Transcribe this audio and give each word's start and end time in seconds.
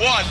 One. 0.00 0.24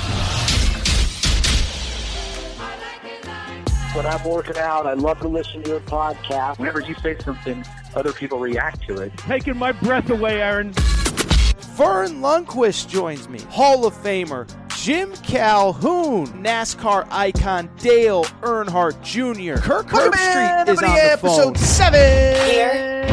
When 3.95 4.05
I'm 4.05 4.23
working 4.23 4.57
out, 4.57 4.85
I 4.85 4.93
love 4.93 5.19
to 5.19 5.27
listen 5.27 5.63
to 5.63 5.69
your 5.69 5.79
podcast. 5.81 6.59
Whenever 6.59 6.79
you 6.79 6.95
say 6.95 7.17
something, 7.19 7.65
other 7.95 8.13
people 8.13 8.39
react 8.39 8.81
to 8.87 8.95
it. 9.01 9.15
Taking 9.17 9.57
my 9.57 9.71
breath 9.71 10.09
away, 10.09 10.41
Aaron. 10.41 10.73
Verne 10.73 12.19
Lundquist 12.21 12.87
joins 12.89 13.27
me, 13.29 13.39
Hall 13.49 13.85
of 13.85 13.93
Famer. 13.95 14.47
Jim 14.77 15.13
Calhoun, 15.23 16.27
NASCAR 16.41 17.07
icon 17.11 17.69
Dale 17.77 18.23
Earnhardt 18.41 19.01
Jr. 19.03 19.59
Kirk 19.61 19.87
Herbstreit 19.87 20.69
is 20.69 20.81
on 20.81 20.93
the 20.93 21.03
episode 21.03 21.43
phone. 21.43 21.55
seven. 21.55 22.49
Here. 22.49 23.03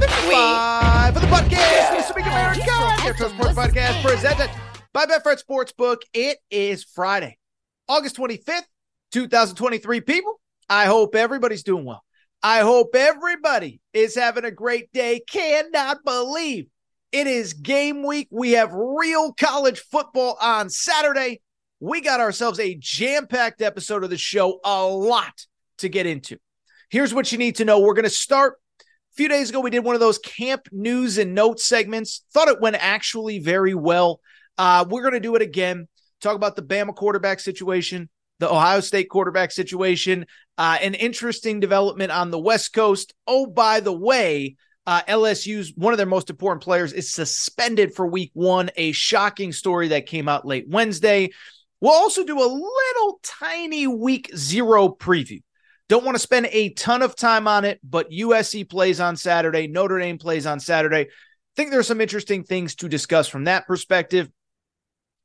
55 0.00 1.16
of 1.16 1.22
the 1.22 1.28
podcast. 1.28 1.50
Yeah. 1.50 1.94
This 1.96 2.14
week 2.14 2.24
America. 2.26 3.04
Your 3.04 3.14
Sports 3.16 3.54
Podcast 3.58 4.02
presented 4.02 4.50
by 4.94 5.06
Betfred 5.06 5.42
Sportsbook. 5.44 6.02
It 6.14 6.38
is 6.50 6.84
Friday, 6.84 7.36
August 7.88 8.16
25th, 8.16 8.62
2023. 9.10 10.00
People, 10.00 10.40
I 10.70 10.86
hope 10.86 11.16
everybody's 11.16 11.64
doing 11.64 11.84
well. 11.84 12.02
I 12.44 12.60
hope 12.60 12.94
everybody 12.94 13.80
is 13.92 14.14
having 14.14 14.44
a 14.44 14.52
great 14.52 14.92
day. 14.92 15.20
Cannot 15.28 16.04
believe 16.04 16.68
it 17.10 17.26
is 17.26 17.54
game 17.54 18.06
week. 18.06 18.28
We 18.30 18.52
have 18.52 18.72
real 18.72 19.32
college 19.32 19.80
football 19.80 20.38
on 20.40 20.70
Saturday. 20.70 21.40
We 21.80 22.00
got 22.00 22.20
ourselves 22.20 22.60
a 22.60 22.76
jam 22.76 23.26
packed 23.26 23.62
episode 23.62 24.04
of 24.04 24.10
the 24.10 24.16
show, 24.16 24.60
a 24.64 24.84
lot 24.84 25.46
to 25.78 25.88
get 25.88 26.06
into. 26.06 26.38
Here's 26.88 27.12
what 27.12 27.32
you 27.32 27.38
need 27.38 27.56
to 27.56 27.64
know. 27.64 27.80
We're 27.80 27.94
going 27.94 28.04
to 28.04 28.10
start. 28.10 28.58
A 28.80 29.16
few 29.16 29.28
days 29.28 29.50
ago, 29.50 29.58
we 29.58 29.70
did 29.70 29.84
one 29.84 29.96
of 29.96 30.00
those 30.00 30.18
camp 30.18 30.68
news 30.70 31.18
and 31.18 31.34
notes 31.34 31.64
segments. 31.64 32.24
Thought 32.32 32.48
it 32.48 32.60
went 32.60 32.76
actually 32.78 33.40
very 33.40 33.74
well. 33.74 34.20
Uh, 34.58 34.84
we're 34.88 35.02
going 35.02 35.14
to 35.14 35.20
do 35.20 35.36
it 35.36 35.42
again. 35.42 35.88
Talk 36.20 36.36
about 36.36 36.56
the 36.56 36.62
Bama 36.62 36.94
quarterback 36.94 37.40
situation, 37.40 38.08
the 38.38 38.50
Ohio 38.50 38.80
State 38.80 39.08
quarterback 39.08 39.52
situation, 39.52 40.26
uh, 40.56 40.78
an 40.80 40.94
interesting 40.94 41.60
development 41.60 42.12
on 42.12 42.30
the 42.30 42.38
West 42.38 42.72
Coast. 42.72 43.14
Oh, 43.26 43.46
by 43.46 43.80
the 43.80 43.92
way, 43.92 44.56
uh, 44.86 45.02
LSU's 45.08 45.72
one 45.76 45.92
of 45.92 45.98
their 45.98 46.06
most 46.06 46.30
important 46.30 46.62
players 46.62 46.92
is 46.92 47.12
suspended 47.12 47.94
for 47.94 48.06
week 48.06 48.30
one, 48.34 48.70
a 48.76 48.92
shocking 48.92 49.52
story 49.52 49.88
that 49.88 50.06
came 50.06 50.28
out 50.28 50.46
late 50.46 50.66
Wednesday. 50.68 51.30
We'll 51.80 51.92
also 51.92 52.24
do 52.24 52.38
a 52.38 52.44
little 52.44 53.20
tiny 53.22 53.86
week 53.86 54.30
zero 54.34 54.88
preview. 54.88 55.42
Don't 55.88 56.04
want 56.04 56.14
to 56.14 56.20
spend 56.20 56.48
a 56.50 56.70
ton 56.70 57.02
of 57.02 57.14
time 57.14 57.46
on 57.46 57.64
it, 57.64 57.78
but 57.82 58.10
USC 58.10 58.68
plays 58.68 59.00
on 59.00 59.16
Saturday. 59.16 59.66
Notre 59.66 59.98
Dame 59.98 60.16
plays 60.16 60.46
on 60.46 60.60
Saturday. 60.60 61.02
I 61.02 61.06
think 61.56 61.70
there's 61.70 61.86
some 61.86 62.00
interesting 62.00 62.42
things 62.42 62.74
to 62.76 62.88
discuss 62.88 63.28
from 63.28 63.44
that 63.44 63.66
perspective. 63.66 64.30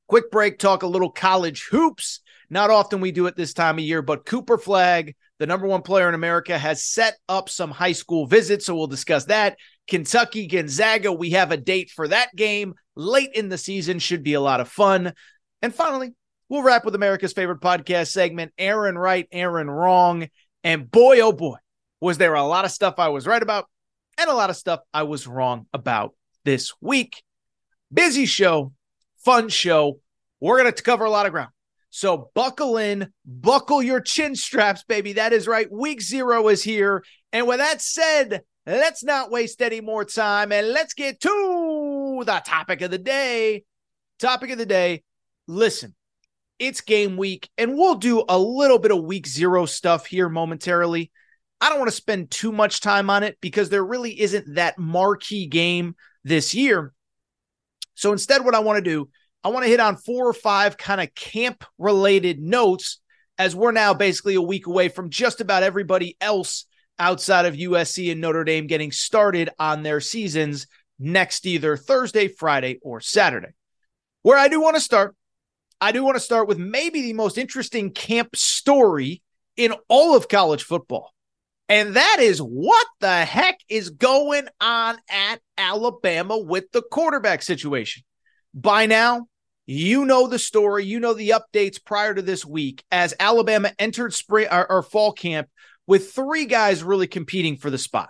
Quick 0.10 0.32
break, 0.32 0.58
talk 0.58 0.82
a 0.82 0.88
little 0.88 1.12
college 1.12 1.68
hoops. 1.70 2.22
Not 2.50 2.72
often 2.72 3.00
we 3.00 3.12
do 3.12 3.28
it 3.28 3.36
this 3.36 3.54
time 3.54 3.78
of 3.78 3.84
year, 3.84 4.02
but 4.02 4.26
Cooper 4.26 4.58
Flagg, 4.58 5.16
the 5.38 5.46
number 5.46 5.68
one 5.68 5.84
player 5.84 6.10
in 6.10 6.16
America, 6.16 6.58
has 6.58 6.84
set 6.84 7.16
up 7.30 7.48
some 7.48 7.70
high 7.70 7.92
school 7.92 8.26
visits. 8.26 8.66
So 8.66 8.76
we'll 8.76 8.88
discuss 8.88 9.26
that. 9.26 9.58
Kentucky, 9.88 10.48
Gonzaga, 10.48 11.14
we 11.14 11.30
have 11.32 11.52
a 11.52 11.58
date 11.58 11.92
for 11.92 12.08
that 12.08 12.36
game 12.36 12.74
late 12.96 13.30
in 13.36 13.50
the 13.50 13.58
season. 13.60 14.00
Should 14.00 14.24
be 14.24 14.34
a 14.34 14.42
lot 14.42 14.62
of 14.62 14.68
fun. 14.68 15.14
And 15.62 15.76
finally, 15.76 16.16
we'll 16.50 16.64
wrap 16.64 16.86
with 16.86 16.96
America's 16.96 17.34
favorite 17.34 17.62
podcast 17.62 18.08
segment 18.08 18.52
Aaron 18.58 18.98
Right, 18.98 19.28
Aaron 19.32 19.70
Wrong. 19.70 20.28
And 20.64 20.90
boy, 20.90 21.20
oh 21.20 21.34
boy, 21.34 21.58
was 22.02 22.18
there 22.18 22.34
a 22.34 22.44
lot 22.44 22.66
of 22.66 22.72
stuff 22.72 22.96
I 22.98 23.10
was 23.10 23.28
right 23.28 23.44
about 23.44 23.66
and 24.18 24.28
a 24.28 24.34
lot 24.34 24.50
of 24.50 24.56
stuff 24.56 24.80
I 24.92 25.04
was 25.04 25.28
wrong 25.28 25.68
about 25.72 26.16
this 26.46 26.74
week. 26.82 27.22
Busy 27.94 28.26
show 28.26 28.74
fun 29.24 29.50
show. 29.50 30.00
We're 30.40 30.62
going 30.62 30.74
to 30.74 30.84
cover 30.84 31.06
a 31.06 31.10
lot 31.10 31.26
of 31.26 31.32
ground. 31.32 31.52
So 31.90 32.30
buckle 32.36 32.78
in, 32.78 33.12
buckle 33.26 33.82
your 33.82 34.00
chin 34.00 34.36
straps, 34.36 34.84
baby. 34.84 35.14
That 35.14 35.34
is 35.34 35.48
right. 35.48 35.72
Week 35.72 36.02
zero 36.02 36.48
is 36.50 36.64
here. 36.64 37.04
And 37.34 37.48
with 37.48 37.58
that 37.58 37.82
said, 37.82 38.42
let's 38.66 39.04
not 39.04 39.32
waste 39.32 39.62
any 39.62 39.82
more 39.82 40.06
time 40.06 40.52
and 40.52 40.70
let's 40.70 40.94
get 40.94 41.20
to 41.22 42.24
the 42.26 42.42
topic 42.46 42.82
of 42.82 42.92
the 42.92 42.98
day. 42.98 43.64
Topic 44.20 44.52
of 44.52 44.58
the 44.58 44.66
day. 44.66 45.04
Listen, 45.48 45.96
it's 46.60 46.82
game 46.82 47.18
week, 47.18 47.50
and 47.58 47.76
we'll 47.76 47.96
do 47.96 48.24
a 48.28 48.38
little 48.38 48.78
bit 48.78 48.92
of 48.92 49.04
week 49.04 49.26
zero 49.26 49.66
stuff 49.66 50.06
here 50.06 50.30
momentarily. 50.30 51.12
I 51.62 51.70
don't 51.70 51.80
want 51.80 51.90
to 51.90 51.96
spend 51.96 52.30
too 52.30 52.52
much 52.52 52.82
time 52.82 53.10
on 53.10 53.24
it 53.24 53.38
because 53.42 53.70
there 53.70 53.84
really 53.84 54.20
isn't 54.20 54.56
that 54.56 54.78
marquee 54.78 55.48
game 55.48 55.96
this 56.24 56.54
year. 56.54 56.94
So 58.00 58.14
instead, 58.14 58.46
what 58.46 58.56
I 58.56 58.60
want 58.60 58.78
to 58.78 58.90
do, 58.90 59.10
I 59.44 59.50
want 59.50 59.66
to 59.66 59.70
hit 59.70 59.82
on 59.82 59.98
four 59.98 60.26
or 60.26 60.34
five 60.34 60.78
kind 60.78 61.02
of 61.02 61.14
camp 61.16 61.66
related 61.78 62.40
notes 62.40 63.02
as 63.38 63.54
we're 63.54 63.74
now 63.74 63.94
basically 63.94 64.36
a 64.36 64.42
week 64.42 64.68
away 64.68 64.88
from 64.88 65.10
just 65.10 65.42
about 65.42 65.64
everybody 65.64 66.16
else 66.22 66.66
outside 66.98 67.46
of 67.46 67.56
USC 67.56 68.10
and 68.10 68.22
Notre 68.22 68.46
Dame 68.46 68.68
getting 68.68 68.94
started 68.94 69.50
on 69.60 69.84
their 69.84 70.00
seasons 70.00 70.66
next 70.98 71.46
either 71.46 71.76
Thursday, 71.76 72.30
Friday, 72.30 72.80
or 72.82 73.02
Saturday. 73.02 73.50
Where 74.22 74.38
I 74.38 74.48
do 74.48 74.62
want 74.62 74.78
to 74.78 74.82
start, 74.82 75.14
I 75.82 75.92
do 75.92 76.02
want 76.02 76.16
to 76.16 76.22
start 76.22 76.48
with 76.48 76.58
maybe 76.58 77.02
the 77.02 77.14
most 77.14 77.38
interesting 77.38 77.92
camp 77.92 78.34
story 78.38 79.22
in 79.58 79.74
all 79.90 80.16
of 80.16 80.30
college 80.30 80.64
football. 80.64 81.12
And 81.70 81.96
that 81.96 82.18
is 82.20 82.40
what 82.40 82.88
the 83.00 83.24
heck 83.26 83.60
is 83.70 83.92
going 83.92 84.48
on 84.60 84.98
at 85.08 85.40
Alabama 85.56 86.38
with 86.38 86.72
the 86.72 86.82
quarterback 86.82 87.44
situation. 87.44 88.04
By 88.56 88.88
now, 88.88 89.28
you 89.68 90.04
know 90.04 90.26
the 90.26 90.40
story, 90.40 90.86
you 90.86 91.00
know 91.00 91.14
the 91.14 91.30
updates 91.30 91.84
prior 91.84 92.16
to 92.16 92.24
this 92.24 92.44
week 92.44 92.84
as 92.92 93.14
Alabama 93.20 93.72
entered 93.78 94.16
spring 94.16 94.48
or, 94.52 94.70
or 94.70 94.82
fall 94.82 95.12
camp 95.12 95.48
with 95.86 96.12
three 96.12 96.46
guys 96.46 96.82
really 96.82 97.06
competing 97.06 97.56
for 97.56 97.70
the 97.70 97.78
spot. 97.78 98.10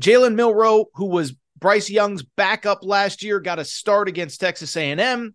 Jalen 0.00 0.34
Milroe, 0.34 0.86
who 0.94 1.06
was 1.06 1.36
Bryce 1.56 1.88
Young's 1.88 2.24
backup 2.24 2.80
last 2.82 3.22
year, 3.22 3.38
got 3.38 3.60
a 3.60 3.64
start 3.64 4.08
against 4.08 4.40
Texas 4.40 4.76
A&M. 4.76 5.34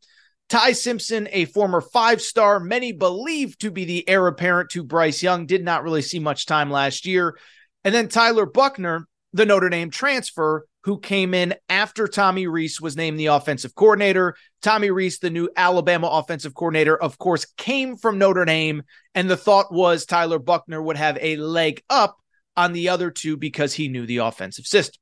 Ty 0.54 0.74
Simpson, 0.74 1.28
a 1.32 1.46
former 1.46 1.82
five-star, 1.82 2.60
many 2.60 2.92
believe 2.92 3.58
to 3.58 3.72
be 3.72 3.86
the 3.86 4.08
heir 4.08 4.28
apparent 4.28 4.70
to 4.70 4.84
Bryce 4.84 5.24
Young, 5.24 5.48
did 5.48 5.64
not 5.64 5.82
really 5.82 6.04
see 6.04 6.20
much 6.20 6.46
time 6.46 6.70
last 6.70 7.08
year. 7.08 7.40
And 7.84 7.92
then 7.92 8.08
Tyler 8.08 8.46
Buchner, 8.46 9.08
the 9.32 9.48
Notre 9.48 9.70
Dame 9.70 9.90
transfer, 9.90 10.68
who 10.84 11.00
came 11.00 11.34
in 11.34 11.56
after 11.70 12.08
Tommy 12.08 12.46
Rees 12.46 12.80
was 12.80 12.96
named 12.96 13.18
the 13.18 13.26
offensive 13.26 13.74
coordinator. 13.74 14.36
Tommy 14.62 14.92
Rees, 14.92 15.18
the 15.18 15.32
new 15.32 15.50
Alabama 15.58 16.06
offensive 16.06 16.54
coordinator, 16.54 17.02
of 17.02 17.18
course, 17.18 17.48
came 17.58 17.98
from 17.98 18.20
Notre 18.20 18.46
Dame. 18.46 18.84
And 19.16 19.28
the 19.28 19.36
thought 19.36 19.74
was 19.74 20.06
Tyler 20.06 20.38
Buchner 20.38 20.84
would 20.84 20.98
have 20.98 21.18
a 21.20 21.36
leg 21.36 21.82
up 21.90 22.16
on 22.56 22.74
the 22.74 22.90
other 22.90 23.10
two 23.10 23.38
because 23.38 23.74
he 23.74 23.88
knew 23.88 24.06
the 24.06 24.18
offensive 24.18 24.68
system. 24.68 25.02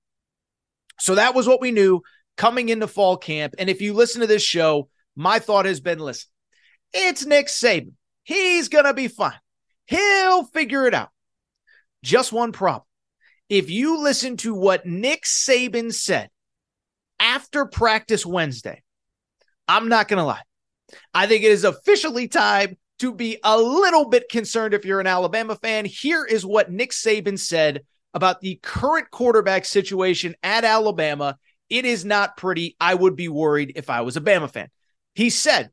So 1.01 1.15
that 1.15 1.36
was 1.36 1.45
what 1.45 1.59
we 1.59 1.71
knew 1.71 2.04
coming 2.38 2.69
into 2.69 2.88
fall 2.88 3.18
camp. 3.18 3.56
And 3.59 3.69
if 3.69 3.81
you 3.81 3.94
listen 3.94 4.21
to 4.21 4.27
this 4.27 4.44
show, 4.44 4.88
my 5.21 5.39
thought 5.39 5.65
has 5.65 5.79
been 5.79 6.00
listen, 6.00 6.29
it's 6.94 7.25
Nick 7.25 7.47
Saban. 7.47 7.94
He's 8.23 8.69
going 8.69 8.85
to 8.85 8.94
be 8.94 9.07
fine. 9.07 9.39
He'll 9.85 10.44
figure 10.45 10.88
it 10.88 10.94
out. 10.94 11.09
Just 12.03 12.33
one 12.33 12.51
problem. 12.51 12.85
If 13.50 13.69
you 13.69 14.00
listen 14.00 14.38
to 14.38 14.56
what 14.56 14.85
Nick 14.85 15.23
Saban 15.23 15.94
said 15.94 16.29
after 17.19 17.65
practice 17.65 18.25
Wednesday, 18.25 18.81
I'm 19.68 19.89
not 19.89 20.07
going 20.07 20.18
to 20.18 20.23
lie. 20.23 20.41
I 21.13 21.27
think 21.27 21.44
it 21.44 21.51
is 21.51 21.65
officially 21.65 22.27
time 22.27 22.77
to 23.00 23.13
be 23.13 23.38
a 23.44 23.57
little 23.57 24.09
bit 24.09 24.29
concerned 24.29 24.73
if 24.73 24.85
you're 24.85 25.00
an 25.00 25.07
Alabama 25.07 25.56
fan. 25.56 25.85
Here 25.85 26.25
is 26.25 26.45
what 26.45 26.71
Nick 26.71 26.91
Saban 26.91 27.38
said 27.38 27.81
about 28.13 28.41
the 28.41 28.59
current 28.62 29.12
quarterback 29.12 29.65
situation 29.65 30.35
at 30.44 30.63
Alabama. 30.63 31.38
It 31.69 31.85
is 31.85 32.06
not 32.06 32.38
pretty. 32.38 32.75
I 32.79 32.94
would 32.94 33.15
be 33.15 33.27
worried 33.27 33.73
if 33.75 33.89
I 33.89 34.01
was 34.01 34.18
a 34.18 34.21
Bama 34.21 34.51
fan. 34.51 34.69
He 35.13 35.30
said, 35.30 35.69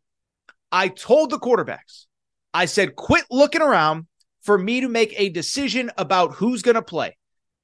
I 0.70 0.88
told 0.88 1.30
the 1.30 1.38
quarterbacks, 1.38 2.06
I 2.52 2.66
said, 2.66 2.96
quit 2.96 3.24
looking 3.30 3.62
around 3.62 4.06
for 4.42 4.58
me 4.58 4.80
to 4.80 4.88
make 4.88 5.14
a 5.16 5.28
decision 5.28 5.90
about 5.96 6.34
who's 6.34 6.62
going 6.62 6.74
to 6.74 6.82
play. 6.82 7.16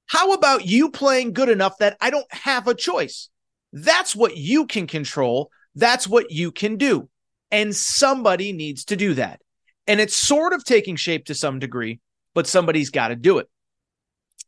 How 0.06 0.32
about 0.32 0.66
you 0.66 0.90
playing 0.90 1.32
good 1.32 1.48
enough 1.48 1.78
that 1.78 1.96
I 2.00 2.10
don't 2.10 2.32
have 2.32 2.68
a 2.68 2.74
choice? 2.74 3.30
That's 3.72 4.14
what 4.14 4.36
you 4.36 4.66
can 4.66 4.86
control. 4.86 5.50
That's 5.74 6.06
what 6.06 6.30
you 6.30 6.52
can 6.52 6.76
do. 6.76 7.08
And 7.50 7.74
somebody 7.74 8.52
needs 8.52 8.84
to 8.86 8.96
do 8.96 9.14
that. 9.14 9.40
And 9.86 10.00
it's 10.00 10.16
sort 10.16 10.52
of 10.52 10.64
taking 10.64 10.96
shape 10.96 11.26
to 11.26 11.34
some 11.34 11.58
degree, 11.58 12.00
but 12.34 12.46
somebody's 12.46 12.90
got 12.90 13.08
to 13.08 13.16
do 13.16 13.38
it. 13.38 13.48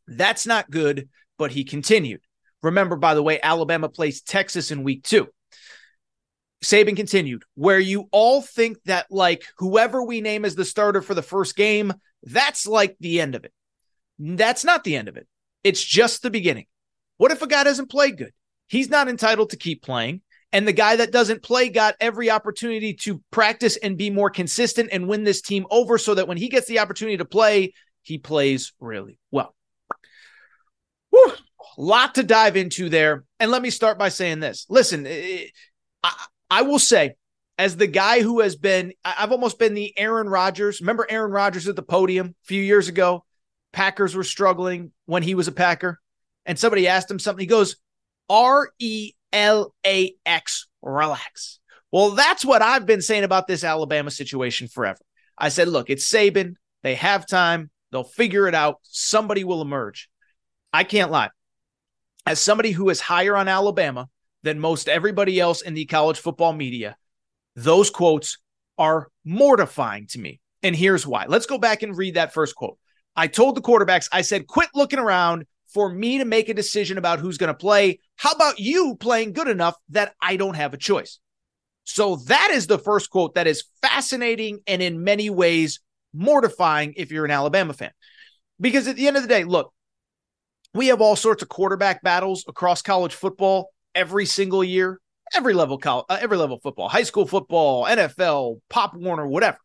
That's 0.07 0.47
not 0.47 0.71
good, 0.71 1.09
but 1.37 1.51
he 1.51 1.63
continued. 1.63 2.21
Remember, 2.63 2.95
by 2.95 3.13
the 3.13 3.23
way, 3.23 3.39
Alabama 3.41 3.89
plays 3.89 4.21
Texas 4.21 4.71
in 4.71 4.83
week 4.83 5.03
two. 5.03 5.27
Saban 6.63 6.95
continued, 6.95 7.43
where 7.55 7.79
you 7.79 8.07
all 8.11 8.41
think 8.41 8.77
that, 8.85 9.07
like, 9.11 9.43
whoever 9.57 10.03
we 10.03 10.21
name 10.21 10.43
as 10.43 10.55
the 10.55 10.65
starter 10.65 11.01
for 11.01 11.13
the 11.13 11.21
first 11.21 11.55
game, 11.55 11.93
that's 12.23 12.65
like 12.65 12.95
the 12.99 13.21
end 13.21 13.35
of 13.35 13.45
it. 13.45 13.53
That's 14.19 14.63
not 14.63 14.83
the 14.83 14.95
end 14.95 15.07
of 15.07 15.17
it. 15.17 15.27
It's 15.63 15.83
just 15.83 16.23
the 16.23 16.31
beginning. 16.31 16.65
What 17.17 17.31
if 17.31 17.41
a 17.41 17.47
guy 17.47 17.63
doesn't 17.63 17.91
play 17.91 18.11
good? 18.11 18.31
He's 18.67 18.89
not 18.89 19.07
entitled 19.07 19.51
to 19.51 19.57
keep 19.57 19.83
playing. 19.83 20.21
And 20.53 20.67
the 20.67 20.73
guy 20.73 20.95
that 20.95 21.11
doesn't 21.11 21.43
play 21.43 21.69
got 21.69 21.95
every 21.99 22.31
opportunity 22.31 22.93
to 23.01 23.21
practice 23.31 23.77
and 23.77 23.97
be 23.97 24.09
more 24.09 24.29
consistent 24.29 24.89
and 24.91 25.07
win 25.07 25.23
this 25.23 25.41
team 25.41 25.65
over 25.69 25.97
so 25.97 26.15
that 26.15 26.27
when 26.27 26.37
he 26.37 26.47
gets 26.47 26.67
the 26.67 26.79
opportunity 26.79 27.17
to 27.17 27.25
play, 27.25 27.73
he 28.01 28.17
plays 28.17 28.73
really 28.79 29.19
well. 29.29 29.53
Whew, 31.09 31.33
lot 31.77 32.15
to 32.15 32.23
dive 32.23 32.55
into 32.55 32.89
there. 32.89 33.25
And 33.39 33.51
let 33.51 33.61
me 33.61 33.69
start 33.69 33.99
by 33.99 34.09
saying 34.09 34.39
this. 34.39 34.65
Listen, 34.69 35.05
eh, 35.05 35.47
I, 36.01 36.13
I 36.49 36.61
will 36.63 36.79
say, 36.79 37.15
as 37.57 37.75
the 37.75 37.87
guy 37.87 38.21
who 38.21 38.41
has 38.41 38.55
been, 38.55 38.93
I've 39.03 39.31
almost 39.31 39.57
been 39.59 39.73
the 39.73 39.97
Aaron 39.97 40.29
Rodgers. 40.29 40.79
Remember 40.81 41.07
Aaron 41.09 41.31
Rodgers 41.31 41.67
at 41.67 41.75
the 41.75 41.81
podium 41.81 42.27
a 42.27 42.45
few 42.45 42.61
years 42.61 42.87
ago? 42.87 43.25
Packers 43.73 44.15
were 44.15 44.23
struggling 44.23 44.91
when 45.05 45.23
he 45.23 45.35
was 45.35 45.47
a 45.47 45.51
Packer. 45.51 45.99
And 46.45 46.57
somebody 46.57 46.87
asked 46.87 47.11
him 47.11 47.19
something. 47.19 47.41
He 47.41 47.47
goes, 47.47 47.77
R 48.29 48.69
E 48.79 49.13
L 49.33 49.73
A 49.85 50.13
X, 50.25 50.67
relax. 50.81 51.59
Well, 51.91 52.11
that's 52.11 52.45
what 52.45 52.61
I've 52.61 52.85
been 52.85 53.01
saying 53.01 53.23
about 53.23 53.47
this 53.47 53.63
Alabama 53.63 54.11
situation 54.11 54.67
forever. 54.67 54.99
I 55.37 55.49
said, 55.49 55.67
look, 55.67 55.89
it's 55.89 56.09
Saban. 56.09 56.53
They 56.83 56.95
have 56.95 57.27
time. 57.27 57.69
They'll 57.91 58.03
figure 58.03 58.47
it 58.47 58.55
out. 58.55 58.77
Somebody 58.83 59.43
will 59.43 59.61
emerge. 59.61 60.09
I 60.71 60.83
can't 60.83 61.11
lie. 61.11 61.29
As 62.25 62.39
somebody 62.39 62.71
who 62.71 62.89
is 62.89 62.99
higher 62.99 63.35
on 63.35 63.47
Alabama 63.47 64.09
than 64.43 64.59
most 64.59 64.87
everybody 64.87 65.39
else 65.39 65.61
in 65.61 65.73
the 65.73 65.85
college 65.85 66.19
football 66.19 66.53
media, 66.53 66.95
those 67.55 67.89
quotes 67.89 68.37
are 68.77 69.09
mortifying 69.25 70.07
to 70.07 70.19
me. 70.19 70.39
And 70.63 70.75
here's 70.75 71.05
why. 71.05 71.25
Let's 71.27 71.45
go 71.45 71.57
back 71.57 71.83
and 71.83 71.97
read 71.97 72.15
that 72.15 72.33
first 72.33 72.55
quote. 72.55 72.77
I 73.15 73.27
told 73.27 73.55
the 73.55 73.61
quarterbacks, 73.61 74.09
I 74.11 74.21
said, 74.21 74.47
quit 74.47 74.69
looking 74.75 74.99
around 74.99 75.45
for 75.73 75.89
me 75.89 76.19
to 76.19 76.25
make 76.25 76.49
a 76.49 76.53
decision 76.53 76.97
about 76.97 77.19
who's 77.19 77.37
going 77.37 77.49
to 77.49 77.53
play. 77.53 77.99
How 78.15 78.31
about 78.31 78.59
you 78.59 78.95
playing 78.95 79.33
good 79.33 79.47
enough 79.47 79.75
that 79.89 80.13
I 80.21 80.37
don't 80.37 80.55
have 80.55 80.73
a 80.73 80.77
choice? 80.77 81.19
So 81.83 82.17
that 82.27 82.51
is 82.51 82.67
the 82.67 82.77
first 82.77 83.09
quote 83.09 83.35
that 83.35 83.47
is 83.47 83.63
fascinating 83.81 84.59
and 84.67 84.81
in 84.81 85.03
many 85.03 85.29
ways 85.29 85.79
mortifying 86.13 86.93
if 86.97 87.11
you're 87.11 87.25
an 87.25 87.31
Alabama 87.31 87.73
fan. 87.73 87.91
Because 88.59 88.87
at 88.87 88.95
the 88.95 89.07
end 89.07 89.17
of 89.17 89.23
the 89.23 89.29
day, 89.29 89.43
look, 89.43 89.73
we 90.73 90.87
have 90.87 91.01
all 91.01 91.15
sorts 91.15 91.41
of 91.41 91.49
quarterback 91.49 92.03
battles 92.03 92.43
across 92.47 92.81
college 92.81 93.13
football 93.13 93.69
every 93.97 94.25
single 94.25 94.63
year, 94.63 95.01
every 95.35 95.53
level 95.53 95.77
college, 95.77 96.05
uh, 96.09 96.17
every 96.21 96.37
level 96.37 96.59
football, 96.59 96.87
high 96.87 97.03
school 97.03 97.27
football, 97.27 97.85
NFL, 97.85 98.61
Pop 98.69 98.95
Warner, 98.95 99.27
whatever. 99.27 99.57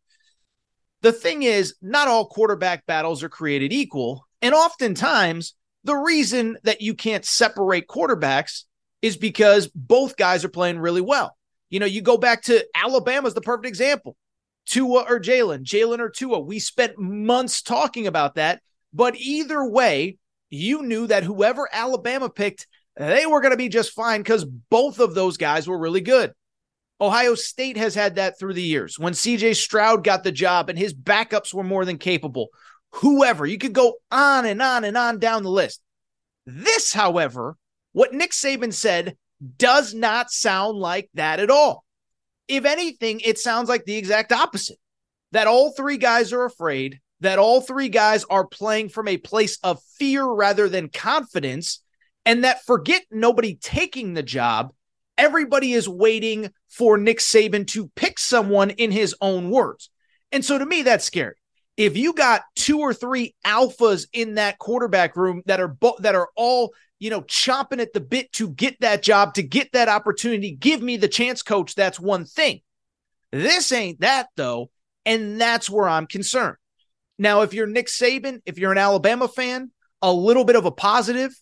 The 1.02 1.12
thing 1.12 1.42
is, 1.42 1.74
not 1.82 2.08
all 2.08 2.26
quarterback 2.26 2.86
battles 2.86 3.22
are 3.22 3.28
created 3.28 3.72
equal, 3.72 4.26
and 4.40 4.54
oftentimes 4.54 5.54
the 5.84 5.96
reason 5.96 6.56
that 6.64 6.80
you 6.80 6.94
can't 6.94 7.24
separate 7.24 7.86
quarterbacks 7.88 8.64
is 9.02 9.16
because 9.16 9.68
both 9.74 10.16
guys 10.16 10.44
are 10.44 10.48
playing 10.48 10.78
really 10.78 11.00
well. 11.00 11.36
You 11.70 11.80
know, 11.80 11.86
you 11.86 12.02
go 12.02 12.16
back 12.16 12.42
to 12.44 12.64
Alabama's 12.74 13.34
the 13.34 13.40
perfect 13.40 13.66
example. 13.66 14.16
Tua 14.66 15.04
or 15.08 15.18
Jalen, 15.18 15.64
Jalen 15.64 15.98
or 15.98 16.08
Tua. 16.08 16.38
We 16.38 16.60
spent 16.60 16.98
months 16.98 17.62
talking 17.62 18.06
about 18.06 18.36
that. 18.36 18.60
But 18.92 19.16
either 19.16 19.64
way, 19.64 20.18
you 20.50 20.82
knew 20.82 21.06
that 21.08 21.24
whoever 21.24 21.68
Alabama 21.72 22.28
picked, 22.28 22.66
they 22.96 23.26
were 23.26 23.40
going 23.40 23.52
to 23.52 23.56
be 23.56 23.68
just 23.68 23.92
fine 23.92 24.20
because 24.20 24.44
both 24.44 24.98
of 24.98 25.14
those 25.14 25.36
guys 25.36 25.66
were 25.66 25.78
really 25.78 26.00
good. 26.00 26.32
Ohio 27.00 27.34
State 27.34 27.76
has 27.76 27.94
had 27.94 28.16
that 28.16 28.38
through 28.38 28.54
the 28.54 28.62
years. 28.62 28.98
When 28.98 29.12
CJ 29.12 29.56
Stroud 29.56 30.04
got 30.04 30.22
the 30.22 30.32
job 30.32 30.68
and 30.68 30.78
his 30.78 30.94
backups 30.94 31.52
were 31.52 31.64
more 31.64 31.84
than 31.84 31.98
capable, 31.98 32.48
whoever. 32.92 33.46
You 33.46 33.58
could 33.58 33.72
go 33.72 33.94
on 34.10 34.46
and 34.46 34.62
on 34.62 34.84
and 34.84 34.96
on 34.96 35.18
down 35.18 35.42
the 35.42 35.50
list. 35.50 35.80
This, 36.46 36.92
however, 36.92 37.56
what 37.92 38.12
Nick 38.12 38.32
Saban 38.32 38.72
said 38.72 39.16
does 39.56 39.94
not 39.94 40.30
sound 40.30 40.78
like 40.78 41.10
that 41.14 41.40
at 41.40 41.50
all. 41.50 41.84
If 42.48 42.64
anything, 42.64 43.20
it 43.20 43.38
sounds 43.38 43.68
like 43.68 43.84
the 43.84 43.96
exact 43.96 44.32
opposite 44.32 44.78
that 45.32 45.46
all 45.46 45.72
three 45.72 45.96
guys 45.96 46.32
are 46.32 46.44
afraid, 46.44 47.00
that 47.20 47.38
all 47.38 47.60
three 47.60 47.88
guys 47.88 48.24
are 48.24 48.46
playing 48.46 48.90
from 48.90 49.08
a 49.08 49.16
place 49.16 49.58
of 49.62 49.82
fear 49.98 50.24
rather 50.24 50.68
than 50.68 50.88
confidence, 50.88 51.81
and 52.24 52.44
that 52.44 52.64
forget 52.64 53.02
nobody 53.10 53.56
taking 53.56 54.14
the 54.14 54.22
job. 54.22 54.72
Everybody 55.18 55.72
is 55.72 55.88
waiting 55.88 56.50
for 56.68 56.96
Nick 56.96 57.18
Saban 57.18 57.66
to 57.68 57.90
pick 57.94 58.18
someone 58.18 58.70
in 58.70 58.90
his 58.90 59.14
own 59.20 59.50
words. 59.50 59.90
And 60.30 60.44
so 60.44 60.56
to 60.58 60.64
me, 60.64 60.82
that's 60.82 61.04
scary 61.04 61.34
if 61.76 61.96
you 61.96 62.12
got 62.12 62.42
two 62.54 62.80
or 62.80 62.92
three 62.92 63.34
alphas 63.46 64.06
in 64.12 64.34
that 64.34 64.58
quarterback 64.58 65.16
room 65.16 65.42
that 65.46 65.60
are 65.60 65.68
bo- 65.68 65.96
that 66.00 66.14
are 66.14 66.28
all 66.36 66.72
you 66.98 67.10
know 67.10 67.22
chomping 67.22 67.80
at 67.80 67.92
the 67.92 68.00
bit 68.00 68.32
to 68.32 68.50
get 68.50 68.78
that 68.80 69.02
job 69.02 69.34
to 69.34 69.42
get 69.42 69.72
that 69.72 69.88
opportunity 69.88 70.52
give 70.52 70.82
me 70.82 70.96
the 70.96 71.08
chance 71.08 71.42
coach 71.42 71.74
that's 71.74 71.98
one 71.98 72.24
thing 72.24 72.60
this 73.30 73.72
ain't 73.72 74.00
that 74.00 74.28
though 74.36 74.70
and 75.06 75.40
that's 75.40 75.70
where 75.70 75.88
i'm 75.88 76.06
concerned 76.06 76.56
now 77.18 77.40
if 77.42 77.54
you're 77.54 77.66
nick 77.66 77.86
saban 77.86 78.40
if 78.44 78.58
you're 78.58 78.72
an 78.72 78.78
alabama 78.78 79.26
fan 79.26 79.70
a 80.02 80.12
little 80.12 80.44
bit 80.44 80.56
of 80.56 80.66
a 80.66 80.70
positive 80.70 81.32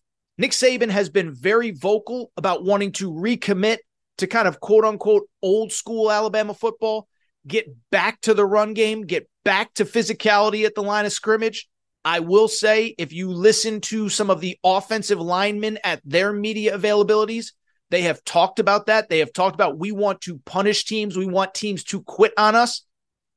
nick 0.41 0.53
saban 0.53 0.91
has 0.91 1.09
been 1.09 1.33
very 1.33 1.71
vocal 1.71 2.33
about 2.37 2.65
wanting 2.65 2.93
to 2.93 3.13
recommit 3.13 3.79
to 4.19 4.27
kind 4.27 4.49
of 4.49 4.61
quote 4.61 4.85
unquote 4.85 5.29
old 5.43 5.73
school 5.73 6.11
alabama 6.11 6.55
football 6.55 7.07
get 7.47 7.67
back 7.91 8.21
to 8.23 8.35
the 8.35 8.45
run 8.45 8.75
game, 8.75 9.03
get 9.03 9.29
back 9.45 9.75
to 9.75 9.85
physicality 9.85 10.65
at 10.65 10.75
the 10.75 10.83
line 10.83 11.07
of 11.07 11.13
scrimmage. 11.13 11.69
I 12.05 12.21
will 12.21 12.49
say, 12.49 12.95
if 12.97 13.13
you 13.13 13.31
listen 13.31 13.81
to 13.83 14.09
some 14.09 14.31
of 14.31 14.41
the 14.41 14.59
offensive 14.65 15.21
linemen 15.21 15.79
at 15.85 16.01
their 16.05 16.33
media 16.33 16.77
availabilities, 16.77 17.53
they 17.91 18.03
have 18.03 18.25
talked 18.25 18.59
about 18.59 18.87
that. 18.87 19.09
They 19.09 19.19
have 19.19 19.33
talked 19.33 19.55
about 19.55 19.79
we 19.79 19.93
want 19.93 20.23
to 20.23 20.39
punish 20.47 20.85
teams, 20.85 21.17
we 21.17 21.27
want 21.27 21.55
teams 21.55 21.85
to 21.85 22.03
quit 22.03 22.33
on 22.39 22.55
us. 22.55 22.83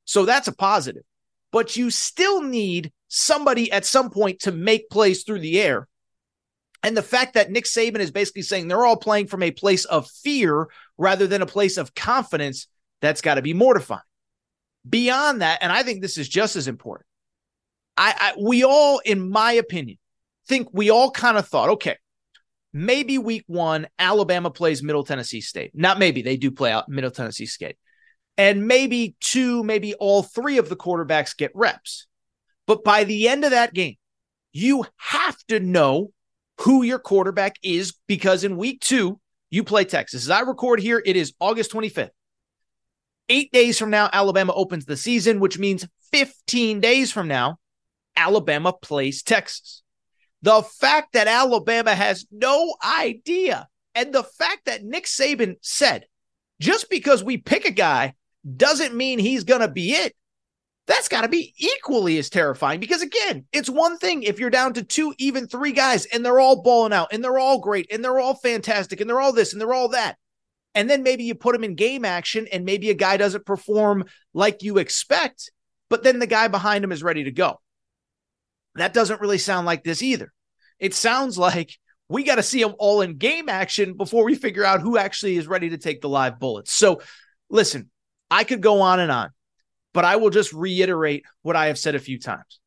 So 0.06 0.26
that's 0.26 0.48
a 0.48 0.56
positive. 0.56 1.04
But 1.52 1.76
you 1.76 1.90
still 1.90 2.42
need 2.42 2.92
somebody 3.08 3.72
at 3.72 3.86
some 3.86 4.10
point 4.10 4.42
to 4.42 4.52
make 4.52 4.90
plays 4.90 5.24
through 5.24 5.40
the 5.40 5.62
air. 5.62 5.88
And 6.84 6.98
the 6.98 7.02
fact 7.02 7.34
that 7.36 7.50
Nick 7.50 7.64
Saban 7.64 8.00
is 8.00 8.12
basically 8.12 8.42
saying 8.42 8.68
they're 8.68 8.86
all 8.86 8.98
playing 8.98 9.28
from 9.28 9.42
a 9.42 9.52
place 9.52 9.86
of 9.86 10.08
fear 10.10 10.68
rather 10.98 11.28
than 11.28 11.42
a 11.42 11.48
place 11.48 11.78
of 11.78 11.96
confidence 11.96 12.68
that's 13.02 13.22
got 13.22 13.36
to 13.36 13.42
be 13.42 13.54
mortifying. 13.54 14.02
Beyond 14.88 15.42
that, 15.42 15.60
and 15.62 15.72
I 15.72 15.84
think 15.84 16.02
this 16.02 16.18
is 16.18 16.28
just 16.28 16.58
as 16.58 16.68
important. 16.68 17.08
I, 17.96 18.14
I 18.20 18.42
we 18.42 18.66
all, 18.66 19.00
in 19.00 19.30
my 19.30 19.54
opinion, 19.54 19.98
think 20.48 20.68
we 20.74 20.90
all 20.90 21.10
kind 21.10 21.38
of 21.38 21.48
thought, 21.48 21.70
okay, 21.70 21.96
maybe 22.74 23.18
week 23.18 23.46
one, 23.48 23.88
Alabama 23.98 24.52
plays 24.52 24.84
Middle 24.84 25.06
Tennessee 25.06 25.40
State. 25.42 25.72
Not 25.74 26.00
maybe 26.00 26.22
they 26.22 26.36
do 26.36 26.52
play 26.52 26.72
out 26.72 26.90
Middle 26.90 27.12
Tennessee 27.12 27.46
State. 27.46 27.78
And 28.38 28.68
maybe 28.68 29.16
two, 29.22 29.64
maybe 29.64 29.94
all 29.94 30.24
three 30.24 30.58
of 30.58 30.68
the 30.68 30.76
quarterbacks 30.76 31.38
get 31.38 31.52
reps. 31.54 32.08
But 32.66 32.84
by 32.84 33.04
the 33.04 33.30
end 33.30 33.46
of 33.46 33.52
that 33.52 33.74
game, 33.74 33.96
you 34.52 34.86
have 34.98 35.38
to 35.48 35.60
know 35.60 36.12
who 36.62 36.84
your 36.84 37.00
quarterback 37.00 37.56
is 37.64 37.94
because 38.08 38.44
in 38.44 38.58
week 38.58 38.82
two, 38.82 39.20
you 39.50 39.64
play 39.64 39.86
Texas. 39.86 40.24
As 40.24 40.30
I 40.30 40.42
record 40.42 40.80
here, 40.80 41.02
it 41.06 41.16
is 41.16 41.34
August 41.40 41.72
25th. 41.72 42.10
Eight 43.30 43.52
days 43.52 43.80
from 43.80 43.90
now, 43.90 44.10
Alabama 44.12 44.54
opens 44.54 44.86
the 44.86 44.98
season, 44.98 45.40
which 45.40 45.58
means 45.58 45.88
15 46.12 46.80
days 46.80 47.12
from 47.12 47.28
now, 47.28 47.58
Alabama 48.16 48.74
plays 48.74 49.24
Texas. 49.24 49.82
The 50.42 50.62
fact 50.62 51.14
that 51.14 51.28
Alabama 51.28 51.96
has 51.96 52.26
no 52.32 52.76
idea 52.84 53.68
And 53.96 54.14
the 54.14 54.24
fact 54.24 54.66
that 54.66 54.84
Nick 54.84 55.06
Saban 55.06 55.56
said, 55.62 56.06
just 56.60 56.90
because 56.90 57.24
we 57.24 57.38
pick 57.38 57.66
a 57.66 57.72
guy 57.72 58.16
doesn't 58.58 58.96
mean 58.96 59.20
he's 59.20 59.44
going 59.44 59.62
to 59.62 59.68
be 59.68 59.92
it. 59.92 60.16
That's 60.86 61.08
got 61.08 61.22
to 61.22 61.30
be 61.30 61.54
equally 61.58 62.18
as 62.18 62.30
terrifying 62.30 62.80
because, 62.82 63.02
again, 63.02 63.46
it's 63.54 63.70
one 63.70 63.98
thing 63.98 64.24
if 64.24 64.40
you're 64.40 64.50
down 64.50 64.74
to 64.74 64.84
two, 64.84 65.14
even 65.18 65.48
three 65.48 65.72
guys, 65.72 66.06
and 66.06 66.26
they're 66.26 66.42
all 66.42 66.62
balling 66.62 66.92
out 66.92 67.10
and 67.14 67.24
they're 67.24 67.40
all 67.40 67.60
great 67.60 67.88
and 67.90 68.04
they're 68.04 68.20
all 68.20 68.36
fantastic 68.36 69.00
and 69.00 69.10
they're 69.10 69.22
all 69.22 69.32
this 69.32 69.54
and 69.54 69.62
they're 69.62 69.74
all 69.74 69.90
that. 69.90 70.18
And 70.76 70.90
then 70.90 71.04
maybe 71.04 71.24
you 71.24 71.36
put 71.36 71.54
them 71.54 71.64
in 71.64 71.76
game 71.76 72.04
action 72.04 72.48
and 72.52 72.66
maybe 72.66 72.90
a 72.90 72.96
guy 72.96 73.18
doesn't 73.18 73.46
perform 73.46 74.06
like 74.34 74.64
you 74.64 74.78
expect, 74.78 75.52
but 75.90 76.04
then 76.04 76.20
the 76.20 76.28
guy 76.28 76.48
behind 76.48 76.84
him 76.84 76.92
is 76.92 77.04
ready 77.04 77.26
to 77.26 77.32
go. 77.32 77.62
That 78.76 78.94
doesn't 78.94 79.22
really 79.22 79.38
sound 79.38 79.66
like 79.66 79.84
this 79.84 80.02
either. 80.02 80.34
It 80.80 80.94
sounds 80.94 81.38
like 81.38 81.78
we 82.10 82.24
got 82.24 82.36
to 82.36 82.44
see 82.44 82.62
them 82.62 82.76
all 82.80 83.02
in 83.02 83.18
game 83.18 83.50
action 83.50 83.96
before 83.96 84.26
we 84.26 84.36
figure 84.36 84.66
out 84.66 84.82
who 84.82 84.98
actually 84.98 85.38
is 85.38 85.48
ready 85.48 85.70
to 85.70 85.78
take 85.78 86.02
the 86.02 86.10
live 86.10 86.40
bullets. 86.40 86.74
So, 86.74 87.02
listen, 87.50 87.90
I 88.30 88.44
could 88.44 88.62
go 88.62 88.82
on 88.82 89.00
and 89.00 89.12
on, 89.12 89.30
but 89.94 90.06
I 90.06 90.16
will 90.18 90.30
just 90.30 90.54
reiterate 90.54 91.26
what 91.42 91.56
I 91.56 91.68
have 91.68 91.80
said 91.80 91.96
a 91.96 92.00
few 92.00 92.20
times. 92.20 92.60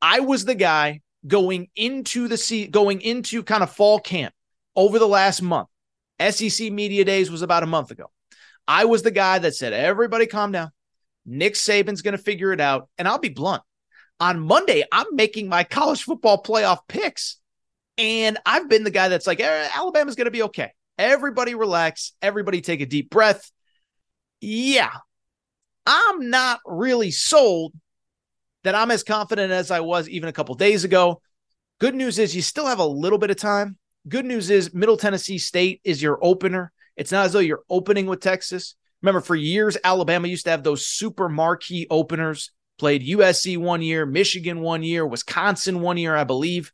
I 0.00 0.20
was 0.20 0.44
the 0.44 0.54
guy 0.54 1.00
going 1.26 1.68
into 1.74 2.28
the 2.28 2.36
sea, 2.36 2.66
going 2.66 3.00
into 3.00 3.42
kind 3.42 3.62
of 3.62 3.72
fall 3.72 3.98
camp 3.98 4.34
over 4.76 4.98
the 4.98 5.08
last 5.08 5.42
month. 5.42 5.68
SEC 6.20 6.70
Media 6.70 7.04
Days 7.04 7.30
was 7.30 7.42
about 7.42 7.62
a 7.62 7.66
month 7.66 7.90
ago. 7.90 8.10
I 8.68 8.84
was 8.84 9.02
the 9.02 9.10
guy 9.10 9.38
that 9.38 9.54
said, 9.54 9.72
everybody 9.72 10.26
calm 10.26 10.52
down. 10.52 10.70
Nick 11.26 11.54
Saban's 11.54 12.02
going 12.02 12.16
to 12.16 12.22
figure 12.22 12.52
it 12.52 12.60
out. 12.60 12.88
And 12.98 13.08
I'll 13.08 13.18
be 13.18 13.30
blunt. 13.30 13.62
On 14.20 14.40
Monday, 14.40 14.84
I'm 14.92 15.06
making 15.12 15.48
my 15.48 15.64
college 15.64 16.02
football 16.02 16.42
playoff 16.42 16.80
picks. 16.88 17.38
And 17.98 18.38
I've 18.44 18.68
been 18.68 18.84
the 18.84 18.90
guy 18.90 19.08
that's 19.08 19.26
like, 19.26 19.40
eh, 19.40 19.68
Alabama's 19.74 20.16
going 20.16 20.26
to 20.26 20.30
be 20.30 20.42
okay. 20.44 20.72
Everybody 20.98 21.54
relax. 21.54 22.12
Everybody 22.22 22.60
take 22.60 22.80
a 22.80 22.86
deep 22.86 23.10
breath. 23.10 23.50
Yeah, 24.40 24.90
I'm 25.86 26.30
not 26.30 26.60
really 26.64 27.10
sold 27.10 27.72
that 28.62 28.74
I'm 28.74 28.90
as 28.90 29.02
confident 29.02 29.52
as 29.52 29.70
I 29.70 29.80
was 29.80 30.08
even 30.08 30.28
a 30.28 30.32
couple 30.32 30.54
days 30.54 30.84
ago. 30.84 31.20
Good 31.80 31.94
news 31.94 32.18
is 32.18 32.34
you 32.34 32.42
still 32.42 32.66
have 32.66 32.78
a 32.78 32.86
little 32.86 33.18
bit 33.18 33.30
of 33.30 33.36
time. 33.36 33.76
Good 34.08 34.24
news 34.24 34.50
is 34.50 34.74
Middle 34.74 34.96
Tennessee 34.96 35.38
State 35.38 35.80
is 35.84 36.02
your 36.02 36.18
opener. 36.22 36.72
It's 36.96 37.12
not 37.12 37.26
as 37.26 37.32
though 37.32 37.40
you're 37.40 37.64
opening 37.68 38.06
with 38.06 38.20
Texas. 38.20 38.74
Remember, 39.02 39.20
for 39.20 39.36
years, 39.36 39.76
Alabama 39.84 40.28
used 40.28 40.44
to 40.44 40.50
have 40.50 40.62
those 40.62 40.86
super 40.86 41.28
marquee 41.28 41.86
openers. 41.90 42.52
Played 42.78 43.06
USC 43.06 43.56
one 43.56 43.82
year, 43.82 44.04
Michigan 44.04 44.60
one 44.60 44.82
year, 44.82 45.06
Wisconsin 45.06 45.80
one 45.80 45.96
year, 45.96 46.16
I 46.16 46.24
believe. 46.24 46.72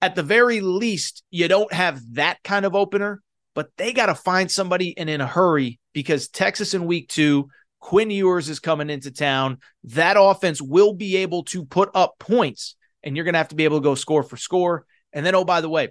At 0.00 0.14
the 0.14 0.22
very 0.22 0.60
least, 0.60 1.22
you 1.30 1.48
don't 1.48 1.72
have 1.72 2.00
that 2.14 2.42
kind 2.44 2.64
of 2.64 2.74
opener, 2.74 3.22
but 3.54 3.70
they 3.76 3.92
got 3.92 4.06
to 4.06 4.14
find 4.14 4.50
somebody 4.50 4.96
and 4.96 5.08
in 5.08 5.20
a 5.20 5.26
hurry 5.26 5.80
because 5.92 6.28
Texas 6.28 6.74
in 6.74 6.86
week 6.86 7.08
two, 7.08 7.48
Quinn 7.82 8.10
Ewers 8.10 8.48
is 8.48 8.60
coming 8.60 8.88
into 8.88 9.10
town. 9.10 9.58
That 9.84 10.16
offense 10.18 10.62
will 10.62 10.94
be 10.94 11.18
able 11.18 11.42
to 11.46 11.64
put 11.64 11.90
up 11.94 12.14
points, 12.18 12.76
and 13.02 13.16
you're 13.16 13.24
going 13.24 13.34
to 13.34 13.38
have 13.38 13.48
to 13.48 13.56
be 13.56 13.64
able 13.64 13.78
to 13.78 13.84
go 13.84 13.96
score 13.96 14.22
for 14.22 14.36
score. 14.36 14.86
And 15.12 15.26
then, 15.26 15.34
oh, 15.34 15.44
by 15.44 15.60
the 15.60 15.68
way, 15.68 15.88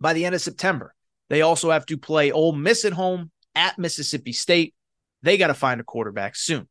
by 0.00 0.12
the 0.12 0.26
end 0.26 0.34
of 0.34 0.42
September, 0.42 0.94
they 1.30 1.40
also 1.40 1.70
have 1.70 1.86
to 1.86 1.96
play 1.96 2.30
Ole 2.30 2.52
Miss 2.52 2.84
at 2.84 2.92
home 2.92 3.30
at 3.54 3.78
Mississippi 3.78 4.32
State. 4.32 4.74
They 5.22 5.38
got 5.38 5.46
to 5.46 5.54
find 5.54 5.80
a 5.80 5.84
quarterback 5.84 6.36
soon. 6.36 6.68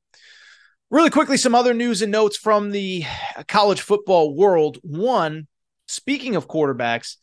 Really 0.91 1.09
quickly, 1.09 1.37
some 1.37 1.55
other 1.55 1.73
news 1.73 2.01
and 2.01 2.11
notes 2.11 2.37
from 2.37 2.69
the 2.69 3.05
college 3.47 3.81
football 3.81 4.35
world. 4.35 4.77
One, 4.83 5.47
speaking 5.87 6.35
of 6.35 6.47
quarterbacks, 6.47 7.15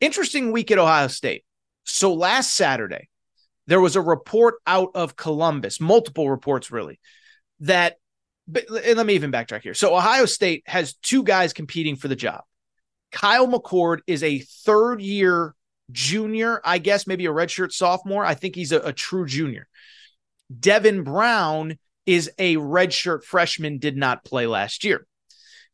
interesting 0.00 0.50
week 0.50 0.70
at 0.70 0.78
Ohio 0.78 1.06
State. 1.06 1.44
So 1.84 2.14
last 2.14 2.54
Saturday, 2.54 3.09
there 3.70 3.80
was 3.80 3.94
a 3.94 4.00
report 4.00 4.56
out 4.66 4.90
of 4.96 5.14
Columbus, 5.14 5.80
multiple 5.80 6.28
reports 6.28 6.72
really, 6.72 6.98
that, 7.60 7.98
but 8.48 8.64
let 8.68 9.06
me 9.06 9.14
even 9.14 9.30
backtrack 9.30 9.62
here. 9.62 9.74
So 9.74 9.96
Ohio 9.96 10.26
State 10.26 10.64
has 10.66 10.94
two 10.94 11.22
guys 11.22 11.52
competing 11.52 11.94
for 11.94 12.08
the 12.08 12.16
job. 12.16 12.42
Kyle 13.12 13.46
McCord 13.46 13.98
is 14.08 14.24
a 14.24 14.40
third 14.40 15.00
year 15.00 15.54
junior, 15.92 16.60
I 16.64 16.78
guess, 16.78 17.06
maybe 17.06 17.26
a 17.26 17.30
redshirt 17.32 17.70
sophomore. 17.70 18.24
I 18.24 18.34
think 18.34 18.56
he's 18.56 18.72
a, 18.72 18.80
a 18.80 18.92
true 18.92 19.24
junior. 19.24 19.68
Devin 20.58 21.04
Brown 21.04 21.78
is 22.06 22.28
a 22.38 22.56
redshirt 22.56 23.22
freshman, 23.22 23.78
did 23.78 23.96
not 23.96 24.24
play 24.24 24.48
last 24.48 24.82
year. 24.82 25.06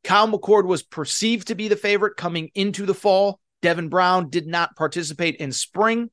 Kyle 0.04 0.28
McCord 0.28 0.66
was 0.66 0.82
perceived 0.82 1.48
to 1.48 1.54
be 1.54 1.68
the 1.68 1.76
favorite 1.76 2.18
coming 2.18 2.50
into 2.54 2.84
the 2.84 2.92
fall. 2.92 3.40
Devin 3.62 3.88
Brown 3.88 4.28
did 4.28 4.46
not 4.46 4.76
participate 4.76 5.36
in 5.36 5.50
spring. 5.50 6.10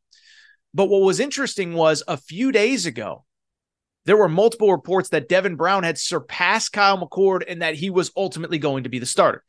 But 0.74 0.90
what 0.90 1.02
was 1.02 1.20
interesting 1.20 1.74
was 1.74 2.04
a 2.08 2.18
few 2.18 2.52
days 2.52 2.86
ago, 2.86 3.26
there 4.06 4.18
were 4.18 4.30
multiple 4.30 4.72
reports 4.72 5.10
that 5.10 5.30
Devin 5.30 5.56
Brown 5.56 5.84
had 5.84 5.98
surpassed 5.98 6.74
Kyle 6.74 6.98
McCord 6.98 7.44
and 7.48 7.62
that 7.62 7.76
he 7.76 7.90
was 7.90 8.12
ultimately 8.18 8.58
going 8.58 8.84
to 8.84 8.90
be 8.90 9.00
the 9.00 9.06
starter. 9.06 9.44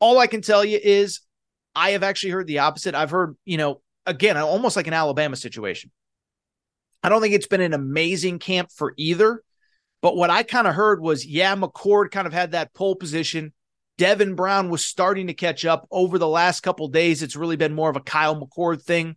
All 0.00 0.18
I 0.18 0.26
can 0.26 0.42
tell 0.42 0.64
you 0.64 0.78
is 0.82 1.20
I 1.74 1.90
have 1.90 2.02
actually 2.02 2.30
heard 2.30 2.46
the 2.46 2.60
opposite. 2.60 2.94
I've 2.94 3.10
heard, 3.10 3.36
you 3.44 3.58
know, 3.58 3.82
again, 4.06 4.36
almost 4.36 4.76
like 4.76 4.86
an 4.86 4.92
Alabama 4.92 5.36
situation. 5.36 5.90
I 7.02 7.08
don't 7.08 7.20
think 7.20 7.34
it's 7.34 7.46
been 7.46 7.60
an 7.60 7.74
amazing 7.74 8.38
camp 8.38 8.70
for 8.72 8.94
either. 8.96 9.42
But 10.02 10.16
what 10.16 10.30
I 10.30 10.42
kind 10.42 10.66
of 10.66 10.74
heard 10.74 11.00
was, 11.00 11.26
yeah, 11.26 11.54
McCord 11.56 12.10
kind 12.10 12.26
of 12.26 12.32
had 12.32 12.52
that 12.52 12.74
pole 12.74 12.96
position. 12.96 13.52
Devin 13.98 14.34
Brown 14.34 14.68
was 14.68 14.84
starting 14.84 15.28
to 15.28 15.34
catch 15.34 15.64
up 15.64 15.86
over 15.90 16.18
the 16.18 16.28
last 16.28 16.60
couple 16.60 16.88
days. 16.88 17.22
It's 17.22 17.36
really 17.36 17.56
been 17.56 17.74
more 17.74 17.90
of 17.90 17.96
a 17.96 18.00
Kyle 18.00 18.38
McCord 18.38 18.82
thing. 18.82 19.16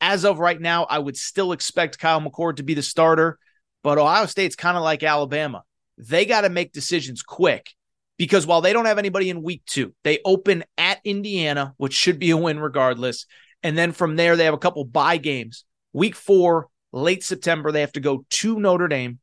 As 0.00 0.24
of 0.24 0.38
right 0.38 0.60
now, 0.60 0.84
I 0.84 0.98
would 0.98 1.16
still 1.16 1.52
expect 1.52 1.98
Kyle 1.98 2.20
McCord 2.20 2.56
to 2.56 2.62
be 2.62 2.74
the 2.74 2.82
starter, 2.82 3.38
but 3.82 3.98
Ohio 3.98 4.26
State's 4.26 4.56
kind 4.56 4.76
of 4.76 4.82
like 4.82 5.02
Alabama. 5.02 5.62
They 5.98 6.26
got 6.26 6.42
to 6.42 6.50
make 6.50 6.72
decisions 6.72 7.22
quick 7.22 7.70
because 8.18 8.46
while 8.46 8.60
they 8.60 8.72
don't 8.72 8.86
have 8.86 8.98
anybody 8.98 9.30
in 9.30 9.42
week 9.42 9.62
two, 9.66 9.94
they 10.04 10.18
open 10.24 10.64
at 10.76 11.00
Indiana, 11.04 11.74
which 11.78 11.94
should 11.94 12.18
be 12.18 12.30
a 12.30 12.36
win 12.36 12.58
regardless. 12.60 13.26
And 13.62 13.76
then 13.76 13.92
from 13.92 14.16
there, 14.16 14.36
they 14.36 14.44
have 14.44 14.54
a 14.54 14.58
couple 14.58 14.84
bye 14.84 15.16
games. 15.16 15.64
Week 15.92 16.14
four, 16.14 16.68
late 16.92 17.24
September, 17.24 17.72
they 17.72 17.80
have 17.80 17.92
to 17.92 18.00
go 18.00 18.26
to 18.28 18.60
Notre 18.60 18.88
Dame. 18.88 19.18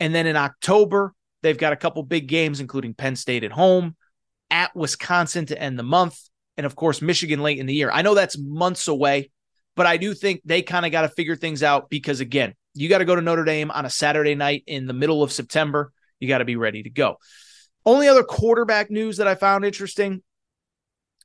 And 0.00 0.14
then 0.14 0.26
in 0.26 0.36
October, 0.36 1.14
they've 1.42 1.56
got 1.56 1.72
a 1.72 1.76
couple 1.76 2.02
big 2.02 2.26
games, 2.26 2.60
including 2.60 2.94
Penn 2.94 3.16
State 3.16 3.44
at 3.44 3.52
home, 3.52 3.96
at 4.50 4.74
Wisconsin 4.74 5.46
to 5.46 5.60
end 5.60 5.78
the 5.78 5.84
month, 5.84 6.18
and 6.56 6.66
of 6.66 6.76
course, 6.76 7.00
Michigan 7.00 7.40
late 7.40 7.58
in 7.58 7.66
the 7.66 7.74
year. 7.74 7.90
I 7.90 8.02
know 8.02 8.14
that's 8.14 8.36
months 8.38 8.88
away, 8.88 9.30
but 9.76 9.86
I 9.86 9.96
do 9.96 10.14
think 10.14 10.42
they 10.44 10.62
kind 10.62 10.84
of 10.84 10.92
got 10.92 11.02
to 11.02 11.08
figure 11.08 11.36
things 11.36 11.62
out 11.62 11.90
because, 11.90 12.20
again, 12.20 12.54
you 12.74 12.88
got 12.88 12.98
to 12.98 13.04
go 13.04 13.14
to 13.16 13.22
Notre 13.22 13.44
Dame 13.44 13.70
on 13.70 13.84
a 13.84 13.90
Saturday 13.90 14.34
night 14.34 14.64
in 14.66 14.86
the 14.86 14.92
middle 14.92 15.22
of 15.22 15.32
September. 15.32 15.92
You 16.18 16.28
got 16.28 16.38
to 16.38 16.44
be 16.44 16.56
ready 16.56 16.82
to 16.82 16.90
go. 16.90 17.16
Only 17.84 18.08
other 18.08 18.22
quarterback 18.22 18.90
news 18.90 19.16
that 19.16 19.26
I 19.26 19.34
found 19.34 19.64
interesting 19.64 20.22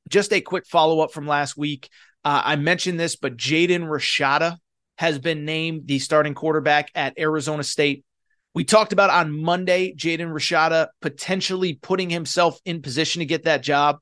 just 0.10 0.32
a 0.34 0.42
quick 0.42 0.66
follow 0.66 1.02
up 1.02 1.12
from 1.12 1.28
last 1.28 1.58
week. 1.58 1.90
Uh, 2.24 2.42
I 2.44 2.56
mentioned 2.56 3.00
this, 3.00 3.16
but 3.16 3.38
Jaden 3.38 3.88
Rashada 3.88 4.58
has 4.98 5.20
been 5.20 5.46
named 5.46 5.88
the 5.88 6.00
starting 6.00 6.34
quarterback 6.34 6.90
at 6.96 7.18
Arizona 7.20 7.64
State. 7.64 8.06
We 8.54 8.64
talked 8.64 8.94
about 8.94 9.10
on 9.10 9.38
Monday, 9.38 9.94
Jaden 9.94 10.32
Rashada 10.32 10.88
potentially 11.02 11.74
putting 11.74 12.10
himself 12.10 12.60
in 12.64 12.82
position 12.82 13.20
to 13.20 13.25
get 13.25 13.44
that 13.44 13.64
job. 13.64 14.00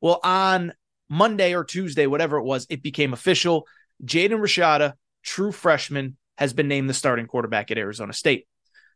Well, 0.00 0.20
on 0.22 0.74
Monday 1.08 1.54
or 1.54 1.64
Tuesday, 1.64 2.06
whatever 2.06 2.36
it 2.36 2.44
was, 2.44 2.66
it 2.68 2.82
became 2.82 3.14
official. 3.14 3.66
Jaden 4.04 4.40
Rashada, 4.40 4.94
true 5.22 5.52
freshman, 5.52 6.16
has 6.38 6.52
been 6.52 6.68
named 6.68 6.88
the 6.88 6.94
starting 6.94 7.26
quarterback 7.26 7.70
at 7.70 7.78
Arizona 7.78 8.12
State. 8.12 8.46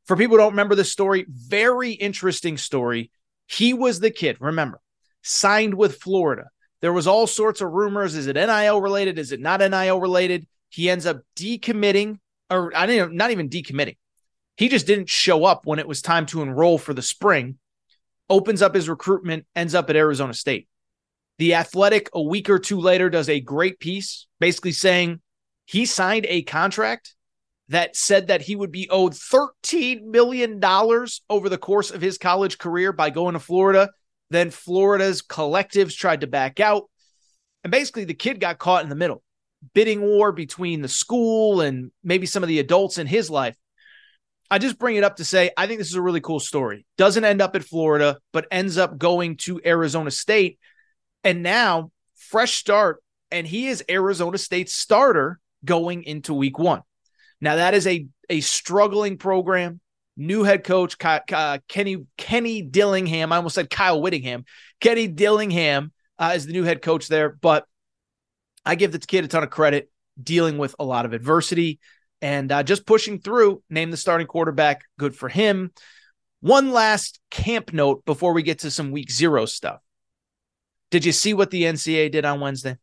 For 0.06 0.16
people 0.16 0.36
who 0.36 0.42
don't 0.42 0.52
remember 0.52 0.74
this 0.74 0.92
story, 0.92 1.26
very 1.28 1.92
interesting 1.92 2.56
story. 2.56 3.10
He 3.46 3.74
was 3.74 4.00
the 4.00 4.10
kid, 4.10 4.36
remember, 4.40 4.80
signed 5.22 5.74
with 5.74 5.96
Florida. 5.96 6.44
There 6.80 6.92
was 6.92 7.06
all 7.06 7.26
sorts 7.26 7.60
of 7.60 7.70
rumors. 7.70 8.14
Is 8.14 8.26
it 8.26 8.36
NIL 8.36 8.80
related? 8.80 9.18
Is 9.18 9.32
it 9.32 9.40
not 9.40 9.60
NIL 9.60 10.00
related? 10.00 10.46
He 10.70 10.88
ends 10.88 11.04
up 11.04 11.20
decommitting, 11.36 12.18
or 12.48 12.72
I 12.74 12.86
didn't 12.86 13.14
not 13.14 13.30
even 13.30 13.48
decommitting. 13.48 13.96
He 14.56 14.68
just 14.68 14.86
didn't 14.86 15.08
show 15.08 15.44
up 15.44 15.66
when 15.66 15.78
it 15.78 15.88
was 15.88 16.02
time 16.02 16.26
to 16.26 16.42
enroll 16.42 16.78
for 16.78 16.94
the 16.94 17.02
spring. 17.02 17.58
Opens 18.28 18.62
up 18.62 18.74
his 18.74 18.88
recruitment, 18.88 19.46
ends 19.56 19.74
up 19.74 19.90
at 19.90 19.96
Arizona 19.96 20.32
State. 20.32 20.68
The 21.40 21.54
Athletic, 21.54 22.10
a 22.12 22.20
week 22.20 22.50
or 22.50 22.58
two 22.58 22.78
later, 22.78 23.08
does 23.08 23.30
a 23.30 23.40
great 23.40 23.80
piece 23.80 24.26
basically 24.40 24.72
saying 24.72 25.22
he 25.64 25.86
signed 25.86 26.26
a 26.28 26.42
contract 26.42 27.14
that 27.70 27.96
said 27.96 28.26
that 28.26 28.42
he 28.42 28.54
would 28.54 28.70
be 28.70 28.90
owed 28.90 29.14
$13 29.14 30.02
million 30.02 30.62
over 31.30 31.48
the 31.48 31.56
course 31.56 31.90
of 31.92 32.02
his 32.02 32.18
college 32.18 32.58
career 32.58 32.92
by 32.92 33.08
going 33.08 33.32
to 33.32 33.38
Florida. 33.38 33.88
Then 34.28 34.50
Florida's 34.50 35.22
collectives 35.22 35.96
tried 35.96 36.20
to 36.20 36.26
back 36.26 36.60
out. 36.60 36.90
And 37.64 37.70
basically, 37.70 38.04
the 38.04 38.12
kid 38.12 38.38
got 38.38 38.58
caught 38.58 38.82
in 38.82 38.90
the 38.90 38.94
middle 38.94 39.22
bidding 39.72 40.02
war 40.02 40.32
between 40.32 40.82
the 40.82 40.88
school 40.88 41.62
and 41.62 41.90
maybe 42.04 42.26
some 42.26 42.42
of 42.42 42.50
the 42.50 42.58
adults 42.58 42.98
in 42.98 43.06
his 43.06 43.30
life. 43.30 43.56
I 44.50 44.58
just 44.58 44.78
bring 44.78 44.96
it 44.96 45.04
up 45.04 45.16
to 45.16 45.24
say 45.24 45.52
I 45.56 45.66
think 45.66 45.78
this 45.78 45.88
is 45.88 45.94
a 45.94 46.02
really 46.02 46.20
cool 46.20 46.40
story. 46.40 46.84
Doesn't 46.98 47.24
end 47.24 47.40
up 47.40 47.56
at 47.56 47.64
Florida, 47.64 48.18
but 48.30 48.46
ends 48.50 48.76
up 48.76 48.98
going 48.98 49.38
to 49.38 49.58
Arizona 49.64 50.10
State. 50.10 50.58
And 51.24 51.42
now, 51.42 51.90
fresh 52.16 52.54
start, 52.54 53.02
and 53.30 53.46
he 53.46 53.68
is 53.68 53.84
Arizona 53.90 54.38
State's 54.38 54.72
starter 54.72 55.38
going 55.64 56.04
into 56.04 56.34
week 56.34 56.58
one. 56.58 56.82
Now, 57.40 57.56
that 57.56 57.74
is 57.74 57.86
a, 57.86 58.06
a 58.28 58.40
struggling 58.40 59.18
program. 59.18 59.80
New 60.16 60.42
head 60.42 60.64
coach 60.64 60.96
uh, 61.02 61.58
Kenny 61.68 62.04
Kenny 62.18 62.62
Dillingham. 62.62 63.32
I 63.32 63.36
almost 63.36 63.54
said 63.54 63.70
Kyle 63.70 64.02
Whittingham. 64.02 64.44
Kenny 64.80 65.06
Dillingham 65.06 65.92
uh, 66.18 66.32
is 66.34 66.46
the 66.46 66.52
new 66.52 66.64
head 66.64 66.82
coach 66.82 67.08
there, 67.08 67.30
but 67.30 67.64
I 68.64 68.74
give 68.74 68.92
this 68.92 69.06
kid 69.06 69.24
a 69.24 69.28
ton 69.28 69.42
of 69.42 69.50
credit 69.50 69.90
dealing 70.22 70.58
with 70.58 70.74
a 70.78 70.84
lot 70.84 71.06
of 71.06 71.14
adversity 71.14 71.80
and 72.20 72.52
uh, 72.52 72.62
just 72.62 72.86
pushing 72.86 73.20
through. 73.20 73.62
Name 73.70 73.90
the 73.90 73.96
starting 73.96 74.26
quarterback. 74.26 74.82
Good 74.98 75.16
for 75.16 75.28
him. 75.28 75.72
One 76.40 76.72
last 76.72 77.20
camp 77.30 77.72
note 77.72 78.04
before 78.04 78.32
we 78.32 78.42
get 78.42 78.60
to 78.60 78.70
some 78.70 78.90
week 78.90 79.10
zero 79.10 79.46
stuff. 79.46 79.80
Did 80.90 81.04
you 81.04 81.12
see 81.12 81.34
what 81.34 81.50
the 81.50 81.62
NCAA 81.62 82.10
did 82.10 82.24
on 82.24 82.40
Wednesday? 82.40 82.76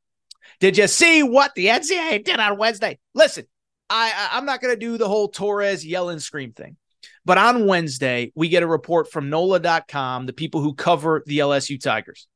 Did 0.60 0.78
you 0.78 0.88
see 0.88 1.24
what 1.24 1.54
the 1.56 1.68
NCAA 1.68 2.24
did 2.24 2.40
on 2.40 2.58
Wednesday? 2.58 3.00
Listen, 3.14 3.46
I, 3.90 4.30
I'm 4.32 4.46
not 4.46 4.62
going 4.62 4.74
to 4.74 4.80
do 4.80 4.98
the 4.98 5.08
whole 5.08 5.28
Torres 5.28 5.86
yell 5.86 6.10
and 6.10 6.22
scream 6.22 6.54
thing. 6.54 6.78
But 7.26 7.38
on 7.38 7.68
Wednesday, 7.68 8.32
we 8.36 8.50
get 8.50 8.64
a 8.64 8.68
report 8.68 9.12
from 9.12 9.30
NOLA.com, 9.30 10.26
the 10.26 10.34
people 10.34 10.62
who 10.62 10.74
cover 10.74 11.24
the 11.26 11.40
LSU 11.40 11.80
Tigers, 11.80 12.28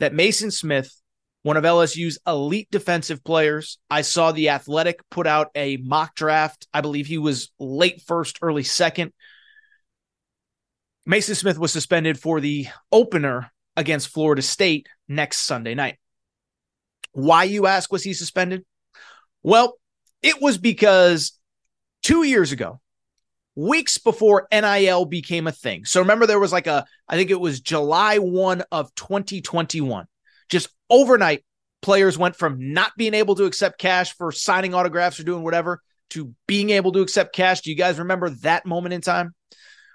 that 0.00 0.12
Maason 0.12 0.52
Smith, 0.52 0.92
one 1.42 1.56
of 1.56 1.64
LSU's 1.64 2.18
elite 2.26 2.68
defensive 2.70 3.22
players, 3.24 3.78
I 3.88 4.02
saw 4.02 4.32
the 4.32 4.50
Athletic 4.50 5.00
put 5.10 5.26
out 5.26 5.50
a 5.54 5.76
mock 5.78 6.14
draft. 6.14 6.66
I 6.74 6.80
believe 6.80 7.06
he 7.06 7.18
was 7.18 7.52
late 7.58 8.02
first, 8.02 8.40
early 8.42 8.64
second. 8.64 9.12
Maason 11.08 11.36
Smith 11.36 11.58
was 11.58 11.72
suspended 11.72 12.18
for 12.18 12.40
the 12.40 12.66
opener 12.92 13.50
against 13.80 14.08
Florida 14.08 14.42
State 14.42 14.88
next 15.08 15.38
Sunday 15.38 15.74
night. 15.74 15.96
Why, 17.12 17.44
you 17.44 17.66
ask, 17.66 17.90
was 17.90 18.04
he 18.04 18.12
suspended? 18.12 18.64
Well, 19.42 19.78
it 20.22 20.40
was 20.40 20.58
because 20.58 21.32
two 22.02 22.22
years 22.22 22.52
ago, 22.52 22.80
weeks 23.56 23.96
before 23.96 24.46
NIL 24.52 25.06
became 25.06 25.46
a 25.46 25.52
thing. 25.52 25.86
So 25.86 26.00
remember, 26.00 26.26
there 26.26 26.38
was 26.38 26.52
like 26.52 26.66
a, 26.66 26.84
I 27.08 27.16
think 27.16 27.30
it 27.30 27.40
was 27.40 27.60
July 27.60 28.18
1 28.18 28.64
of 28.70 28.94
2021. 28.94 30.06
Just 30.50 30.68
overnight, 30.90 31.42
players 31.80 32.18
went 32.18 32.36
from 32.36 32.74
not 32.74 32.92
being 32.98 33.14
able 33.14 33.34
to 33.36 33.44
accept 33.44 33.78
cash 33.78 34.14
for 34.14 34.30
signing 34.30 34.74
autographs 34.74 35.18
or 35.18 35.24
doing 35.24 35.42
whatever 35.42 35.80
to 36.10 36.34
being 36.46 36.68
able 36.68 36.92
to 36.92 37.00
accept 37.00 37.34
cash. 37.34 37.62
Do 37.62 37.70
you 37.70 37.76
guys 37.76 37.98
remember 37.98 38.28
that 38.42 38.66
moment 38.66 38.92
in 38.92 39.00
time? 39.00 39.34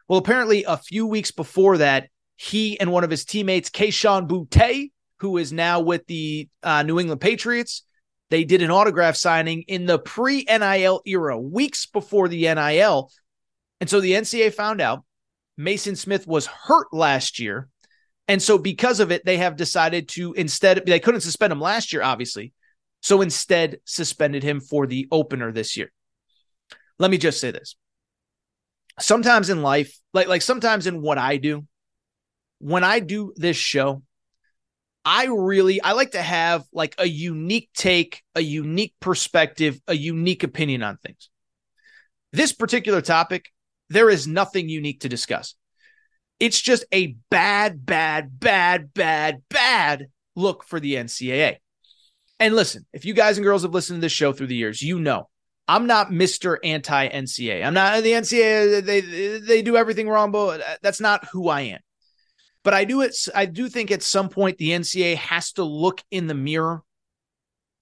Well, 0.08 0.20
apparently, 0.20 0.64
a 0.64 0.78
few 0.78 1.06
weeks 1.06 1.32
before 1.32 1.78
that, 1.78 2.10
he 2.38 2.80
and 2.80 2.92
one 2.92 3.04
of 3.04 3.10
his 3.10 3.26
teammates, 3.26 3.70
Kayshon 3.70 4.28
Boutte, 4.28 4.92
who 5.20 5.38
is 5.38 5.54
now 5.54 5.80
with 5.80 6.06
the 6.08 6.50
uh, 6.64 6.84
New 6.84 7.00
England 7.00 7.22
Patriots, 7.22 7.84
they 8.30 8.44
did 8.44 8.62
an 8.62 8.72
autograph 8.72 9.16
signing 9.16 9.64
in 9.68 9.86
the 9.86 10.00
pre 10.00 10.44
NIL 10.44 11.02
era, 11.06 11.40
weeks 11.40 11.86
before 11.86 12.28
the 12.28 12.54
NIL. 12.54 13.12
And 13.80 13.90
so 13.90 14.00
the 14.00 14.14
NCAA 14.14 14.54
found 14.54 14.82
out 14.82 15.04
Maason 15.60 15.96
Smith 15.98 16.28
was 16.28 16.48
hurt 16.48 16.88
last 16.92 17.40
year. 17.40 17.70
And 18.28 18.42
so 18.42 18.58
because 18.58 19.00
of 19.00 19.12
it, 19.12 19.24
they 19.26 19.38
have 19.38 19.56
decided 19.56 20.10
to 20.10 20.34
instead, 20.34 20.84
they 20.86 21.00
couldn't 21.00 21.22
suspend 21.22 21.54
him 21.54 21.62
last 21.62 21.94
year, 21.94 22.02
obviously. 22.02 22.54
So 23.02 23.22
instead, 23.22 23.78
suspended 23.86 24.42
him 24.42 24.60
for 24.60 24.88
the 24.88 25.08
opener 25.12 25.52
this 25.52 25.78
year. 25.78 25.92
Let 26.98 27.12
me 27.12 27.20
just 27.20 27.40
say 27.40 27.52
this. 27.52 27.76
Sometimes 29.00 29.50
in 29.50 29.62
life, 29.62 30.00
like, 30.14 30.28
like 30.28 30.42
sometimes 30.42 30.88
in 30.88 31.02
what 31.02 31.20
I 31.20 31.38
do, 31.38 31.68
when 32.66 32.84
I 32.84 33.00
do 33.00 33.32
this 33.36 33.58
show, 33.58 34.02
I 35.06 35.26
really 35.26 35.80
I 35.84 35.92
like 35.92 36.14
to 36.14 36.22
have 36.22 36.64
like 36.74 36.96
a 36.98 37.08
unique 37.08 37.70
take, 37.76 38.24
a 38.34 38.42
unique 38.42 38.96
perspective, 39.00 39.80
a 39.88 39.94
unique 39.94 40.42
opinion 40.42 40.82
on 40.82 40.98
things. 40.98 41.30
This 42.34 42.54
particular 42.54 43.02
topic, 43.02 43.52
there 43.90 44.10
is 44.10 44.26
nothing 44.26 44.68
unique 44.68 45.02
to 45.02 45.10
discuss. 45.10 45.54
It's 46.40 46.60
just 46.60 46.86
a 46.92 47.16
bad, 47.30 47.86
bad, 47.86 48.40
bad, 48.40 48.96
bad, 48.96 49.44
bad 49.48 50.08
look 50.36 50.64
for 50.64 50.80
the 50.80 50.96
NCAA. 50.96 51.58
And 52.40 52.56
listen, 52.56 52.88
if 52.94 53.06
you 53.06 53.14
guys 53.14 53.38
and 53.38 53.46
girls 53.46 53.62
have 53.62 53.76
listened 53.76 53.98
to 53.98 54.02
this 54.02 54.12
show 54.12 54.34
through 54.34 54.48
the 54.48 54.56
years, 54.56 54.82
you 54.82 55.00
know 55.00 55.30
I'm 55.68 55.86
not 55.86 56.10
Mr. 56.10 56.58
Anti 56.64 57.10
NCAA. 57.10 57.64
I'm 57.64 57.76
not 57.76 58.02
the 58.02 58.14
NCAA. 58.14 58.84
They 58.84 59.02
they 59.38 59.62
do 59.62 59.78
everything 59.78 60.10
wrong, 60.10 60.32
but 60.32 60.64
that's 60.82 61.00
not 61.00 61.26
who 61.26 61.48
I 61.48 61.62
am. 61.62 61.80
But 62.66 62.74
I 62.74 62.84
do 62.84 63.02
it. 63.02 63.16
I 63.36 63.46
do 63.46 63.70
think 63.70 63.92
at 63.92 64.02
some 64.02 64.28
point 64.28 64.58
the 64.58 64.72
NCA 64.72 65.18
has 65.18 65.52
to 65.54 65.64
look 65.64 66.02
in 66.10 66.26
the 66.26 66.34
mirror, 66.34 66.82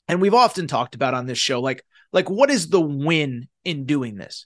and 0.10 0.22
we've 0.22 0.34
often 0.34 0.67
talked 0.67 0.93
about 0.93 1.13
on 1.13 1.26
this 1.26 1.38
show, 1.38 1.62
like 1.62 1.86
like 2.12 2.30
what 2.30 2.52
is 2.52 2.67
the 2.67 2.82
win 2.82 3.48
in 3.63 3.86
doing 3.86 4.15
this? 4.15 4.46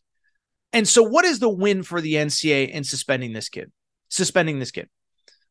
And 0.72 0.88
so, 0.88 1.02
what 1.02 1.26
is 1.26 1.40
the 1.40 1.50
win 1.50 1.82
for 1.82 2.02
the 2.02 2.14
NCA 2.14 2.70
in 2.70 2.84
suspending 2.84 3.34
this 3.34 3.50
kid? 3.50 3.72
Suspending 4.10 4.60
this 4.60 4.70
kid. 4.70 4.90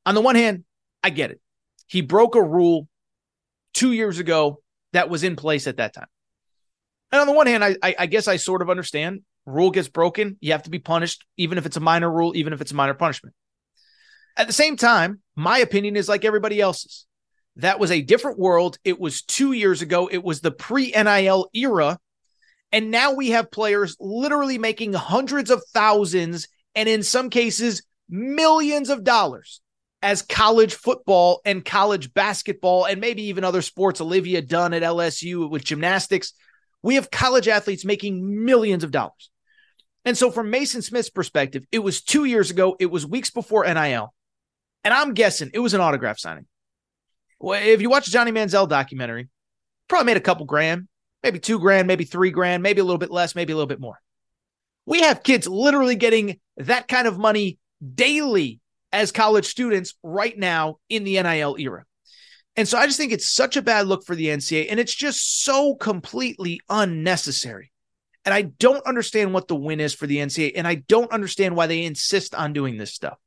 On 0.07 0.15
the 0.15 0.21
one 0.21 0.37
hand, 0.37 0.63
I 1.03 1.11
get 1.11 1.33
it. 1.33 1.41
He 1.89 2.01
broke 2.01 2.37
a 2.37 2.43
rule 2.43 2.87
two 3.75 3.91
years 3.91 4.21
ago 4.21 4.61
that 4.93 5.11
was 5.11 5.25
in 5.25 5.35
place 5.35 5.67
at 5.67 5.79
that 5.79 5.95
time. 5.95 6.07
And 7.11 7.21
on 7.21 7.27
the 7.27 7.33
one 7.33 7.49
hand, 7.49 7.65
I, 7.65 7.77
I, 7.83 7.95
I 7.99 8.07
guess 8.07 8.29
I 8.29 8.37
sort 8.37 8.63
of 8.63 8.71
understand. 8.71 9.23
Rule 9.47 9.73
gets 9.73 9.89
broken, 9.89 10.37
you 10.41 10.53
have 10.53 10.65
to 10.65 10.71
be 10.71 10.79
punished, 10.79 11.25
even 11.37 11.59
if 11.59 11.67
it's 11.67 11.77
a 11.77 11.81
minor 11.81 12.11
rule, 12.11 12.37
even 12.37 12.53
if 12.53 12.61
it's 12.61 12.73
a 12.73 12.75
minor 12.75 12.95
punishment. 12.95 13.35
At 14.37 14.47
the 14.47 14.53
same 14.53 14.77
time, 14.77 15.21
my 15.35 15.59
opinion 15.59 15.97
is 15.97 16.09
like 16.09 16.25
everybody 16.25 16.61
else's. 16.61 17.07
That 17.57 17.81
was 17.81 17.91
a 17.91 18.03
different 18.03 18.39
world. 18.39 18.79
It 18.85 19.01
was 19.01 19.23
two 19.23 19.53
years 19.53 19.81
ago. 19.81 20.09
It 20.11 20.23
was 20.23 20.41
the 20.41 20.51
pre 20.51 20.91
NIL 20.93 21.49
era. 21.55 21.99
And 22.73 22.91
now 22.91 23.15
we 23.15 23.31
have 23.31 23.51
players 23.51 23.97
literally 23.99 24.59
making 24.59 24.93
hundreds 24.93 25.51
of 25.51 25.63
thousands 25.73 26.49
and 26.75 26.89
in 26.89 27.03
some 27.03 27.31
cases, 27.31 27.83
millions 28.09 28.91
of 28.91 29.03
dollars 29.03 29.63
as 30.03 30.21
college 30.21 30.75
football 30.75 31.41
and 31.45 31.65
college 31.65 32.13
basketball 32.13 32.85
and 32.85 33.01
maybe 33.01 33.23
even 33.25 33.45
other 33.45 33.63
sports. 33.63 34.01
Olivia 34.01 34.43
Dunne 34.43 34.75
at 34.75 34.83
LSU 34.83 35.49
with 35.49 35.65
gymnastics. 35.65 36.35
We 36.83 36.97
have 36.97 37.11
college 37.11 37.49
athletes 37.49 37.85
making 37.85 38.45
millions 38.45 38.85
of 38.85 38.91
dollars. 38.91 39.31
And 40.05 40.17
so, 40.17 40.31
from 40.31 40.53
Maason 40.53 40.85
Smith's 40.85 41.11
perspective, 41.11 41.65
it 41.73 41.81
was 41.81 42.03
two 42.03 42.27
years 42.27 42.51
ago, 42.51 42.77
it 42.79 42.87
was 42.87 43.07
weeks 43.07 43.31
before 43.31 43.65
NIL. 43.65 44.15
And 44.87 44.95
I'm 44.95 45.15
guessing 45.15 45.51
it 45.53 45.59
was 45.59 45.75
an 45.75 45.81
autograph 45.81 46.17
signing. 46.17 46.47
Well, 47.41 47.61
if 47.61 47.83
you 47.83 47.91
watch 47.91 48.09
Johnny 48.09 48.31
Manziel 48.31 48.69
documentary, 48.69 49.29
probably 49.89 50.07
made 50.07 50.17
a 50.17 50.21
couple 50.21 50.47
grand, 50.47 50.87
maybe 51.25 51.41
two 51.41 51.59
grand, 51.59 51.89
maybe 51.89 52.05
three 52.05 52.31
grand, 52.31 52.63
maybe 52.63 52.81
a 52.81 52.85
little 52.85 52.97
bit 52.97 53.11
less, 53.11 53.35
maybe 53.35 53.53
a 53.53 53.57
little 53.57 53.67
bit 53.67 53.81
more. 53.81 54.01
We 54.87 55.01
have 55.01 55.25
kids 55.25 55.49
literally 55.49 55.97
getting 55.97 56.39
that 56.59 56.87
kind 56.87 57.09
of 57.09 57.19
money 57.19 57.59
daily 57.97 58.61
as 58.93 59.11
college 59.11 59.47
students 59.47 59.95
right 60.05 60.39
now 60.39 60.77
in 60.89 61.03
the 61.03 61.21
NIL 61.21 61.57
era. 61.59 61.85
And 62.55 62.69
so 62.69 62.79
I 62.79 62.87
just 62.87 62.97
think 62.97 63.11
it's 63.11 63.27
such 63.27 63.57
a 63.57 63.63
bad 63.63 63.89
look 63.89 64.07
for 64.07 64.15
the 64.15 64.29
NCAA 64.29 64.69
and 64.71 64.79
it's 64.79 64.95
just 64.95 65.43
so 65.43 65.75
completely 65.75 66.61
unnecessary. 66.69 67.73
And 68.25 68.33
I 68.33 68.43
don't 68.43 68.87
understand 68.87 69.35
what 69.35 69.49
the 69.49 69.57
win 69.57 69.81
is 69.81 69.95
for 69.95 70.07
the 70.07 70.19
NCAA 70.19 70.53
and 70.55 70.65
I 70.65 70.77
don't 70.77 71.11
understand 71.11 71.57
why 71.57 71.67
they 71.67 71.83
insist 71.83 72.37
on 72.37 72.53
doing 72.53 72.77
this 72.77 72.95
stuff. 72.95 73.19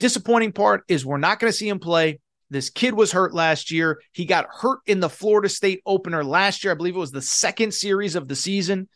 Disappointing 0.00 0.52
part 0.52 0.84
is 0.88 1.04
we're 1.04 1.18
not 1.18 1.40
going 1.40 1.50
to 1.50 1.56
see 1.56 1.68
him 1.68 1.78
play. 1.78 2.20
This 2.50 2.70
kid 2.70 2.94
was 2.94 3.12
hurt 3.12 3.34
last 3.34 3.70
year. 3.70 4.00
He 4.12 4.24
got 4.24 4.46
hurt 4.50 4.78
in 4.86 5.00
the 5.00 5.10
Florida 5.10 5.48
State 5.48 5.82
opener 5.84 6.24
last 6.24 6.64
year. 6.64 6.72
I 6.72 6.76
believe 6.76 6.94
it 6.94 7.00
was 7.00 7.10
the 7.10 7.20
second 7.20 7.74
series 7.74 8.14
of 8.14 8.28
the 8.28 8.36
season. 8.36 8.88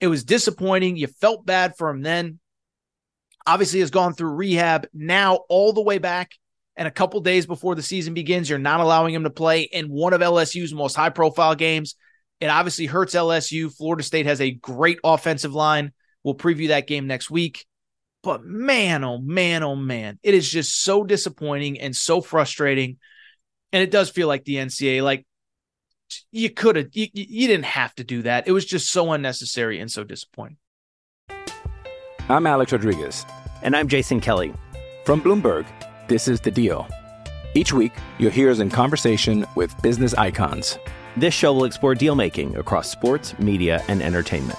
It 0.00 0.08
was 0.08 0.24
disappointing. 0.24 0.96
You 0.96 1.06
felt 1.06 1.46
bad 1.46 1.74
for 1.78 1.88
him 1.88 2.02
then. 2.02 2.38
Obviously, 3.46 3.80
has 3.80 3.90
gone 3.90 4.14
through 4.14 4.34
rehab 4.34 4.86
now 4.92 5.40
all 5.48 5.72
the 5.72 5.82
way 5.82 5.98
back. 5.98 6.32
And 6.76 6.88
a 6.88 6.92
couple 6.92 7.20
days 7.20 7.46
before 7.46 7.74
the 7.74 7.82
season 7.82 8.14
begins, 8.14 8.48
you're 8.48 8.58
not 8.58 8.80
allowing 8.80 9.14
him 9.14 9.24
to 9.24 9.30
play 9.30 9.62
in 9.62 9.90
one 9.90 10.12
of 10.12 10.20
LSU's 10.20 10.72
most 10.72 10.96
high 10.96 11.10
profile 11.10 11.54
games. 11.54 11.96
It 12.40 12.46
obviously 12.46 12.86
hurts 12.86 13.14
LSU. 13.14 13.72
Florida 13.72 14.02
State 14.02 14.26
has 14.26 14.40
a 14.40 14.50
great 14.50 14.98
offensive 15.04 15.54
line. 15.54 15.92
We'll 16.24 16.34
preview 16.34 16.68
that 16.68 16.86
game 16.86 17.06
next 17.06 17.30
week. 17.30 17.66
But 18.22 18.44
man, 18.44 19.02
oh 19.02 19.18
man, 19.18 19.62
oh 19.62 19.74
man, 19.74 20.18
it 20.22 20.34
is 20.34 20.48
just 20.48 20.82
so 20.82 21.02
disappointing 21.02 21.80
and 21.80 21.94
so 21.94 22.20
frustrating. 22.20 22.98
And 23.72 23.82
it 23.82 23.90
does 23.90 24.10
feel 24.10 24.28
like 24.28 24.44
the 24.44 24.56
NCAA, 24.56 25.02
like 25.02 25.26
you 26.30 26.50
could 26.50 26.76
have, 26.76 26.88
you, 26.92 27.08
you 27.12 27.48
didn't 27.48 27.64
have 27.64 27.94
to 27.96 28.04
do 28.04 28.22
that. 28.22 28.46
It 28.46 28.52
was 28.52 28.64
just 28.64 28.90
so 28.90 29.12
unnecessary 29.12 29.80
and 29.80 29.90
so 29.90 30.04
disappointing. 30.04 30.58
I'm 32.28 32.46
Alex 32.46 32.72
Rodriguez. 32.72 33.26
And 33.62 33.74
I'm 33.74 33.88
Jason 33.88 34.20
Kelly. 34.20 34.52
From 35.04 35.20
Bloomberg, 35.20 35.66
this 36.06 36.28
is 36.28 36.40
The 36.40 36.50
Deal. 36.50 36.86
Each 37.54 37.72
week, 37.72 37.92
you'll 38.18 38.30
hear 38.30 38.50
us 38.50 38.60
in 38.60 38.70
conversation 38.70 39.44
with 39.56 39.80
business 39.82 40.14
icons. 40.14 40.78
This 41.16 41.34
show 41.34 41.52
will 41.52 41.64
explore 41.64 41.94
deal 41.94 42.14
making 42.14 42.56
across 42.56 42.88
sports, 42.88 43.36
media, 43.38 43.84
and 43.88 44.00
entertainment 44.00 44.58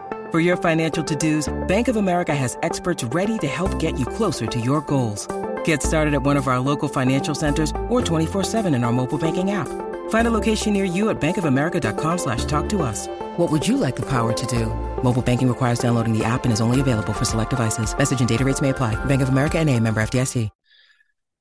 For 0.31 0.39
your 0.39 0.55
financial 0.55 1.03
to 1.03 1.13
dos, 1.13 1.53
Bank 1.67 1.89
of 1.89 1.97
America 1.97 2.33
has 2.33 2.57
experts 2.63 3.03
ready 3.03 3.37
to 3.39 3.47
help 3.47 3.77
get 3.79 3.99
you 3.99 4.05
closer 4.05 4.47
to 4.47 4.59
your 4.61 4.79
goals. 4.79 5.27
Get 5.65 5.83
started 5.83 6.13
at 6.13 6.23
one 6.23 6.37
of 6.37 6.47
our 6.47 6.57
local 6.57 6.87
financial 6.87 7.35
centers 7.35 7.71
or 7.89 7.99
24-7 7.99 8.73
in 8.73 8.85
our 8.85 8.93
mobile 8.93 9.17
banking 9.17 9.51
app. 9.51 9.67
Find 10.09 10.29
a 10.29 10.31
location 10.31 10.71
near 10.71 10.85
you 10.85 11.09
at 11.09 11.19
bankofamerica.com 11.19 12.17
slash 12.17 12.45
talk 12.45 12.69
to 12.69 12.81
us. 12.81 13.07
What 13.35 13.51
would 13.51 13.67
you 13.67 13.75
like 13.75 13.97
the 13.97 14.05
power 14.05 14.31
to 14.31 14.45
do? 14.45 14.67
Mobile 15.03 15.21
banking 15.21 15.49
requires 15.49 15.79
downloading 15.79 16.17
the 16.17 16.23
app 16.23 16.45
and 16.45 16.53
is 16.53 16.61
only 16.61 16.79
available 16.79 17.11
for 17.11 17.25
select 17.25 17.49
devices. 17.49 17.93
Message 17.97 18.21
and 18.21 18.29
data 18.29 18.45
rates 18.45 18.61
may 18.61 18.69
apply. 18.69 18.95
Bank 19.03 19.21
of 19.21 19.27
America 19.27 19.59
and 19.59 19.69
a 19.69 19.77
member 19.81 20.01
FDIC. 20.01 20.49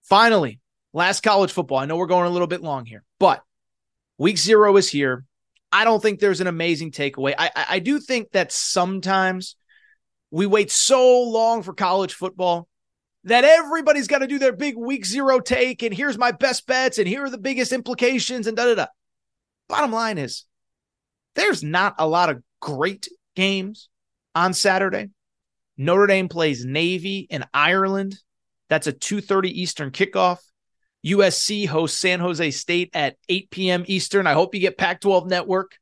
Finally, 0.03 0.59
last 0.93 1.21
college 1.23 1.53
football. 1.53 1.79
I 1.79 1.85
know 1.85 1.97
we're 1.97 2.07
going 2.07 2.27
a 2.27 2.31
little 2.31 2.49
bit 2.49 2.61
long 2.61 2.87
here, 2.87 3.05
but 3.21 3.45
week 4.19 4.37
zero 4.37 4.77
is 4.77 4.91
here. 4.91 5.27
I 5.73 5.85
don't 5.85 6.03
think 6.03 6.19
there's 6.19 6.41
an 6.41 6.47
amazing 6.47 6.91
takeaway. 6.91 7.35
I, 7.39 7.51
I, 7.69 7.79
do 7.79 8.01
think 8.01 8.33
that 8.33 8.51
sometimes 8.51 9.55
we 10.31 10.47
wait 10.47 10.71
so 10.71 11.23
long 11.23 11.63
for 11.63 11.73
college 11.73 12.15
football 12.15 12.69
that 13.25 13.45
everybody's 13.45 14.09
got 14.09 14.19
to 14.19 14.27
do 14.27 14.39
their 14.39 14.53
big 14.53 14.77
week 14.77 15.07
zero 15.07 15.41
take 15.41 15.83
and 15.83 15.95
here's 15.95 16.19
my 16.19 16.33
best 16.33 16.67
bets 16.67 16.99
and 16.99 17.07
here 17.07 17.25
are 17.25 17.31
the 17.31 17.39
biggest 17.39 17.73
implications 17.73 18.47
and 18.47 18.57
da 18.57 18.65
da 18.65 18.75
da. 18.75 18.87
Bottom 19.69 19.93
line 19.93 20.19
is 20.19 20.45
there's 21.37 21.63
not 21.63 21.95
a 21.99 22.09
lot 22.09 22.31
of 22.31 22.43
great 22.61 23.09
games 23.37 23.89
on 24.35 24.53
Saturday. 24.55 25.11
Notre 25.77 26.07
Dame 26.07 26.29
plays 26.29 26.65
Navy 26.65 27.27
in 27.31 27.45
Ireland. 27.55 28.19
That's 28.69 28.87
a 28.87 28.93
2:30 28.93 29.51
Eastern 29.51 29.91
kickoff. 29.91 30.39
USC 31.05 31.67
hosts 31.67 31.99
San 31.99 32.21
Jose 32.21 32.51
State 32.51 32.91
at 32.95 33.17
8 33.29 33.51
p.m. 33.51 33.85
Eastern. 33.87 34.27
I 34.27 34.35
hope 34.35 34.55
you 34.55 34.61
get 34.61 34.79
Pac 34.79 35.01
12 35.01 35.29
network. 35.29 35.79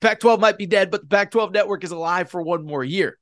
Pac 0.00 0.20
12 0.20 0.40
might 0.40 0.58
be 0.58 0.66
dead, 0.66 0.90
but 0.90 1.02
the 1.02 1.06
Pac 1.06 1.30
12 1.30 1.52
network 1.52 1.84
is 1.84 1.92
alive 1.92 2.30
for 2.30 2.42
one 2.42 2.64
more 2.64 2.84
year. 2.84 3.18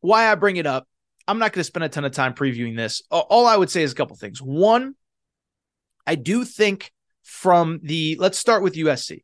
Why 0.00 0.30
I 0.30 0.34
bring 0.34 0.56
it 0.56 0.66
up, 0.66 0.86
I'm 1.28 1.38
not 1.38 1.52
going 1.52 1.60
to 1.60 1.64
spend 1.64 1.84
a 1.84 1.88
ton 1.88 2.04
of 2.04 2.12
time 2.12 2.34
previewing 2.34 2.76
this. 2.76 3.02
All 3.10 3.46
I 3.46 3.56
would 3.56 3.70
say 3.70 3.82
is 3.82 3.92
a 3.92 3.94
couple 3.94 4.16
things. 4.16 4.42
One, 4.42 4.94
I 6.06 6.16
do 6.16 6.44
think 6.44 6.90
from 7.22 7.80
the, 7.82 8.16
let's 8.18 8.38
start 8.38 8.62
with 8.62 8.74
USC. 8.74 9.22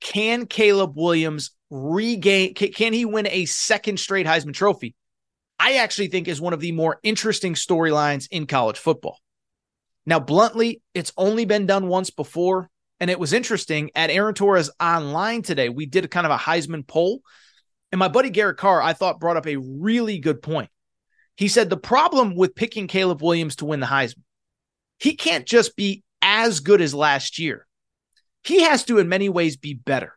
Can 0.00 0.46
Caleb 0.46 0.96
Williams 0.96 1.52
regain, 1.70 2.54
can, 2.54 2.72
can 2.72 2.92
he 2.92 3.04
win 3.04 3.28
a 3.28 3.46
second 3.46 3.98
straight 4.00 4.26
Heisman 4.26 4.52
Trophy? 4.52 4.96
I 5.58 5.74
actually 5.74 6.08
think 6.08 6.26
is 6.26 6.40
one 6.40 6.52
of 6.52 6.60
the 6.60 6.72
more 6.72 6.98
interesting 7.04 7.54
storylines 7.54 8.26
in 8.30 8.46
college 8.46 8.78
football. 8.78 9.20
Now, 10.06 10.20
bluntly, 10.20 10.82
it's 10.94 11.12
only 11.16 11.44
been 11.44 11.66
done 11.66 11.88
once 11.88 12.10
before. 12.10 12.70
And 13.00 13.10
it 13.10 13.18
was 13.18 13.32
interesting 13.32 13.90
at 13.94 14.10
Aaron 14.10 14.34
Torres 14.34 14.70
online 14.80 15.42
today. 15.42 15.68
We 15.68 15.86
did 15.86 16.04
a 16.04 16.08
kind 16.08 16.26
of 16.26 16.32
a 16.32 16.38
Heisman 16.38 16.86
poll. 16.86 17.20
And 17.90 17.98
my 17.98 18.08
buddy 18.08 18.30
Garrett 18.30 18.56
Carr, 18.56 18.80
I 18.80 18.92
thought, 18.92 19.20
brought 19.20 19.36
up 19.36 19.46
a 19.46 19.56
really 19.56 20.18
good 20.18 20.42
point. 20.42 20.70
He 21.36 21.48
said 21.48 21.68
the 21.68 21.76
problem 21.76 22.36
with 22.36 22.54
picking 22.54 22.86
Caleb 22.86 23.22
Williams 23.22 23.56
to 23.56 23.64
win 23.64 23.80
the 23.80 23.86
Heisman, 23.86 24.22
he 24.98 25.16
can't 25.16 25.44
just 25.44 25.76
be 25.76 26.04
as 26.22 26.60
good 26.60 26.80
as 26.80 26.94
last 26.94 27.38
year. 27.38 27.66
He 28.44 28.62
has 28.62 28.84
to, 28.84 28.98
in 28.98 29.08
many 29.08 29.28
ways, 29.28 29.56
be 29.56 29.74
better. 29.74 30.16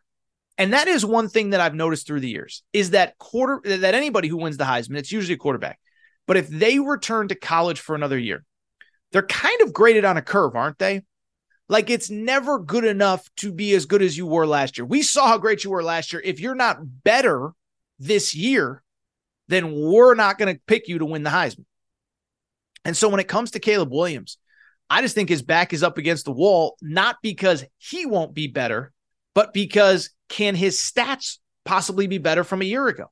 And 0.56 0.72
that 0.72 0.88
is 0.88 1.04
one 1.04 1.28
thing 1.28 1.50
that 1.50 1.60
I've 1.60 1.74
noticed 1.74 2.06
through 2.06 2.20
the 2.20 2.28
years 2.28 2.62
is 2.72 2.90
that 2.90 3.18
quarter 3.18 3.60
that 3.64 3.94
anybody 3.94 4.28
who 4.28 4.36
wins 4.36 4.56
the 4.56 4.64
Heisman, 4.64 4.96
it's 4.96 5.12
usually 5.12 5.34
a 5.34 5.38
quarterback. 5.38 5.78
But 6.26 6.36
if 6.36 6.48
they 6.48 6.78
return 6.78 7.28
to 7.28 7.34
college 7.34 7.80
for 7.80 7.94
another 7.94 8.18
year, 8.18 8.44
they're 9.12 9.22
kind 9.22 9.60
of 9.62 9.72
graded 9.72 10.04
on 10.04 10.16
a 10.16 10.22
curve, 10.22 10.56
aren't 10.56 10.78
they? 10.78 11.02
Like 11.68 11.90
it's 11.90 12.10
never 12.10 12.58
good 12.58 12.84
enough 12.84 13.28
to 13.36 13.52
be 13.52 13.74
as 13.74 13.86
good 13.86 14.02
as 14.02 14.16
you 14.16 14.26
were 14.26 14.46
last 14.46 14.78
year. 14.78 14.86
We 14.86 15.02
saw 15.02 15.28
how 15.28 15.38
great 15.38 15.64
you 15.64 15.70
were 15.70 15.82
last 15.82 16.12
year. 16.12 16.22
If 16.24 16.40
you're 16.40 16.54
not 16.54 16.78
better 17.04 17.52
this 17.98 18.34
year, 18.34 18.82
then 19.48 19.72
we're 19.72 20.14
not 20.14 20.38
going 20.38 20.54
to 20.54 20.60
pick 20.66 20.88
you 20.88 20.98
to 20.98 21.04
win 21.04 21.22
the 21.22 21.30
Heisman. 21.30 21.64
And 22.84 22.96
so 22.96 23.08
when 23.08 23.20
it 23.20 23.28
comes 23.28 23.50
to 23.50 23.58
Caleb 23.58 23.92
Williams, 23.92 24.38
I 24.88 25.02
just 25.02 25.14
think 25.14 25.28
his 25.28 25.42
back 25.42 25.72
is 25.74 25.82
up 25.82 25.98
against 25.98 26.24
the 26.24 26.32
wall, 26.32 26.76
not 26.80 27.16
because 27.22 27.64
he 27.76 28.06
won't 28.06 28.34
be 28.34 28.46
better, 28.46 28.92
but 29.34 29.52
because 29.52 30.10
can 30.30 30.54
his 30.54 30.78
stats 30.78 31.38
possibly 31.64 32.06
be 32.06 32.18
better 32.18 32.44
from 32.44 32.62
a 32.62 32.66
year 32.66 32.88
ago? 32.88 33.10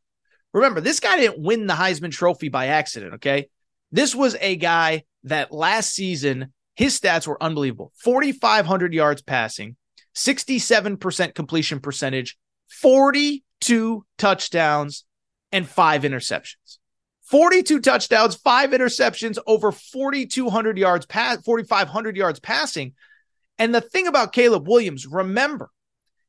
Remember, 0.55 0.81
this 0.81 1.01
guy 1.01 1.19
didn't 1.19 1.43
win 1.43 1.67
the 1.67 1.75
Heisman 1.75 2.13
Trophy 2.13 2.49
by 2.49 2.69
accident, 2.69 3.15
okay? 3.15 3.49
This 3.93 4.15
was 4.15 4.37
a 4.41 4.57
guy 4.57 5.05
that 5.25 5.53
last 5.53 5.95
season, 5.95 6.53
his 6.75 6.99
stats 6.99 7.27
were 7.27 7.43
unbelievable 7.43 7.93
4,500 8.03 8.95
yards 8.95 9.23
passing, 9.23 9.77
67% 10.15 11.35
completion 11.35 11.81
percentage, 11.81 12.37
42 12.69 14.05
touchdowns, 14.19 15.05
and 15.53 15.69
five 15.69 16.03
interceptions. 16.03 16.79
42 17.23 17.81
touchdowns, 17.81 18.37
five 18.37 18.71
interceptions, 18.71 19.37
over 19.47 19.73
4,200 19.73 20.79
yards, 20.79 21.07
pass, 21.07 21.43
4,500 21.43 22.17
yards 22.17 22.39
passing. 22.39 22.95
And 23.59 23.75
the 23.75 23.81
thing 23.81 24.07
about 24.07 24.33
Caleb 24.33 24.69
Williams, 24.69 25.07
remember, 25.07 25.71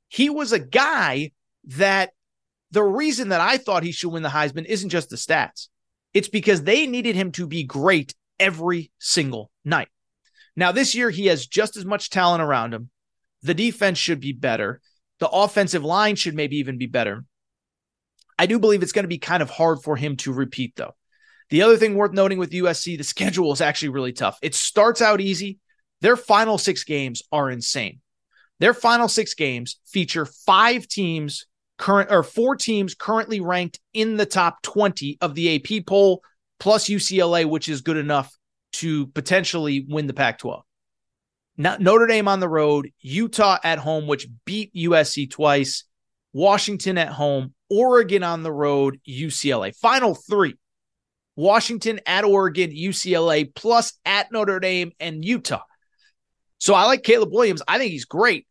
he 0.07 0.29
was 0.29 0.53
a 0.53 0.59
guy 0.59 1.31
that 1.65 2.11
the 2.71 2.83
reason 2.83 3.29
that 3.29 3.41
I 3.41 3.57
thought 3.57 3.83
he 3.83 3.91
should 3.91 4.11
win 4.11 4.23
the 4.23 4.29
Heisman 4.29 4.65
isn't 4.65 4.89
just 4.89 5.09
the 5.09 5.17
stats. 5.17 5.67
It's 6.17 6.27
because 6.27 6.63
they 6.63 6.87
needed 6.87 7.15
him 7.15 7.31
to 7.33 7.45
be 7.45 7.63
great 7.63 8.15
every 8.39 8.91
single 8.97 9.51
night. 9.63 9.89
Now, 10.55 10.71
this 10.71 10.95
year, 10.95 11.11
he 11.11 11.27
has 11.27 11.45
just 11.45 11.77
as 11.77 11.85
much 11.85 12.09
talent 12.09 12.41
around 12.41 12.73
him. 12.73 12.89
The 13.43 13.53
defense 13.53 13.99
should 13.99 14.19
be 14.19 14.31
better. 14.31 14.81
The 15.19 15.29
offensive 15.29 15.83
line 15.83 16.15
should 16.15 16.33
maybe 16.33 16.55
even 16.55 16.79
be 16.79 16.87
better. 16.87 17.23
I 18.39 18.47
do 18.47 18.57
believe 18.57 18.81
it's 18.81 18.93
going 18.93 19.03
to 19.03 19.07
be 19.09 19.19
kind 19.19 19.43
of 19.43 19.51
hard 19.51 19.83
for 19.83 19.95
him 19.95 20.15
to 20.17 20.33
repeat, 20.33 20.73
though. 20.75 20.95
The 21.51 21.61
other 21.61 21.77
thing 21.77 21.93
worth 21.93 22.13
noting 22.13 22.39
with 22.39 22.49
USC, 22.49 22.97
the 22.97 23.03
schedule 23.03 23.53
is 23.53 23.61
actually 23.61 23.89
really 23.89 24.13
tough. 24.13 24.39
It 24.41 24.55
starts 24.55 25.03
out 25.03 25.21
easy. 25.21 25.59
Their 26.01 26.17
final 26.17 26.57
six 26.57 26.83
games 26.83 27.21
are 27.31 27.51
insane. 27.51 28.01
Their 28.59 28.73
final 28.73 29.07
six 29.07 29.35
games 29.35 29.79
feature 29.85 30.25
five 30.25 30.87
teams 30.87 31.45
current 31.77 32.11
or 32.11 32.23
four 32.23 32.55
teams 32.55 32.95
currently 32.95 33.39
ranked 33.39 33.79
in 33.93 34.17
the 34.17 34.25
top 34.25 34.61
20 34.63 35.17
of 35.21 35.35
the 35.35 35.55
AP 35.55 35.85
poll, 35.85 36.21
plus 36.59 36.89
UCLA, 36.89 37.45
which 37.45 37.69
is 37.69 37.81
good 37.81 37.97
enough 37.97 38.35
to 38.73 39.07
potentially 39.07 39.85
win 39.87 40.07
the 40.07 40.13
Pac 40.13 40.39
12. 40.39 40.63
Notre 41.57 42.05
Dame 42.05 42.27
on 42.27 42.39
the 42.39 42.49
road, 42.49 42.91
Utah 42.99 43.57
at 43.63 43.79
home, 43.79 44.05
which 44.05 44.27
beat 44.45 44.73
USC 44.75 45.29
twice, 45.29 45.85
Washington 46.33 46.97
at 46.97 47.09
home, 47.09 47.53
Oregon 47.69 48.23
on 48.23 48.43
the 48.43 48.51
road, 48.51 48.99
UCLA. 49.07 49.75
Final 49.75 50.13
three 50.13 50.55
Washington 51.35 51.99
at 52.05 52.23
Oregon, 52.23 52.71
UCLA, 52.71 53.53
plus 53.53 53.93
at 54.05 54.31
Notre 54.31 54.59
Dame 54.59 54.91
and 54.99 55.23
Utah. 55.23 55.61
So 56.59 56.73
I 56.73 56.85
like 56.85 57.03
Caleb 57.03 57.31
Williams. 57.31 57.61
I 57.67 57.77
think 57.77 57.91
he's 57.91 58.05
great. 58.05 58.47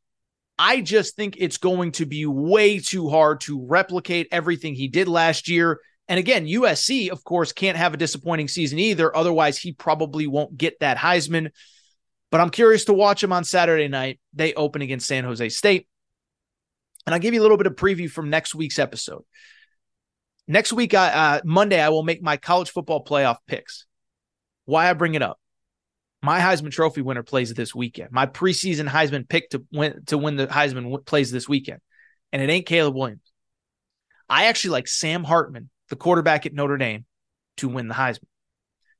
I 0.59 0.81
just 0.81 1.17
think 1.17 1.37
it's 1.39 1.59
going 1.59 1.93
to 1.93 2.07
be 2.07 2.25
way 2.27 2.79
too 2.79 3.09
hard 3.09 3.41
to 3.43 3.65
replicate 3.67 4.29
everything 4.33 4.75
he 4.75 4.89
did 4.89 5.09
last 5.09 5.49
year. 5.49 5.81
And 6.09 6.19
again, 6.19 6.47
USC, 6.47 7.11
of 7.11 7.25
course, 7.25 7.53
can't 7.53 7.77
have 7.77 7.93
a 7.93 7.99
disappointing 7.99 8.49
season 8.49 8.79
either. 8.79 9.15
Otherwise, 9.15 9.59
he 9.59 9.73
probably 9.73 10.27
won't 10.27 10.57
get 10.57 10.81
that 10.81 10.97
Heisman. 10.97 11.51
But 12.31 12.41
I'm 12.41 12.51
curious 12.51 12.87
to 12.87 12.93
watch 12.93 13.23
him 13.23 13.33
on 13.33 13.45
Saturday 13.45 13.89
night. 13.89 14.21
They 14.33 14.55
open 14.55 14.83
against 14.83 15.07
San 15.07 15.25
Jose 15.25 15.49
State. 15.51 15.89
And 17.07 17.15
I'll 17.15 17.21
give 17.21 17.35
you 17.35 17.41
a 17.41 17.45
little 17.45 17.57
bit 17.57 17.67
of 17.67 17.75
preview 17.75 18.11
from 18.11 18.31
next 18.31 18.55
week's 18.55 18.79
episode. 18.79 19.25
Next 20.49 20.73
week, 20.73 20.95
uh, 20.95 21.41
Monday, 21.45 21.81
I 21.81 21.89
will 21.89 22.03
make 22.03 22.23
my 22.23 22.37
college 22.37 22.71
football 22.71 23.05
playoff 23.05 23.39
picks. 23.47 23.87
Why 24.65 24.89
I 24.89 24.93
bring 24.93 25.15
it 25.15 25.23
up? 25.23 25.39
My 26.23 26.41
Heisman 26.41 26.71
Trophy 26.71 27.03
winner 27.03 27.23
plays 27.23 27.53
this 27.55 27.75
weekend. 27.75 28.11
My 28.11 28.27
preseason 28.27 28.89
Heisman 28.89 29.29
pick 29.29 29.51
to 29.51 29.65
win 29.73 30.03
to 30.07 30.19
win 30.19 30.37
the 30.37 30.47
Heisman 30.47 31.05
plays 31.05 31.31
this 31.31 31.49
weekend, 31.49 31.81
and 32.33 32.43
it 32.43 32.51
ain't 32.51 32.67
Caleb 32.67 32.95
Williams. 32.95 33.33
I 34.29 34.47
actually 34.47 34.71
like 34.71 34.89
Sam 34.89 35.25
Hartman, 35.25 35.71
the 35.89 35.97
quarterback 35.97 36.47
at 36.47 36.55
Notre 36.55 36.79
Dame, 36.79 37.05
to 37.59 37.69
win 37.69 37.89
the 37.89 37.95
Heisman. 37.95 38.25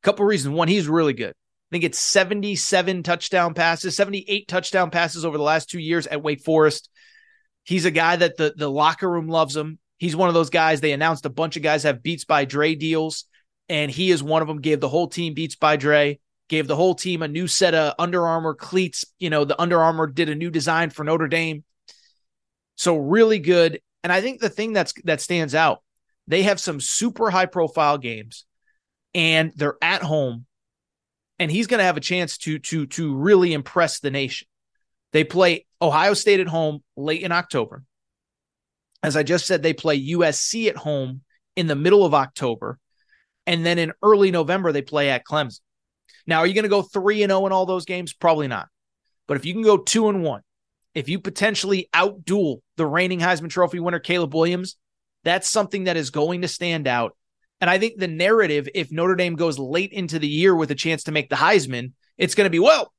Couple 0.03 0.25
reasons. 0.25 0.55
One, 0.55 0.69
he's 0.69 0.87
really 0.87 1.15
good. 1.15 1.31
I 1.31 1.69
think 1.73 1.83
it's 1.83 1.99
77 1.99 3.03
touchdown 3.03 3.55
passes, 3.55 3.97
78 3.97 4.47
touchdown 4.47 4.91
passes 4.91 5.25
over 5.25 5.37
the 5.37 5.43
last 5.43 5.69
two 5.69 5.81
years 5.81 6.07
at 6.07 6.23
Wake 6.23 6.43
Forest. 6.43 6.89
He's 7.65 7.87
a 7.87 7.91
guy 7.91 8.15
that 8.15 8.37
the, 8.37 8.55
the 8.57 8.71
locker 8.71 9.11
room 9.11 9.27
loves 9.27 9.57
him. 9.57 9.81
He's 9.99 10.15
one 10.15 10.29
of 10.29 10.35
those 10.35 10.51
guys. 10.51 10.81
They 10.81 10.93
announced 10.93 11.27
a 11.27 11.31
bunch 11.31 11.57
of 11.57 11.65
guys 11.65 11.83
have 11.83 12.05
Beats 12.05 12.25
by 12.25 12.45
Dre 12.45 12.77
deals, 12.77 13.25
and 13.69 13.91
he 13.91 14.13
is 14.13 14.23
one 14.23 14.43
of 14.43 14.49
them. 14.49 14.61
Gave 14.61 14.79
the 14.79 14.89
whole 14.89 15.09
team 15.09 15.35
Beats 15.35 15.57
by 15.57 15.75
Dre, 15.75 16.21
gave 16.49 16.67
the 16.67 16.77
whole 16.77 16.95
team 16.95 17.23
a 17.23 17.29
new 17.29 17.47
set 17.47 17.75
of 17.75 17.95
Under 17.99 18.27
Armour 18.27 18.55
cleats. 18.55 19.05
You 19.19 19.31
know, 19.31 19.45
the 19.45 19.61
Under 19.61 19.81
Armour 19.81 20.07
did 20.07 20.29
a 20.29 20.35
new 20.35 20.51
design 20.51 20.91
for 20.91 21.05
Notre 21.05 21.29
Dame. 21.29 21.65
So 22.77 22.97
really 22.97 23.39
good. 23.39 23.81
And 24.03 24.13
I 24.13 24.21
think 24.21 24.41
the 24.41 24.51
thing 24.51 24.73
that's 24.73 24.93
that 25.05 25.21
stands 25.21 25.55
out, 25.55 25.83
They 26.29 26.43
have 26.45 26.61
some 26.61 26.81
super 26.81 27.31
high 27.31 27.47
profile 27.47 27.99
games 27.99 28.45
and 29.15 29.53
they're 29.57 29.79
at 29.83 30.03
home 30.03 30.47
and 31.39 31.51
he's 31.51 31.67
going 31.67 31.79
to 31.79 31.85
have 31.85 31.97
a 31.97 32.01
chance 32.01 32.39
to 32.39 32.59
to 32.59 32.87
to 32.87 33.15
really 33.15 33.53
impress 33.53 34.01
the 34.01 34.11
nation. 34.11 34.49
They 35.13 35.25
play 35.25 35.67
Ohio 35.81 36.15
State 36.15 36.41
at 36.41 36.49
home 36.49 36.83
late 36.97 37.23
in 37.23 37.33
October. 37.33 37.83
As 39.03 39.17
I 39.17 39.23
just 39.23 39.47
said, 39.47 39.63
they 39.63 39.73
play 39.73 40.01
USC 40.01 40.69
at 40.69 40.77
home 40.77 41.23
in 41.55 41.67
the 41.67 41.77
middle 41.77 42.05
of 42.05 42.15
October. 42.15 42.79
And 43.47 43.65
then 43.65 43.79
in 43.79 43.93
early 44.03 44.31
November, 44.31 44.73
they 44.73 44.83
play 44.83 45.11
at 45.11 45.25
Clemson. 45.25 45.61
Now, 46.27 46.41
are 46.41 46.47
you 46.47 46.55
going 46.55 46.65
to 46.65 46.69
go 46.69 46.83
3 46.83 47.23
and 47.23 47.31
0 47.31 47.47
in 47.47 47.53
all 47.53 47.67
those 47.67 47.85
games? 47.85 48.13
Probably 48.13 48.49
not. 48.49 48.69
But 49.27 49.37
if 49.37 49.45
you 49.45 49.53
can 49.53 49.63
go 49.63 49.77
2 49.77 50.09
and 50.09 50.23
1, 50.23 50.41
if 50.95 51.09
you 51.09 51.21
potentially 51.21 51.89
outduel 51.93 52.61
the 52.77 52.87
reigning 52.87 53.21
Heisman 53.21 53.51
Trophy 53.51 53.81
winner 53.81 53.99
Caleb 53.99 54.35
Williams, 54.35 54.77
that's 55.25 55.49
something 55.49 55.85
that 55.85 55.97
is 55.97 56.11
going 56.11 56.43
to 56.43 56.49
stand 56.49 56.87
out. 56.87 57.17
And 57.61 57.71
I 57.71 57.79
think 57.79 57.99
the 57.99 58.09
narrative, 58.09 58.69
if 58.75 58.93
Notre 58.93 59.15
Dame 59.15 59.35
goes 59.35 59.59
late 59.59 59.93
into 59.93 60.19
the 60.19 60.29
year 60.29 60.55
with 60.55 60.71
a 60.71 60.75
chance 60.75 61.05
to 61.05 61.13
make 61.13 61.29
the 61.29 61.37
Heisman, 61.37 61.93
it's 62.19 62.35
going 62.35 62.47
to 62.47 62.51
be, 62.51 62.59
well, 62.59 62.93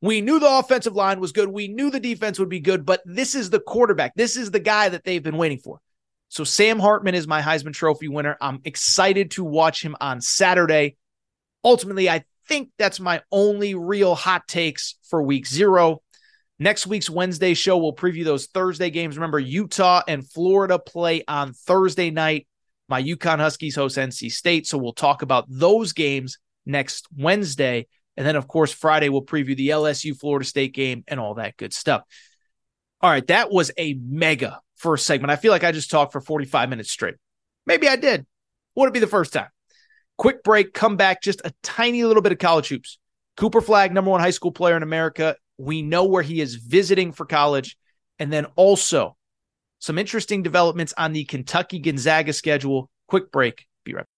we 0.00 0.20
knew 0.20 0.38
the 0.38 0.58
offensive 0.58 0.94
line 0.94 1.20
was 1.20 1.32
good. 1.32 1.48
We 1.48 1.68
knew 1.68 1.90
the 1.90 2.00
defense 2.00 2.38
would 2.38 2.48
be 2.48 2.60
good, 2.60 2.84
but 2.84 3.00
this 3.04 3.34
is 3.34 3.50
the 3.50 3.60
quarterback. 3.60 4.14
This 4.14 4.36
is 4.36 4.50
the 4.50 4.60
guy 4.60 4.88
that 4.88 5.04
they've 5.04 5.22
been 5.22 5.38
waiting 5.38 5.58
for. 5.58 5.80
So 6.28 6.44
Sam 6.44 6.78
Hartman 6.78 7.14
is 7.14 7.26
my 7.26 7.40
Heisman 7.40 7.72
Trophy 7.72 8.08
winner. 8.08 8.36
I'm 8.40 8.60
excited 8.64 9.30
to 9.32 9.44
watch 9.44 9.82
him 9.82 9.96
on 10.00 10.20
Saturday. 10.20 10.96
Ultimately, 11.62 12.10
I 12.10 12.24
think 12.48 12.70
that's 12.78 13.00
my 13.00 13.22
only 13.30 13.74
real 13.74 14.14
hot 14.14 14.46
takes 14.48 14.96
for 15.08 15.22
week 15.22 15.46
zero. 15.46 16.02
Next 16.58 16.86
week's 16.86 17.10
Wednesday 17.10 17.54
show 17.54 17.78
will 17.78 17.94
preview 17.94 18.24
those 18.24 18.46
Thursday 18.46 18.90
games. 18.90 19.16
Remember, 19.16 19.40
Utah 19.40 20.02
and 20.06 20.28
Florida 20.28 20.78
play 20.78 21.24
on 21.26 21.52
Thursday 21.52 22.10
night. 22.10 22.46
My 22.88 23.02
UConn 23.02 23.38
Huskies 23.38 23.74
host 23.74 23.96
NC 23.96 24.30
State. 24.30 24.66
So 24.66 24.78
we'll 24.78 24.92
talk 24.92 25.22
about 25.22 25.46
those 25.48 25.92
games 25.92 26.38
next 26.64 27.08
Wednesday. 27.16 27.86
And 28.16 28.26
then, 28.26 28.36
of 28.36 28.46
course, 28.46 28.72
Friday 28.72 29.08
we'll 29.08 29.24
preview 29.24 29.56
the 29.56 29.70
LSU 29.70 30.16
Florida 30.16 30.44
State 30.44 30.74
game 30.74 31.02
and 31.08 31.18
all 31.18 31.34
that 31.34 31.56
good 31.56 31.72
stuff. 31.72 32.02
All 33.00 33.10
right, 33.10 33.26
that 33.26 33.50
was 33.50 33.70
a 33.76 33.94
mega 33.94 34.60
first 34.76 35.06
segment. 35.06 35.30
I 35.30 35.36
feel 35.36 35.50
like 35.50 35.64
I 35.64 35.72
just 35.72 35.90
talked 35.90 36.12
for 36.12 36.20
45 36.20 36.70
minutes 36.70 36.90
straight. 36.90 37.16
Maybe 37.66 37.88
I 37.88 37.96
did. 37.96 38.26
Would 38.76 38.88
it 38.88 38.94
be 38.94 39.00
the 39.00 39.06
first 39.06 39.32
time? 39.32 39.48
Quick 40.16 40.44
break, 40.44 40.72
come 40.72 40.96
back, 40.96 41.22
just 41.22 41.40
a 41.44 41.52
tiny 41.62 42.04
little 42.04 42.22
bit 42.22 42.32
of 42.32 42.38
college 42.38 42.68
hoops. 42.68 42.98
Cooper 43.36 43.60
Flagg, 43.60 43.92
number 43.92 44.10
one 44.10 44.20
high 44.20 44.30
school 44.30 44.52
player 44.52 44.76
in 44.76 44.84
America. 44.84 45.36
We 45.58 45.82
know 45.82 46.04
where 46.04 46.22
he 46.22 46.40
is 46.40 46.54
visiting 46.54 47.12
for 47.12 47.26
college. 47.26 47.76
And 48.20 48.32
then 48.32 48.46
also 48.54 49.16
some 49.80 49.98
interesting 49.98 50.44
developments 50.44 50.94
on 50.96 51.12
the 51.12 51.24
Kentucky 51.24 51.80
Gonzaga 51.80 52.32
schedule. 52.32 52.88
Quick 53.08 53.32
break. 53.32 53.66
Be 53.84 53.94
right 53.94 54.04
back. 54.04 54.08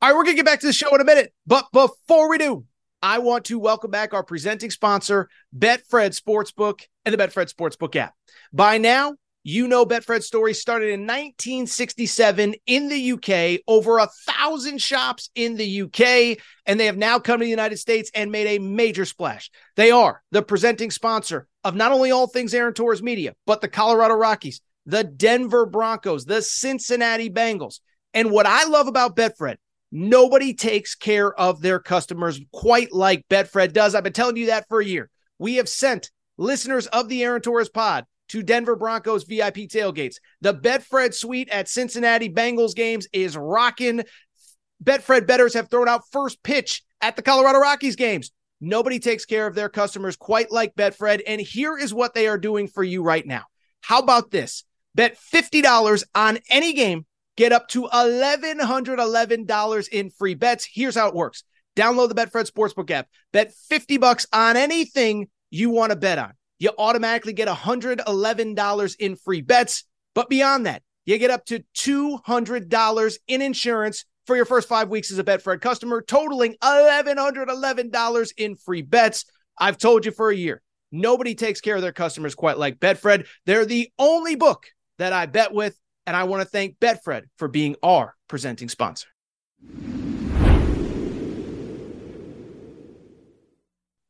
All 0.00 0.10
right, 0.10 0.16
we're 0.16 0.22
going 0.22 0.36
to 0.36 0.40
get 0.40 0.46
back 0.46 0.60
to 0.60 0.66
the 0.68 0.72
show 0.72 0.94
in 0.94 1.00
a 1.00 1.04
minute. 1.04 1.34
But 1.44 1.66
before 1.72 2.30
we 2.30 2.38
do, 2.38 2.64
I 3.02 3.18
want 3.18 3.46
to 3.46 3.58
welcome 3.58 3.90
back 3.90 4.14
our 4.14 4.22
presenting 4.22 4.70
sponsor, 4.70 5.28
Betfred 5.56 6.16
Sportsbook 6.16 6.82
and 7.04 7.12
the 7.12 7.18
Betfred 7.18 7.52
Sportsbook 7.52 7.96
app. 7.96 8.14
By 8.52 8.78
now, 8.78 9.16
you 9.48 9.66
know 9.66 9.86
Betfred's 9.86 10.26
story 10.26 10.52
started 10.52 10.90
in 10.90 11.00
1967 11.00 12.54
in 12.66 12.88
the 12.88 13.12
UK, 13.12 13.62
over 13.66 13.98
a 13.98 14.08
thousand 14.26 14.80
shops 14.82 15.30
in 15.34 15.56
the 15.56 15.82
UK, 15.82 16.38
and 16.66 16.78
they 16.78 16.84
have 16.86 16.98
now 16.98 17.18
come 17.18 17.40
to 17.40 17.44
the 17.44 17.50
United 17.50 17.78
States 17.78 18.10
and 18.14 18.30
made 18.30 18.46
a 18.46 18.58
major 18.58 19.06
splash. 19.06 19.50
They 19.74 19.90
are 19.90 20.22
the 20.32 20.42
presenting 20.42 20.90
sponsor 20.90 21.48
of 21.64 21.74
not 21.74 21.92
only 21.92 22.10
all 22.10 22.26
things 22.26 22.52
Aaron 22.52 22.74
Torres 22.74 23.02
Media, 23.02 23.34
but 23.46 23.62
the 23.62 23.68
Colorado 23.68 24.14
Rockies, 24.14 24.60
the 24.84 25.02
Denver 25.02 25.64
Broncos, 25.64 26.26
the 26.26 26.42
Cincinnati 26.42 27.30
Bengals. 27.30 27.80
And 28.12 28.30
what 28.30 28.44
I 28.44 28.64
love 28.64 28.86
about 28.86 29.16
Betfred, 29.16 29.56
Nobody 29.90 30.52
takes 30.52 30.94
care 30.94 31.32
of 31.32 31.62
their 31.62 31.78
customers 31.78 32.38
quite 32.52 32.92
like 32.92 33.26
Betfred 33.30 33.72
does. 33.72 33.94
I've 33.94 34.04
been 34.04 34.12
telling 34.12 34.36
you 34.36 34.46
that 34.46 34.68
for 34.68 34.80
a 34.80 34.84
year. 34.84 35.08
We 35.38 35.54
have 35.54 35.68
sent 35.68 36.10
listeners 36.36 36.86
of 36.88 37.08
the 37.08 37.24
Aaron 37.24 37.40
Torres 37.40 37.70
pod 37.70 38.04
to 38.28 38.42
Denver 38.42 38.76
Broncos 38.76 39.24
VIP 39.24 39.68
tailgates. 39.68 40.16
The 40.40 40.54
Betfred 40.54 41.14
suite 41.14 41.48
at 41.50 41.68
Cincinnati 41.68 42.28
Bengals 42.28 42.74
games 42.74 43.06
is 43.12 43.36
rocking. 43.36 44.02
Betfred 44.82 45.26
bettors 45.26 45.54
have 45.54 45.70
thrown 45.70 45.88
out 45.88 46.02
first 46.12 46.42
pitch 46.42 46.82
at 47.00 47.16
the 47.16 47.22
Colorado 47.22 47.58
Rockies 47.58 47.96
games. 47.96 48.30
Nobody 48.60 48.98
takes 48.98 49.24
care 49.24 49.46
of 49.46 49.54
their 49.54 49.68
customers 49.68 50.16
quite 50.16 50.50
like 50.50 50.74
Betfred. 50.74 51.22
And 51.26 51.40
here 51.40 51.76
is 51.76 51.94
what 51.94 52.14
they 52.14 52.26
are 52.26 52.38
doing 52.38 52.68
for 52.68 52.82
you 52.82 53.02
right 53.02 53.26
now. 53.26 53.44
How 53.80 54.00
about 54.00 54.30
this? 54.30 54.64
Bet 54.94 55.16
$50 55.32 56.02
on 56.14 56.38
any 56.50 56.72
game 56.72 57.06
Get 57.38 57.52
up 57.52 57.68
to 57.68 57.84
$1,111 57.84 59.88
in 59.90 60.10
free 60.10 60.34
bets. 60.34 60.68
Here's 60.68 60.96
how 60.96 61.06
it 61.06 61.14
works. 61.14 61.44
Download 61.76 62.08
the 62.08 62.16
Betfred 62.16 62.50
Sportsbook 62.50 62.90
app. 62.90 63.06
Bet 63.32 63.54
50 63.68 63.98
bucks 63.98 64.26
on 64.32 64.56
anything 64.56 65.28
you 65.48 65.70
want 65.70 65.92
to 65.92 65.96
bet 65.96 66.18
on. 66.18 66.32
You 66.58 66.72
automatically 66.76 67.32
get 67.32 67.48
$111 67.48 68.96
in 68.98 69.16
free 69.16 69.40
bets. 69.40 69.84
But 70.14 70.28
beyond 70.28 70.66
that, 70.66 70.82
you 71.06 71.18
get 71.18 71.30
up 71.30 71.44
to 71.46 71.62
$200 71.76 73.18
in 73.28 73.42
insurance 73.42 74.04
for 74.26 74.36
your 74.36 74.44
first 74.44 74.68
five 74.68 74.88
weeks 74.88 75.10
as 75.10 75.18
a 75.18 75.24
Betfred 75.24 75.60
customer, 75.60 76.02
totaling 76.02 76.56
$1,111 76.62 78.32
in 78.36 78.56
free 78.56 78.82
bets. 78.82 79.24
I've 79.56 79.78
told 79.78 80.04
you 80.04 80.12
for 80.12 80.30
a 80.30 80.36
year. 80.36 80.60
Nobody 80.90 81.34
takes 81.34 81.60
care 81.60 81.76
of 81.76 81.82
their 81.82 81.92
customers 81.92 82.34
quite 82.34 82.58
like 82.58 82.78
Betfred. 82.78 83.26
They're 83.46 83.64
the 83.64 83.90
only 83.98 84.34
book 84.34 84.66
that 84.98 85.12
I 85.12 85.26
bet 85.26 85.52
with 85.52 85.78
and 86.08 86.16
I 86.16 86.24
want 86.24 86.40
to 86.40 86.48
thank 86.48 86.78
Betfred 86.78 87.24
for 87.36 87.48
being 87.48 87.76
our 87.82 88.16
presenting 88.28 88.70
sponsor. 88.70 89.08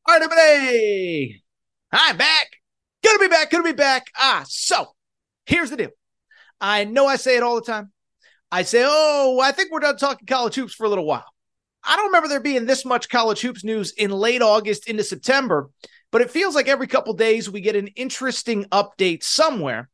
All 0.06 0.14
right, 0.14 0.22
everybody. 0.22 1.42
I'm 1.90 2.16
back. 2.16 2.48
Gonna 3.04 3.18
be 3.18 3.28
back. 3.28 3.50
Gonna 3.50 3.64
be 3.64 3.72
back. 3.72 4.06
Ah, 4.16 4.44
so 4.46 4.86
here's 5.46 5.70
the 5.70 5.76
deal. 5.76 5.90
I 6.60 6.84
know 6.84 7.06
I 7.06 7.16
say 7.16 7.36
it 7.36 7.42
all 7.42 7.54
the 7.54 7.62
time. 7.62 7.92
I 8.50 8.62
say, 8.62 8.84
oh, 8.86 9.40
I 9.42 9.52
think 9.52 9.70
we're 9.70 9.80
done 9.80 9.96
talking 9.96 10.26
college 10.26 10.54
hoops 10.54 10.74
for 10.74 10.86
a 10.86 10.88
little 10.88 11.06
while. 11.06 11.26
I 11.84 11.96
don't 11.96 12.06
remember 12.06 12.28
there 12.28 12.40
being 12.40 12.66
this 12.66 12.84
much 12.84 13.08
college 13.08 13.40
hoops 13.40 13.64
news 13.64 13.92
in 13.92 14.10
late 14.10 14.42
August 14.42 14.88
into 14.88 15.04
September, 15.04 15.70
but 16.10 16.22
it 16.22 16.30
feels 16.30 16.54
like 16.54 16.68
every 16.68 16.86
couple 16.86 17.14
days 17.14 17.48
we 17.48 17.60
get 17.60 17.76
an 17.76 17.88
interesting 17.88 18.64
update 18.66 19.22
somewhere. 19.22 19.88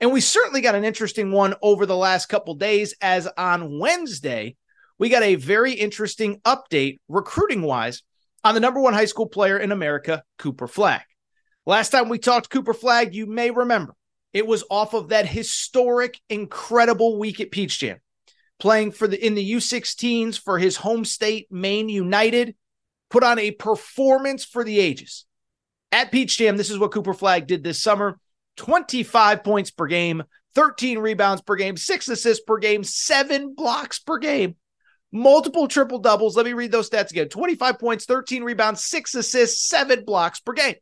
And 0.00 0.10
we 0.10 0.20
certainly 0.20 0.62
got 0.62 0.74
an 0.74 0.84
interesting 0.84 1.30
one 1.30 1.54
over 1.62 1.86
the 1.86 1.96
last 1.96 2.26
couple 2.26 2.54
days, 2.54 2.94
as 3.00 3.28
on 3.38 3.78
Wednesday, 3.78 4.56
we 4.98 5.08
got 5.08 5.22
a 5.22 5.36
very 5.36 5.72
interesting 5.72 6.40
update 6.44 6.98
recruiting 7.08 7.62
wise 7.62 8.02
on 8.42 8.54
the 8.54 8.60
number 8.60 8.80
one 8.80 8.94
high 8.94 9.04
school 9.04 9.28
player 9.28 9.58
in 9.58 9.70
America, 9.70 10.24
Cooper 10.38 10.66
Flagg. 10.66 11.02
Last 11.64 11.90
time 11.90 12.08
we 12.08 12.18
talked 12.18 12.50
Cooper 12.50 12.74
Flagg, 12.74 13.14
you 13.14 13.26
may 13.26 13.50
remember 13.50 13.94
it 14.32 14.46
was 14.46 14.64
off 14.70 14.94
of 14.94 15.10
that 15.10 15.26
historic, 15.26 16.20
incredible 16.28 17.18
week 17.18 17.40
at 17.40 17.50
Peach 17.50 17.78
Jam, 17.78 17.98
playing 18.58 18.92
for 18.92 19.06
the 19.06 19.24
in 19.24 19.34
the 19.34 19.52
U16s 19.52 20.40
for 20.40 20.58
his 20.58 20.76
home 20.76 21.04
state, 21.04 21.46
Maine 21.50 21.88
United, 21.88 22.56
put 23.10 23.22
on 23.22 23.38
a 23.38 23.52
performance 23.52 24.44
for 24.44 24.64
the 24.64 24.80
ages. 24.80 25.24
At 25.92 26.10
Peach 26.10 26.38
Jam, 26.38 26.56
this 26.56 26.70
is 26.70 26.78
what 26.78 26.92
Cooper 26.92 27.14
Flagg 27.14 27.46
did 27.46 27.62
this 27.62 27.80
summer. 27.80 28.18
25 28.56 29.44
points 29.44 29.70
per 29.70 29.86
game, 29.86 30.24
13 30.54 30.98
rebounds 30.98 31.42
per 31.42 31.56
game, 31.56 31.76
six 31.76 32.08
assists 32.08 32.44
per 32.44 32.58
game, 32.58 32.82
seven 32.82 33.54
blocks 33.54 33.98
per 33.98 34.18
game, 34.18 34.56
multiple 35.12 35.68
triple 35.68 35.98
doubles. 35.98 36.36
Let 36.36 36.46
me 36.46 36.54
read 36.54 36.72
those 36.72 36.90
stats 36.90 37.10
again 37.10 37.28
25 37.28 37.78
points, 37.78 38.04
13 38.06 38.42
rebounds, 38.42 38.84
six 38.84 39.14
assists, 39.14 39.68
seven 39.68 40.04
blocks 40.04 40.40
per 40.40 40.54
game. 40.54 40.74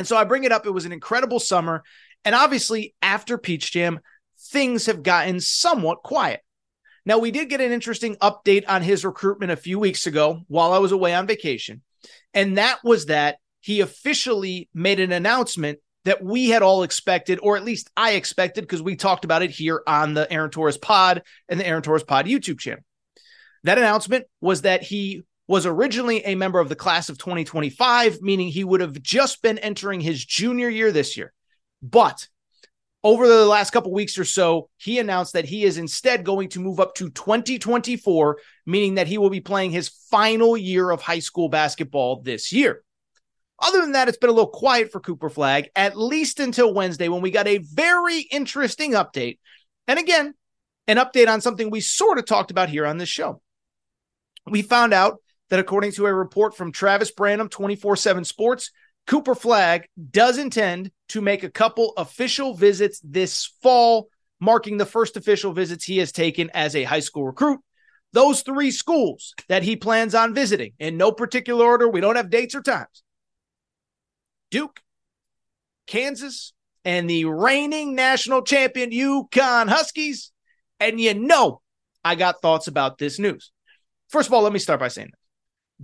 And 0.00 0.06
so 0.06 0.16
I 0.16 0.24
bring 0.24 0.44
it 0.44 0.50
up. 0.50 0.64
It 0.64 0.70
was 0.70 0.86
an 0.86 0.92
incredible 0.92 1.38
summer. 1.38 1.82
And 2.24 2.34
obviously, 2.34 2.94
after 3.02 3.36
Peach 3.36 3.70
Jam, 3.70 4.00
things 4.38 4.86
have 4.86 5.02
gotten 5.02 5.40
somewhat 5.40 6.02
quiet. 6.02 6.40
Now, 7.04 7.18
we 7.18 7.30
did 7.30 7.50
get 7.50 7.60
an 7.60 7.70
interesting 7.70 8.16
update 8.16 8.64
on 8.66 8.80
his 8.80 9.04
recruitment 9.04 9.52
a 9.52 9.56
few 9.56 9.78
weeks 9.78 10.06
ago 10.06 10.40
while 10.48 10.72
I 10.72 10.78
was 10.78 10.92
away 10.92 11.12
on 11.14 11.26
vacation. 11.26 11.82
And 12.32 12.56
that 12.56 12.78
was 12.82 13.06
that 13.06 13.40
he 13.60 13.82
officially 13.82 14.70
made 14.72 15.00
an 15.00 15.12
announcement 15.12 15.80
that 16.06 16.24
we 16.24 16.48
had 16.48 16.62
all 16.62 16.82
expected, 16.82 17.38
or 17.42 17.58
at 17.58 17.64
least 17.66 17.90
I 17.94 18.12
expected, 18.12 18.62
because 18.62 18.80
we 18.80 18.96
talked 18.96 19.26
about 19.26 19.42
it 19.42 19.50
here 19.50 19.82
on 19.86 20.14
the 20.14 20.32
Aaron 20.32 20.50
Torres 20.50 20.78
Pod 20.78 21.24
and 21.46 21.60
the 21.60 21.66
Aaron 21.66 21.82
Torres 21.82 22.04
Pod 22.04 22.24
YouTube 22.24 22.58
channel. 22.58 22.82
That 23.64 23.76
announcement 23.76 24.24
was 24.40 24.62
that 24.62 24.82
he 24.82 25.24
was 25.50 25.66
originally 25.66 26.24
a 26.26 26.36
member 26.36 26.60
of 26.60 26.68
the 26.68 26.76
class 26.76 27.08
of 27.08 27.18
2025, 27.18 28.22
meaning 28.22 28.46
he 28.46 28.62
would 28.62 28.80
have 28.80 29.02
just 29.02 29.42
been 29.42 29.58
entering 29.58 30.00
his 30.00 30.24
junior 30.24 30.68
year 30.68 30.92
this 30.92 31.16
year. 31.16 31.32
But 31.82 32.28
over 33.02 33.26
the 33.26 33.44
last 33.44 33.70
couple 33.70 33.92
weeks 33.92 34.16
or 34.16 34.24
so, 34.24 34.68
he 34.76 35.00
announced 35.00 35.32
that 35.32 35.46
he 35.46 35.64
is 35.64 35.76
instead 35.76 36.24
going 36.24 36.50
to 36.50 36.60
move 36.60 36.78
up 36.78 36.94
to 36.94 37.10
2024, 37.10 38.38
meaning 38.64 38.94
that 38.94 39.08
he 39.08 39.18
will 39.18 39.28
be 39.28 39.40
playing 39.40 39.72
his 39.72 39.88
final 39.88 40.56
year 40.56 40.88
of 40.88 41.02
high 41.02 41.18
school 41.18 41.48
basketball 41.48 42.20
this 42.20 42.52
year. 42.52 42.84
Other 43.58 43.80
than 43.80 43.90
that, 43.92 44.06
it's 44.06 44.18
been 44.18 44.30
a 44.30 44.32
little 44.32 44.50
quiet 44.50 44.92
for 44.92 45.00
Cooper 45.00 45.30
Flagg, 45.30 45.68
at 45.74 45.98
least 45.98 46.38
until 46.38 46.72
Wednesday 46.72 47.08
when 47.08 47.22
we 47.22 47.32
got 47.32 47.48
a 47.48 47.58
very 47.58 48.20
interesting 48.20 48.92
update. 48.92 49.40
And 49.88 49.98
again, 49.98 50.32
an 50.86 50.98
update 50.98 51.26
on 51.26 51.40
something 51.40 51.70
we 51.70 51.80
sort 51.80 52.20
of 52.20 52.26
talked 52.26 52.52
about 52.52 52.68
here 52.68 52.86
on 52.86 52.98
this 52.98 53.08
show. 53.08 53.42
We 54.46 54.62
found 54.62 54.94
out 54.94 55.16
that 55.50 55.60
according 55.60 55.92
to 55.92 56.06
a 56.06 56.14
report 56.14 56.56
from 56.56 56.72
Travis 56.72 57.10
Branham, 57.10 57.48
24 57.48 57.96
7 57.96 58.24
Sports, 58.24 58.70
Cooper 59.06 59.34
Flagg 59.34 59.86
does 60.10 60.38
intend 60.38 60.90
to 61.08 61.20
make 61.20 61.42
a 61.42 61.50
couple 61.50 61.92
official 61.96 62.54
visits 62.54 63.00
this 63.02 63.52
fall, 63.62 64.08
marking 64.38 64.76
the 64.76 64.86
first 64.86 65.16
official 65.16 65.52
visits 65.52 65.84
he 65.84 65.98
has 65.98 66.12
taken 66.12 66.50
as 66.54 66.76
a 66.76 66.84
high 66.84 67.00
school 67.00 67.26
recruit. 67.26 67.60
Those 68.12 68.42
three 68.42 68.70
schools 68.70 69.34
that 69.48 69.62
he 69.62 69.76
plans 69.76 70.14
on 70.14 70.34
visiting 70.34 70.72
in 70.78 70.96
no 70.96 71.12
particular 71.12 71.64
order, 71.64 71.88
we 71.88 72.00
don't 72.00 72.16
have 72.16 72.30
dates 72.30 72.54
or 72.54 72.62
times 72.62 73.02
Duke, 74.50 74.80
Kansas, 75.86 76.52
and 76.84 77.08
the 77.08 77.24
reigning 77.24 77.94
national 77.94 78.42
champion 78.42 78.90
UConn 78.90 79.68
Huskies. 79.68 80.32
And 80.78 81.00
you 81.00 81.14
know, 81.14 81.60
I 82.04 82.14
got 82.14 82.40
thoughts 82.40 82.68
about 82.68 82.98
this 82.98 83.18
news. 83.18 83.52
First 84.08 84.28
of 84.28 84.34
all, 84.34 84.42
let 84.42 84.52
me 84.52 84.58
start 84.58 84.80
by 84.80 84.88
saying 84.88 85.10
this 85.10 85.19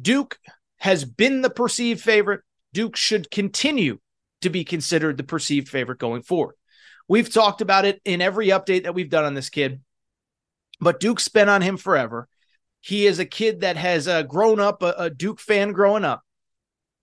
Duke 0.00 0.38
has 0.78 1.04
been 1.04 1.42
the 1.42 1.50
perceived 1.50 2.00
favorite. 2.00 2.42
Duke 2.72 2.96
should 2.96 3.30
continue 3.30 3.98
to 4.42 4.50
be 4.50 4.64
considered 4.64 5.16
the 5.16 5.24
perceived 5.24 5.68
favorite 5.68 5.98
going 5.98 6.22
forward. 6.22 6.54
We've 7.09 7.32
talked 7.32 7.61
about 7.61 7.85
it 7.85 8.00
in 8.04 8.20
every 8.20 8.48
update 8.48 8.82
that 8.82 8.94
we've 8.94 9.11
done 9.11 9.24
on 9.24 9.35
this 9.35 9.48
kid, 9.48 9.80
but 10.80 11.00
Duke's 11.00 11.28
been 11.28 11.48
on 11.48 11.62
him 11.62 11.76
forever. 11.76 12.28
He 12.80 13.06
is 13.06 13.18
a 13.18 13.24
kid 13.24 13.61
that 13.61 13.76
has 13.76 14.06
uh, 14.06 14.22
grown 14.22 14.61
up 14.61 14.82
a, 14.82 14.94
a 14.98 15.11
Duke 15.11 15.40
fan 15.40 15.72
growing 15.72 16.04
up. 16.04 16.22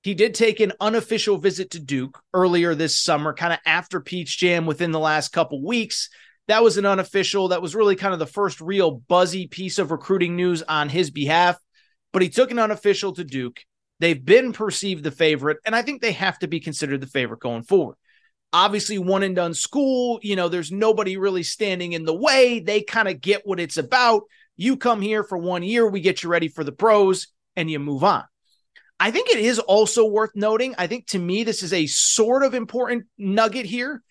He 0.01 0.13
did 0.13 0.33
take 0.35 0.59
an 0.59 0.73
unofficial 0.81 1.37
visit 1.37 1.71
to 1.71 1.79
Duke 1.79 2.21
earlier 2.33 2.75
this 2.75 2.99
summer, 2.99 3.33
kind 3.33 3.53
of 3.53 3.59
after 3.65 4.01
Peach 4.01 4.37
Jam 4.37 4.65
within 4.65 4.91
the 4.91 4.99
last 4.99 5.29
couple 5.29 5.65
weeks. 5.65 6.09
That 6.47 6.61
was 6.61 6.77
an 6.77 6.85
unofficial. 6.85 7.49
That 7.49 7.61
was 7.61 7.73
really 7.73 7.95
kind 7.95 8.13
of 8.13 8.19
the 8.19 8.25
first 8.25 8.59
real 8.59 8.91
buzzy 8.91 9.47
piece 9.47 9.79
of 9.79 9.91
recruiting 9.91 10.35
news 10.35 10.61
on 10.61 10.89
his 10.89 11.09
behalf. 11.09 11.57
But 12.13 12.21
he 12.21 12.29
took 12.29 12.51
an 12.51 12.59
unofficial 12.59 13.11
to 13.13 13.23
Duke. 13.23 13.59
They've 13.99 14.23
been 14.23 14.53
perceived 14.53 15.03
the 15.03 15.11
favorite, 15.11 15.57
and 15.65 15.75
I 15.75 15.81
think 15.81 16.01
they 16.01 16.13
have 16.13 16.39
to 16.39 16.47
be 16.47 16.59
considered 16.59 17.01
the 17.01 17.07
favorite 17.07 17.41
going 17.41 17.63
forward. 17.63 17.95
Obviously, 18.53 18.99
one 18.99 19.23
and 19.23 19.35
done 19.35 19.53
school, 19.53 20.19
you 20.21 20.35
know, 20.35 20.47
there's 20.47 20.71
nobody 20.71 21.17
really 21.17 21.43
standing 21.43 21.93
in 21.93 22.05
the 22.05 22.13
way. 22.13 22.59
They 22.59 22.81
kind 22.81 23.07
of 23.07 23.19
get 23.19 23.45
what 23.45 23.59
it's 23.59 23.77
about. 23.77 24.23
You 24.55 24.77
come 24.77 25.01
here 25.01 25.23
for 25.23 25.37
one 25.37 25.63
year, 25.63 25.89
we 25.89 26.01
get 26.01 26.21
you 26.21 26.29
ready 26.29 26.47
for 26.47 26.63
the 26.63 26.71
pros, 26.71 27.27
and 27.55 27.69
you 27.69 27.79
move 27.79 28.03
on. 28.03 28.23
I 28.99 29.09
think 29.09 29.29
it 29.29 29.39
is 29.39 29.57
also 29.57 30.05
worth 30.05 30.31
noting. 30.35 30.75
I 30.77 30.87
think 30.87 31.07
to 31.07 31.19
me, 31.19 31.43
this 31.43 31.63
is 31.63 31.73
a 31.73 31.87
sort 31.87 32.43
of 32.43 32.53
important 32.53 33.05
nugget 33.17 33.65
here. 33.65 34.03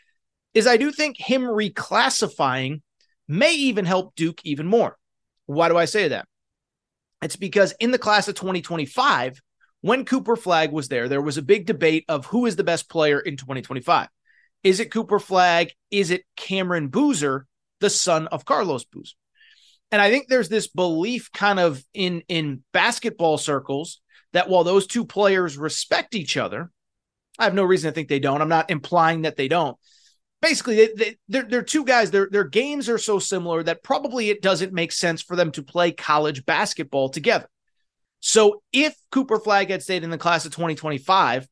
Is 0.55 0.67
I 0.67 0.77
do 0.77 0.91
think 0.91 1.19
him 1.19 1.43
reclassifying 1.43 2.83
may 3.29 3.55
even 3.55 3.85
help 3.85 4.15
Duke 4.17 4.41
even 4.45 4.67
more. 4.67 4.99
Why 5.47 5.69
do 5.69 5.79
I 5.79 5.87
say 5.87 6.09
that? 6.09 6.27
It's 7.23 7.37
because 7.37 7.73
in 7.81 7.93
the 7.93 7.99
class 7.99 8.29
of 8.29 8.35
2025, 8.35 9.41
when 9.81 10.05
Cooper 10.05 10.37
Flagg 10.37 10.73
was 10.73 10.89
there, 10.89 11.09
there 11.09 11.23
was 11.23 11.39
a 11.39 11.43
big 11.43 11.67
debate 11.67 12.05
of 12.09 12.27
who 12.27 12.47
is 12.47 12.57
the 12.57 12.65
best 12.65 12.89
player 12.89 13.21
in 13.21 13.37
2025. 13.37 14.09
Is 14.63 14.81
it 14.81 14.93
Cooper 14.93 15.19
Flagg? 15.19 15.73
Is 15.91 16.11
it 16.11 16.25
Cameron 16.37 16.89
Boozer, 16.89 17.47
the 17.81 17.91
son 17.91 18.27
of 18.29 18.45
Carlos 18.45 18.85
Boozer? 18.85 19.17
And 19.91 20.01
I 20.01 20.11
think 20.11 20.29
there's 20.29 20.49
this 20.49 20.69
belief 20.69 21.31
kind 21.33 21.61
of 21.61 21.85
in 21.93 22.23
in 22.29 22.63
basketball 22.73 23.39
circles 23.39 24.01
that 24.33 24.49
while 24.49 24.65
those 24.65 24.87
two 24.87 25.05
players 25.05 25.59
respect 25.59 26.15
each 26.15 26.37
other, 26.37 26.71
I 27.39 27.45
have 27.45 27.55
no 27.55 27.65
reason 27.65 27.91
to 27.91 27.95
think 27.95 28.09
they 28.09 28.19
don't. 28.19 28.41
I'm 28.41 28.49
not 28.49 28.71
implying 28.71 29.23
that 29.23 29.37
they 29.37 29.49
don't. 29.49 29.77
Basically, 30.43 30.75
they, 30.75 30.89
they, 30.95 31.17
they're, 31.29 31.45
they're 31.45 31.63
two 31.63 31.85
guys. 31.85 32.11
Their 32.11 32.29
their 32.31 32.45
games 32.45 32.89
are 32.89 32.99
so 32.99 33.19
similar 33.19 33.63
that 33.63 33.83
probably 33.83 34.29
it 34.29 34.43
doesn't 34.43 34.73
make 34.73 34.93
sense 34.93 35.23
for 35.23 35.37
them 35.37 35.53
to 35.53 35.63
play 35.63 35.93
college 35.93 36.45
basketball 36.45 37.09
together. 37.09 37.49
So 38.21 38.63
if 38.73 38.95
Cooper 39.11 39.39
Flagg 39.39 39.71
had 39.71 39.83
stayed 39.83 40.05
in 40.05 40.11
the 40.11 40.19
class 40.19 40.45
of 40.45 40.53
2025, 40.53 41.49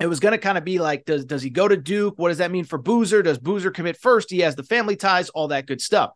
it 0.00 0.06
was 0.06 0.20
going 0.20 0.32
to 0.32 0.38
kind 0.38 0.58
of 0.58 0.64
be 0.64 0.78
like, 0.78 1.06
does 1.06 1.24
does 1.24 1.42
he 1.42 1.50
go 1.50 1.66
to 1.66 1.76
Duke? 1.76 2.14
What 2.18 2.28
does 2.28 2.38
that 2.38 2.50
mean 2.50 2.64
for 2.64 2.78
Boozer? 2.78 3.22
Does 3.22 3.38
Boozer 3.38 3.70
commit 3.70 3.96
first? 3.96 4.30
He 4.30 4.40
has 4.40 4.54
the 4.54 4.62
family 4.62 4.94
ties, 4.94 5.30
all 5.30 5.48
that 5.48 5.66
good 5.66 5.80
stuff. 5.80 6.12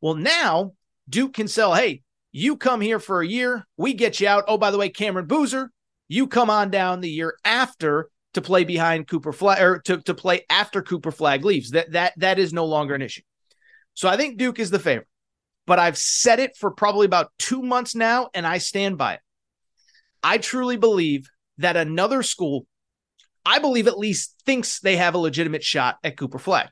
Well, 0.00 0.14
now 0.14 0.72
Duke 1.08 1.34
can 1.34 1.48
sell, 1.48 1.74
hey, 1.74 2.02
you 2.30 2.56
come 2.56 2.80
here 2.80 3.00
for 3.00 3.20
a 3.20 3.26
year, 3.26 3.66
we 3.76 3.92
get 3.92 4.20
you 4.20 4.28
out. 4.28 4.44
Oh, 4.46 4.56
by 4.58 4.70
the 4.70 4.78
way, 4.78 4.88
Cameron 4.88 5.26
Boozer, 5.26 5.70
you 6.06 6.28
come 6.28 6.48
on 6.48 6.70
down 6.70 7.00
the 7.00 7.10
year 7.10 7.34
after 7.44 8.08
to 8.38 8.46
play 8.46 8.64
behind 8.64 9.08
Cooper 9.08 9.32
Flagg 9.32 9.60
or 9.60 9.80
to, 9.80 9.98
to 10.02 10.14
play 10.14 10.44
after 10.48 10.80
Cooper 10.80 11.10
Flagg 11.10 11.44
leaves. 11.44 11.70
That 11.70 11.92
that 11.92 12.12
that 12.18 12.38
is 12.38 12.52
no 12.52 12.64
longer 12.64 12.94
an 12.94 13.02
issue. 13.02 13.22
So 13.94 14.08
I 14.08 14.16
think 14.16 14.38
Duke 14.38 14.60
is 14.60 14.70
the 14.70 14.78
favorite. 14.78 15.08
But 15.66 15.78
I've 15.78 15.98
said 15.98 16.38
it 16.38 16.56
for 16.56 16.70
probably 16.70 17.04
about 17.04 17.30
two 17.38 17.60
months 17.60 17.94
now, 17.94 18.30
and 18.32 18.46
I 18.46 18.56
stand 18.56 18.96
by 18.96 19.14
it. 19.14 19.20
I 20.22 20.38
truly 20.38 20.78
believe 20.78 21.28
that 21.58 21.76
another 21.76 22.22
school, 22.22 22.66
I 23.44 23.58
believe 23.58 23.86
at 23.86 23.98
least 23.98 24.34
thinks 24.46 24.80
they 24.80 24.96
have 24.96 25.14
a 25.14 25.18
legitimate 25.18 25.62
shot 25.62 25.98
at 26.02 26.16
Cooper 26.16 26.38
Flagg. 26.38 26.68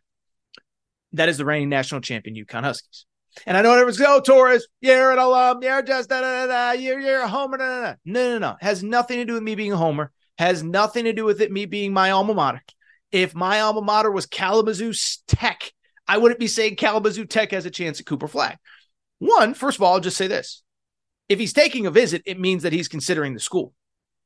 That 1.13 1.29
is 1.29 1.37
the 1.37 1.45
reigning 1.45 1.69
national 1.69 2.01
champion 2.01 2.37
UConn 2.37 2.63
Huskies. 2.63 3.05
And 3.45 3.57
I 3.57 3.61
know 3.61 3.73
everyone's 3.73 4.01
oh, 4.01 4.21
Torres, 4.21 4.67
you're 4.81 5.13
an 5.13 5.19
alum, 5.19 5.63
you're 5.63 5.83
just 5.83 6.09
da, 6.09 6.23
da, 6.23 6.47
da, 6.47 6.47
da, 6.47 6.71
you're, 6.73 6.99
you're 6.99 7.21
a 7.21 7.29
homer. 7.29 7.59
Da, 7.59 7.81
da. 7.81 7.95
No, 8.07 8.31
no, 8.31 8.39
no. 8.39 8.57
Has 8.61 8.83
nothing 8.83 9.19
to 9.19 9.27
do 9.27 9.35
with 9.35 9.43
me 9.43 9.55
being 9.55 9.73
a 9.73 9.77
homer. 9.77 10.11
Has 10.39 10.63
nothing 10.63 11.05
to 11.05 11.13
do 11.13 11.25
with 11.25 11.41
it 11.41 11.53
me 11.53 11.67
being 11.67 11.93
my 11.93 12.11
alma 12.11 12.35
mater. 12.35 12.63
If 13.13 13.35
my 13.35 13.61
alma 13.61 13.83
mater 13.83 14.11
was 14.11 14.27
Kalamazoo 14.27 14.93
Tech, 15.27 15.73
I 16.07 16.19
wouldn't 16.19 16.41
be 16.41 16.49
saying 16.49 16.77
Kalamazoo 16.77 17.25
Tech 17.25 17.53
has 17.53 17.67
a 17.67 17.71
chance 17.71 18.01
at 18.01 18.07
Cooper 18.07 18.29
Flagg. 18.29 18.57
One, 19.19 19.55
first 19.55 19.79
of 19.79 19.83
all, 19.83 19.95
I'll 19.95 20.01
just 20.01 20.17
say 20.17 20.27
this. 20.27 20.63
If 21.29 21.39
he's 21.39 21.53
taking 21.53 21.87
a 21.87 21.91
visit, 21.91 22.23
it 22.27 22.39
means 22.39 22.63
that 22.63 22.73
he's 22.73 22.89
considering 22.89 23.35
the 23.35 23.41
school. 23.41 23.73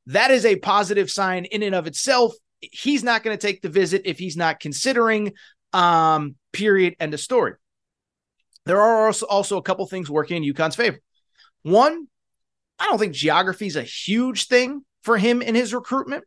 That 0.07 0.31
is 0.31 0.45
a 0.45 0.57
positive 0.57 1.09
sign 1.09 1.45
in 1.45 1.63
and 1.63 1.73
of 1.73 1.87
itself. 1.87 2.33
He's 2.59 3.03
not 3.03 3.23
going 3.23 3.37
to 3.37 3.41
take 3.41 3.61
the 3.61 3.69
visit 3.69 4.03
if 4.05 4.19
he's 4.19 4.37
not 4.37 4.59
considering, 4.59 5.33
um, 5.73 6.35
period, 6.51 6.95
end 6.99 7.13
of 7.13 7.19
story 7.19 7.53
there 8.65 8.81
are 8.81 9.07
also, 9.07 9.25
also 9.25 9.57
a 9.57 9.61
couple 9.61 9.85
things 9.87 10.09
working 10.09 10.43
in 10.43 10.53
UConn's 10.53 10.75
favor. 10.75 10.99
One, 11.63 12.07
I 12.79 12.87
don't 12.87 12.99
think 12.99 13.13
geography 13.13 13.67
is 13.67 13.75
a 13.75 13.83
huge 13.83 14.47
thing 14.47 14.83
for 15.03 15.17
him 15.17 15.41
in 15.41 15.55
his 15.55 15.73
recruitment. 15.73 16.23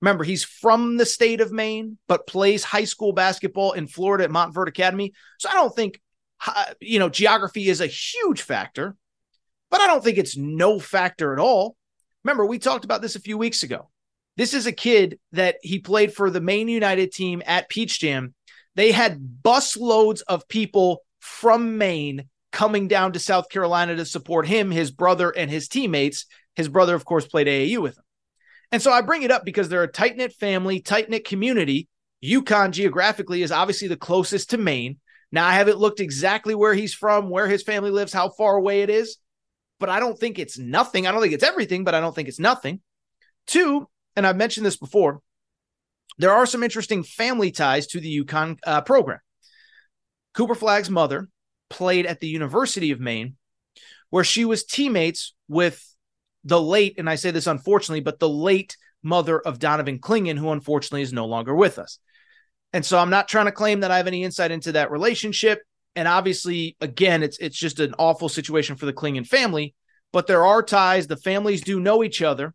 Remember, 0.00 0.24
he's 0.24 0.44
from 0.44 0.96
the 0.96 1.06
state 1.06 1.40
of 1.40 1.52
Maine, 1.52 1.98
but 2.08 2.26
plays 2.26 2.62
high 2.62 2.84
school 2.84 3.12
basketball 3.12 3.72
in 3.72 3.86
Florida 3.86 4.24
at 4.24 4.30
Montverde 4.30 4.68
Academy. 4.68 5.12
So 5.38 5.48
I 5.48 5.54
don't 5.54 5.74
think, 5.74 6.00
uh, 6.46 6.74
you 6.80 6.98
know, 6.98 7.08
geography 7.08 7.68
is 7.68 7.80
a 7.80 7.86
huge 7.86 8.42
factor, 8.42 8.96
but 9.70 9.80
I 9.80 9.86
don't 9.86 10.04
think 10.04 10.18
it's 10.18 10.36
no 10.36 10.78
factor 10.78 11.32
at 11.32 11.38
all. 11.38 11.76
Remember, 12.22 12.44
we 12.44 12.58
talked 12.58 12.84
about 12.84 13.02
this 13.02 13.16
a 13.16 13.20
few 13.20 13.38
weeks 13.38 13.62
ago. 13.62 13.88
This 14.36 14.52
is 14.52 14.66
a 14.66 14.72
kid 14.72 15.18
that 15.32 15.56
he 15.62 15.78
played 15.78 16.12
for 16.12 16.28
the 16.28 16.40
Maine 16.40 16.68
United 16.68 17.12
team 17.12 17.42
at 17.46 17.68
Peach 17.68 18.00
Jam. 18.00 18.34
They 18.74 18.92
had 18.92 19.42
bus 19.42 19.76
loads 19.76 20.22
of 20.22 20.48
people 20.48 21.02
from 21.20 21.78
Maine 21.78 22.24
coming 22.50 22.88
down 22.88 23.12
to 23.12 23.18
South 23.18 23.48
Carolina 23.48 23.96
to 23.96 24.04
support 24.04 24.46
him, 24.46 24.70
his 24.70 24.90
brother, 24.90 25.30
and 25.30 25.50
his 25.50 25.68
teammates. 25.68 26.26
His 26.56 26.68
brother, 26.68 26.94
of 26.94 27.04
course, 27.04 27.26
played 27.26 27.46
AAU 27.46 27.78
with 27.78 27.96
him. 27.96 28.04
And 28.72 28.82
so 28.82 28.90
I 28.92 29.02
bring 29.02 29.22
it 29.22 29.30
up 29.30 29.44
because 29.44 29.68
they're 29.68 29.82
a 29.82 29.88
tight 29.88 30.16
knit 30.16 30.32
family, 30.32 30.80
tight 30.80 31.08
knit 31.10 31.24
community. 31.24 31.88
UConn 32.24 32.70
geographically 32.70 33.42
is 33.42 33.52
obviously 33.52 33.88
the 33.88 33.96
closest 33.96 34.50
to 34.50 34.58
Maine. 34.58 34.98
Now, 35.30 35.46
I 35.46 35.54
haven't 35.54 35.78
looked 35.78 36.00
exactly 36.00 36.54
where 36.54 36.74
he's 36.74 36.94
from, 36.94 37.28
where 37.28 37.48
his 37.48 37.62
family 37.62 37.90
lives, 37.90 38.12
how 38.12 38.30
far 38.30 38.56
away 38.56 38.82
it 38.82 38.90
is, 38.90 39.18
but 39.80 39.88
I 39.88 40.00
don't 40.00 40.18
think 40.18 40.38
it's 40.38 40.58
nothing. 40.58 41.06
I 41.06 41.12
don't 41.12 41.20
think 41.20 41.34
it's 41.34 41.44
everything, 41.44 41.84
but 41.84 41.94
I 41.94 42.00
don't 42.00 42.14
think 42.14 42.28
it's 42.28 42.38
nothing. 42.38 42.80
Two, 43.46 43.88
and 44.16 44.26
I've 44.26 44.36
mentioned 44.36 44.64
this 44.64 44.76
before, 44.76 45.20
there 46.18 46.32
are 46.32 46.46
some 46.46 46.62
interesting 46.62 47.02
family 47.02 47.50
ties 47.50 47.88
to 47.88 48.00
the 48.00 48.24
UConn 48.24 48.58
uh, 48.64 48.80
program. 48.82 49.18
Cooper 50.34 50.54
Flagg's 50.54 50.90
mother 50.90 51.28
played 51.70 52.06
at 52.06 52.20
the 52.20 52.28
University 52.28 52.92
of 52.92 53.00
Maine, 53.00 53.36
where 54.10 54.24
she 54.24 54.44
was 54.44 54.64
teammates 54.64 55.34
with 55.48 55.84
the 56.44 56.60
late, 56.60 56.94
and 56.98 57.08
I 57.08 57.14
say 57.14 57.30
this 57.30 57.46
unfortunately, 57.46 58.00
but 58.00 58.18
the 58.18 58.28
late 58.28 58.76
mother 59.02 59.38
of 59.38 59.58
Donovan 59.58 59.98
Clingan, 59.98 60.38
who 60.38 60.50
unfortunately 60.50 61.02
is 61.02 61.12
no 61.12 61.26
longer 61.26 61.54
with 61.54 61.78
us. 61.78 61.98
And 62.72 62.84
so 62.84 62.98
I'm 62.98 63.10
not 63.10 63.28
trying 63.28 63.46
to 63.46 63.52
claim 63.52 63.80
that 63.80 63.90
I 63.90 63.98
have 63.98 64.06
any 64.06 64.24
insight 64.24 64.50
into 64.50 64.72
that 64.72 64.90
relationship. 64.90 65.60
And 65.94 66.08
obviously, 66.08 66.76
again, 66.80 67.22
it's 67.22 67.38
it's 67.38 67.56
just 67.56 67.78
an 67.78 67.94
awful 67.98 68.28
situation 68.28 68.76
for 68.76 68.86
the 68.86 68.92
Clingan 68.92 69.26
family, 69.26 69.74
but 70.12 70.26
there 70.26 70.44
are 70.44 70.62
ties. 70.62 71.06
The 71.06 71.16
families 71.16 71.62
do 71.62 71.78
know 71.78 72.02
each 72.02 72.20
other. 72.20 72.52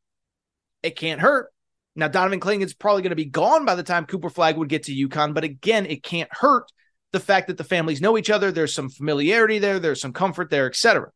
It 0.84 0.98
can't 0.98 1.22
hurt. 1.22 1.50
Now, 1.96 2.08
Donovan 2.08 2.40
Clingan's 2.40 2.74
probably 2.74 3.02
going 3.02 3.12
to 3.12 3.16
be 3.16 3.26
gone 3.26 3.66
by 3.66 3.76
the 3.76 3.84
time 3.84 4.06
Cooper 4.06 4.30
Flagg 4.30 4.58
would 4.58 4.70
get 4.70 4.84
to 4.84 5.08
UConn, 5.08 5.34
but 5.34 5.44
again, 5.44 5.86
it 5.86 6.04
can't 6.04 6.30
hurt 6.32 6.66
the 7.12 7.20
fact 7.20 7.48
that 7.48 7.58
the 7.58 7.64
families 7.64 8.02
know 8.02 8.18
each 8.18 8.30
other, 8.30 8.52
there's 8.52 8.74
some 8.74 8.90
familiarity 8.90 9.60
there, 9.60 9.80
there's 9.80 10.02
some 10.02 10.14
comfort 10.14 10.50
there, 10.50 10.68
etc. 10.68 11.10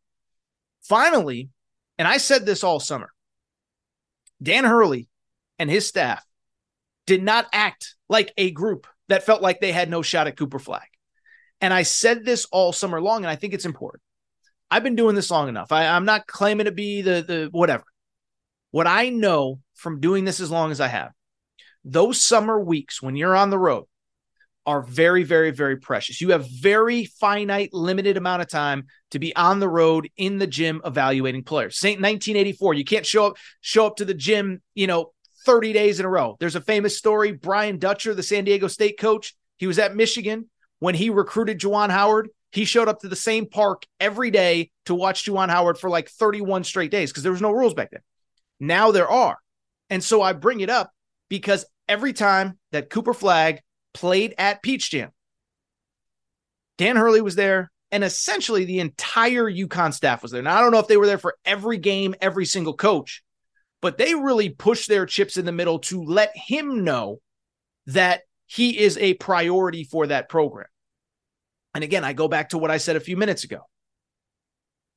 Finally, 0.81 1.49
and 1.97 2.07
I 2.07 2.17
said 2.17 2.45
this 2.45 2.63
all 2.63 2.79
summer, 2.79 3.11
Dan 4.41 4.65
Hurley 4.65 5.09
and 5.59 5.69
his 5.69 5.87
staff 5.87 6.25
did 7.05 7.23
not 7.23 7.47
act 7.53 7.95
like 8.09 8.33
a 8.37 8.51
group 8.51 8.87
that 9.09 9.23
felt 9.23 9.41
like 9.41 9.59
they 9.59 9.71
had 9.71 9.89
no 9.89 10.01
shot 10.01 10.27
at 10.27 10.37
Cooper 10.37 10.59
Flagg. 10.59 10.87
And 11.61 11.73
I 11.73 11.83
said 11.83 12.25
this 12.25 12.45
all 12.51 12.73
summer 12.73 13.01
long, 13.01 13.23
and 13.23 13.29
I 13.29 13.35
think 13.35 13.53
it's 13.53 13.65
important. 13.65 14.01
I've 14.69 14.83
been 14.83 14.95
doing 14.95 15.15
this 15.15 15.31
long 15.31 15.49
enough. 15.49 15.71
I, 15.71 15.85
I'm 15.85 16.05
not 16.05 16.27
claiming 16.27 16.65
to 16.65 16.71
be 16.71 17.01
the 17.01 17.23
the 17.25 17.49
whatever. 17.51 17.83
What 18.71 18.87
I 18.87 19.09
know 19.09 19.59
from 19.75 19.99
doing 19.99 20.25
this 20.25 20.39
as 20.39 20.49
long 20.49 20.71
as 20.71 20.81
I 20.81 20.87
have, 20.87 21.11
those 21.85 22.21
summer 22.21 22.59
weeks 22.59 23.01
when 23.01 23.15
you're 23.15 23.35
on 23.35 23.49
the 23.49 23.59
road 23.59 23.85
are 24.65 24.81
very, 24.81 25.23
very, 25.23 25.51
very 25.51 25.77
precious. 25.77 26.21
You 26.21 26.31
have 26.31 26.47
very 26.49 27.05
finite, 27.05 27.73
limited 27.73 28.17
amount 28.17 28.41
of 28.41 28.49
time 28.49 28.85
to 29.11 29.19
be 29.19 29.35
on 29.35 29.59
the 29.59 29.67
road 29.67 30.09
in 30.17 30.37
the 30.37 30.47
gym 30.47 30.81
evaluating 30.85 31.43
players. 31.43 31.77
St. 31.77 31.99
1984, 31.99 32.73
you 32.73 32.85
can't 32.85 33.05
show 33.05 33.27
up 33.27 33.37
show 33.61 33.85
up 33.85 33.97
to 33.97 34.05
the 34.05 34.13
gym, 34.13 34.61
you 34.73 34.87
know, 34.87 35.11
30 35.45 35.73
days 35.73 35.99
in 35.99 36.05
a 36.05 36.09
row. 36.09 36.37
There's 36.39 36.55
a 36.55 36.61
famous 36.61 36.97
story. 36.97 37.33
Brian 37.33 37.77
Dutcher, 37.77 38.13
the 38.13 38.23
San 38.23 38.45
Diego 38.45 38.67
State 38.67 38.97
coach, 38.97 39.35
he 39.57 39.67
was 39.67 39.79
at 39.79 39.95
Michigan 39.95 40.49
when 40.79 40.95
he 40.95 41.09
recruited 41.09 41.59
Juwan 41.59 41.89
Howard. 41.89 42.29
He 42.51 42.65
showed 42.65 42.87
up 42.87 43.01
to 43.01 43.09
the 43.09 43.15
same 43.15 43.47
park 43.47 43.85
every 43.99 44.31
day 44.31 44.71
to 44.85 44.95
watch 44.95 45.25
Juwan 45.25 45.49
Howard 45.49 45.77
for 45.77 45.89
like 45.89 46.09
31 46.09 46.63
straight 46.63 46.91
days 46.91 47.11
because 47.11 47.23
there 47.23 47.31
was 47.31 47.41
no 47.41 47.51
rules 47.51 47.73
back 47.73 47.91
then. 47.91 48.01
Now 48.59 48.91
there 48.91 49.09
are. 49.09 49.37
And 49.89 50.03
so 50.03 50.21
I 50.21 50.33
bring 50.33 50.61
it 50.61 50.69
up 50.69 50.91
because 51.29 51.65
every 51.87 52.13
time 52.13 52.57
that 52.71 52.89
Cooper 52.89 53.13
Flagg 53.13 53.59
played 53.93 54.33
at 54.37 54.61
Peach 54.61 54.91
Jam, 54.91 55.11
Dan 56.77 56.95
Hurley 56.95 57.21
was 57.21 57.35
there, 57.35 57.71
and 57.91 58.03
essentially 58.03 58.65
the 58.65 58.79
entire 58.79 59.45
UConn 59.45 59.93
staff 59.93 60.23
was 60.23 60.31
there. 60.31 60.41
Now, 60.41 60.57
I 60.57 60.61
don't 60.61 60.71
know 60.71 60.79
if 60.79 60.87
they 60.87 60.97
were 60.97 61.05
there 61.05 61.17
for 61.17 61.35
every 61.45 61.77
game, 61.77 62.15
every 62.19 62.45
single 62.45 62.73
coach, 62.73 63.23
but 63.81 63.97
they 63.97 64.15
really 64.15 64.49
pushed 64.49 64.89
their 64.89 65.05
chips 65.05 65.37
in 65.37 65.45
the 65.45 65.51
middle 65.51 65.79
to 65.79 66.03
let 66.03 66.31
him 66.35 66.83
know 66.83 67.19
that 67.87 68.21
he 68.47 68.79
is 68.79 68.97
a 68.97 69.13
priority 69.15 69.83
for 69.83 70.07
that 70.07 70.29
program. 70.29 70.67
And 71.75 71.83
again, 71.83 72.03
I 72.03 72.13
go 72.13 72.27
back 72.27 72.49
to 72.49 72.57
what 72.57 72.71
I 72.71 72.77
said 72.77 72.95
a 72.95 73.01
few 73.01 73.17
minutes 73.17 73.43
ago. 73.43 73.59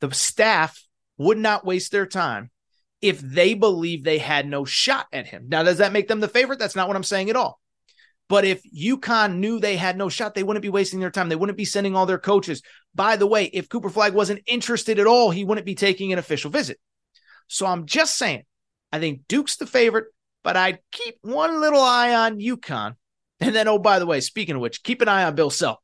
The 0.01 0.13
staff 0.13 0.83
would 1.19 1.39
not 1.39 1.65
waste 1.65 1.91
their 1.93 2.07
time 2.07 2.51
if 3.01 3.21
they 3.21 3.55
believe 3.55 4.05
they 4.05 4.19
had 4.19 4.47
no 4.47 4.65
shot 4.65 5.07
at 5.13 5.27
him. 5.27 5.47
Now, 5.49 5.63
does 5.63 5.79
that 5.79 5.93
make 5.93 6.09
them 6.09 6.21
the 6.21 6.29
favorite? 6.29 6.59
That's 6.59 6.77
not 6.77 6.89
what 6.89 6.97
I'm 6.97 7.03
saying 7.03 7.31
at 7.31 7.37
all. 7.37 7.61
But 8.29 8.45
if 8.45 8.61
UConn 8.65 9.37
knew 9.37 9.61
they 9.61 9.77
had 9.77 9.97
no 9.97 10.09
shot, 10.09 10.35
they 10.35 10.43
wouldn't 10.43 10.63
be 10.63 10.69
wasting 10.69 10.99
their 10.99 11.11
time. 11.11 11.29
They 11.29 11.37
wouldn't 11.37 11.59
be 11.59 11.65
sending 11.65 11.95
all 11.95 12.07
their 12.07 12.19
coaches. 12.19 12.63
By 12.95 13.17
the 13.17 13.27
way, 13.27 13.45
if 13.45 13.69
Cooper 13.69 13.91
Flagg 13.91 14.15
wasn't 14.15 14.43
interested 14.47 14.99
at 14.99 15.07
all, 15.07 15.31
he 15.31 15.45
wouldn't 15.45 15.67
be 15.67 15.77
taking 15.77 16.13
an 16.13 16.19
official 16.19 16.51
visit. 16.51 16.81
So 17.47 17.67
I'm 17.67 17.87
just 17.87 18.17
saying 18.17 18.43
I 18.93 18.99
think 18.99 19.23
Duke's 19.29 19.57
the 19.57 19.67
favorite, 19.67 20.07
but 20.43 20.57
I'd 20.57 20.81
keep 20.93 21.17
one 21.23 21.61
little 21.61 21.81
eye 21.81 22.15
on 22.15 22.39
UConn. 22.39 22.95
And 23.41 23.55
then, 23.55 23.69
oh, 23.69 23.79
by 23.79 23.99
the 23.99 24.07
way, 24.07 24.21
speaking 24.21 24.55
of 24.55 24.63
which, 24.63 24.83
keep 24.83 25.03
an 25.03 25.09
eye 25.09 25.25
on 25.25 25.35
Bill 25.35 25.51
Self. 25.51 25.79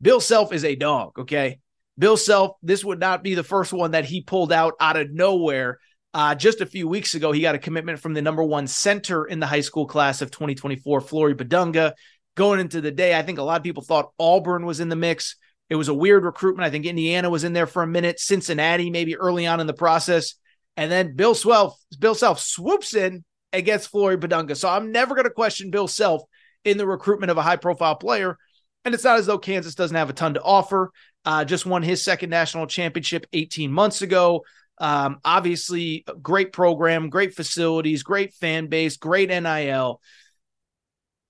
Bill 0.00 0.20
Self 0.20 0.52
is 0.52 0.64
a 0.64 0.74
dog, 0.74 1.18
okay? 1.18 1.58
Bill 1.98 2.16
Self, 2.16 2.56
this 2.62 2.82
would 2.82 2.98
not 2.98 3.22
be 3.22 3.34
the 3.34 3.44
first 3.44 3.72
one 3.72 3.90
that 3.90 4.06
he 4.06 4.22
pulled 4.22 4.52
out 4.52 4.74
out 4.80 4.96
of 4.96 5.10
nowhere. 5.10 5.78
Uh, 6.12 6.34
just 6.34 6.60
a 6.60 6.66
few 6.66 6.88
weeks 6.88 7.14
ago, 7.14 7.30
he 7.30 7.40
got 7.40 7.54
a 7.54 7.58
commitment 7.58 8.00
from 8.00 8.14
the 8.14 8.22
number 8.22 8.42
one 8.42 8.66
center 8.66 9.24
in 9.24 9.38
the 9.38 9.46
high 9.46 9.60
school 9.60 9.86
class 9.86 10.22
of 10.22 10.30
2024, 10.30 11.00
Flory 11.00 11.34
Bidunga. 11.34 11.92
Going 12.36 12.60
into 12.60 12.80
the 12.80 12.90
day, 12.90 13.16
I 13.16 13.22
think 13.22 13.38
a 13.38 13.42
lot 13.42 13.58
of 13.58 13.62
people 13.62 13.82
thought 13.82 14.12
Auburn 14.18 14.66
was 14.66 14.80
in 14.80 14.88
the 14.88 14.96
mix. 14.96 15.36
It 15.68 15.76
was 15.76 15.88
a 15.88 15.94
weird 15.94 16.24
recruitment. 16.24 16.66
I 16.66 16.70
think 16.70 16.84
Indiana 16.84 17.30
was 17.30 17.44
in 17.44 17.52
there 17.52 17.66
for 17.66 17.82
a 17.82 17.86
minute, 17.86 18.18
Cincinnati 18.18 18.90
maybe 18.90 19.16
early 19.16 19.46
on 19.46 19.60
in 19.60 19.68
the 19.68 19.72
process. 19.72 20.34
And 20.76 20.90
then 20.90 21.14
Bill 21.14 21.34
Self, 21.34 21.78
Bill 21.98 22.14
Self 22.14 22.40
swoops 22.40 22.94
in 22.94 23.24
against 23.52 23.90
Flory 23.90 24.16
Bidunga. 24.16 24.56
So 24.56 24.68
I'm 24.68 24.90
never 24.90 25.14
going 25.14 25.24
to 25.24 25.30
question 25.30 25.70
Bill 25.70 25.88
Self 25.88 26.22
in 26.64 26.76
the 26.76 26.86
recruitment 26.86 27.30
of 27.30 27.38
a 27.38 27.42
high 27.42 27.56
profile 27.56 27.94
player. 27.94 28.36
And 28.84 28.94
it's 28.94 29.04
not 29.04 29.18
as 29.18 29.26
though 29.26 29.38
Kansas 29.38 29.74
doesn't 29.74 29.96
have 29.96 30.10
a 30.10 30.14
ton 30.14 30.34
to 30.34 30.42
offer. 30.42 30.90
Uh, 31.24 31.44
just 31.44 31.66
won 31.66 31.82
his 31.82 32.02
second 32.02 32.30
national 32.30 32.66
championship 32.66 33.26
18 33.32 33.70
months 33.70 34.02
ago. 34.02 34.42
Um, 34.80 35.20
obviously, 35.24 36.04
great 36.20 36.52
program, 36.52 37.10
great 37.10 37.34
facilities, 37.34 38.02
great 38.02 38.34
fan 38.34 38.66
base, 38.66 38.96
great 38.96 39.28
NIL. 39.28 40.00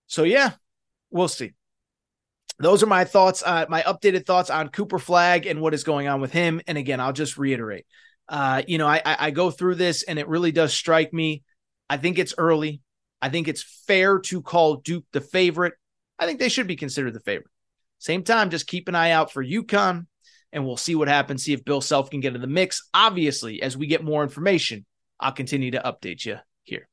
So, 0.06 0.22
yeah, 0.22 0.52
we'll 1.10 1.28
see. 1.28 1.52
Those 2.58 2.82
are 2.82 2.86
my 2.86 3.04
thoughts, 3.04 3.42
uh, 3.44 3.66
my 3.68 3.82
updated 3.82 4.24
thoughts 4.24 4.50
on 4.50 4.68
Cooper 4.68 4.98
Flagg 4.98 5.46
and 5.46 5.60
what 5.60 5.74
is 5.74 5.84
going 5.84 6.08
on 6.08 6.20
with 6.20 6.32
him. 6.32 6.60
And 6.66 6.78
again, 6.78 7.00
I'll 7.00 7.12
just 7.12 7.36
reiterate 7.36 7.86
uh, 8.30 8.62
you 8.68 8.78
know, 8.78 8.86
I, 8.86 9.02
I 9.04 9.30
go 9.32 9.50
through 9.50 9.74
this 9.74 10.04
and 10.04 10.18
it 10.18 10.28
really 10.28 10.52
does 10.52 10.72
strike 10.72 11.12
me. 11.12 11.42
I 11.90 11.96
think 11.96 12.18
it's 12.18 12.34
early. 12.38 12.80
I 13.20 13.28
think 13.28 13.48
it's 13.48 13.82
fair 13.86 14.20
to 14.20 14.40
call 14.40 14.76
Duke 14.76 15.04
the 15.12 15.20
favorite. 15.20 15.74
I 16.16 16.26
think 16.26 16.38
they 16.38 16.48
should 16.48 16.68
be 16.68 16.76
considered 16.76 17.12
the 17.12 17.20
favorite. 17.20 17.50
Same 17.98 18.22
time, 18.22 18.50
just 18.50 18.68
keep 18.68 18.88
an 18.88 18.94
eye 18.94 19.10
out 19.10 19.32
for 19.32 19.44
UConn 19.44 20.06
and 20.52 20.66
we'll 20.66 20.76
see 20.76 20.94
what 20.94 21.08
happens. 21.08 21.44
See 21.44 21.52
if 21.52 21.64
Bill 21.64 21.80
Self 21.80 22.10
can 22.10 22.20
get 22.20 22.34
in 22.34 22.40
the 22.40 22.46
mix. 22.46 22.88
Obviously, 22.92 23.62
as 23.62 23.76
we 23.76 23.86
get 23.86 24.04
more 24.04 24.22
information, 24.22 24.84
I'll 25.18 25.32
continue 25.32 25.70
to 25.72 25.80
update 25.80 26.24
you 26.24 26.36
here. 26.64 26.88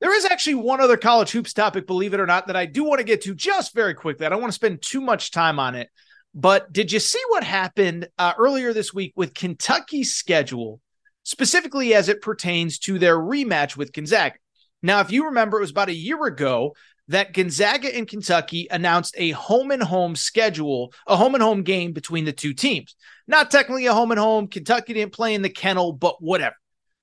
There 0.00 0.14
is 0.14 0.24
actually 0.24 0.56
one 0.56 0.80
other 0.80 0.96
college 0.96 1.30
hoops 1.30 1.52
topic, 1.52 1.86
believe 1.86 2.14
it 2.14 2.20
or 2.20 2.26
not, 2.26 2.46
that 2.46 2.56
I 2.56 2.66
do 2.66 2.84
want 2.84 2.98
to 2.98 3.04
get 3.04 3.22
to 3.22 3.34
just 3.34 3.74
very 3.74 3.94
quickly. 3.94 4.26
I 4.26 4.28
don't 4.28 4.40
want 4.40 4.52
to 4.52 4.56
spend 4.56 4.82
too 4.82 5.00
much 5.00 5.30
time 5.30 5.58
on 5.58 5.74
it. 5.74 5.90
But 6.34 6.72
did 6.72 6.92
you 6.92 6.98
see 6.98 7.22
what 7.28 7.44
happened 7.44 8.08
uh, 8.18 8.32
earlier 8.38 8.72
this 8.72 8.94
week 8.94 9.12
with 9.16 9.34
Kentucky's 9.34 10.14
schedule, 10.14 10.80
specifically 11.24 11.94
as 11.94 12.08
it 12.08 12.22
pertains 12.22 12.78
to 12.80 12.98
their 12.98 13.18
rematch 13.18 13.76
with 13.76 13.92
Gonzaga? 13.92 14.36
Now, 14.82 15.00
if 15.00 15.12
you 15.12 15.26
remember, 15.26 15.58
it 15.58 15.60
was 15.60 15.70
about 15.70 15.90
a 15.90 15.94
year 15.94 16.24
ago 16.24 16.74
that 17.08 17.32
Gonzaga 17.32 17.94
and 17.94 18.06
Kentucky 18.08 18.68
announced 18.70 19.14
a 19.18 19.30
home 19.30 19.70
and 19.70 19.82
home 19.82 20.16
schedule, 20.16 20.92
a 21.06 21.16
home 21.16 21.34
and 21.34 21.42
home 21.42 21.62
game 21.62 21.92
between 21.92 22.24
the 22.24 22.32
two 22.32 22.54
teams. 22.54 22.94
Not 23.26 23.50
technically 23.50 23.86
a 23.86 23.94
home 23.94 24.10
and 24.10 24.20
home. 24.20 24.48
Kentucky 24.48 24.94
didn't 24.94 25.12
play 25.12 25.34
in 25.34 25.42
the 25.42 25.48
kennel, 25.48 25.92
but 25.92 26.22
whatever. 26.22 26.56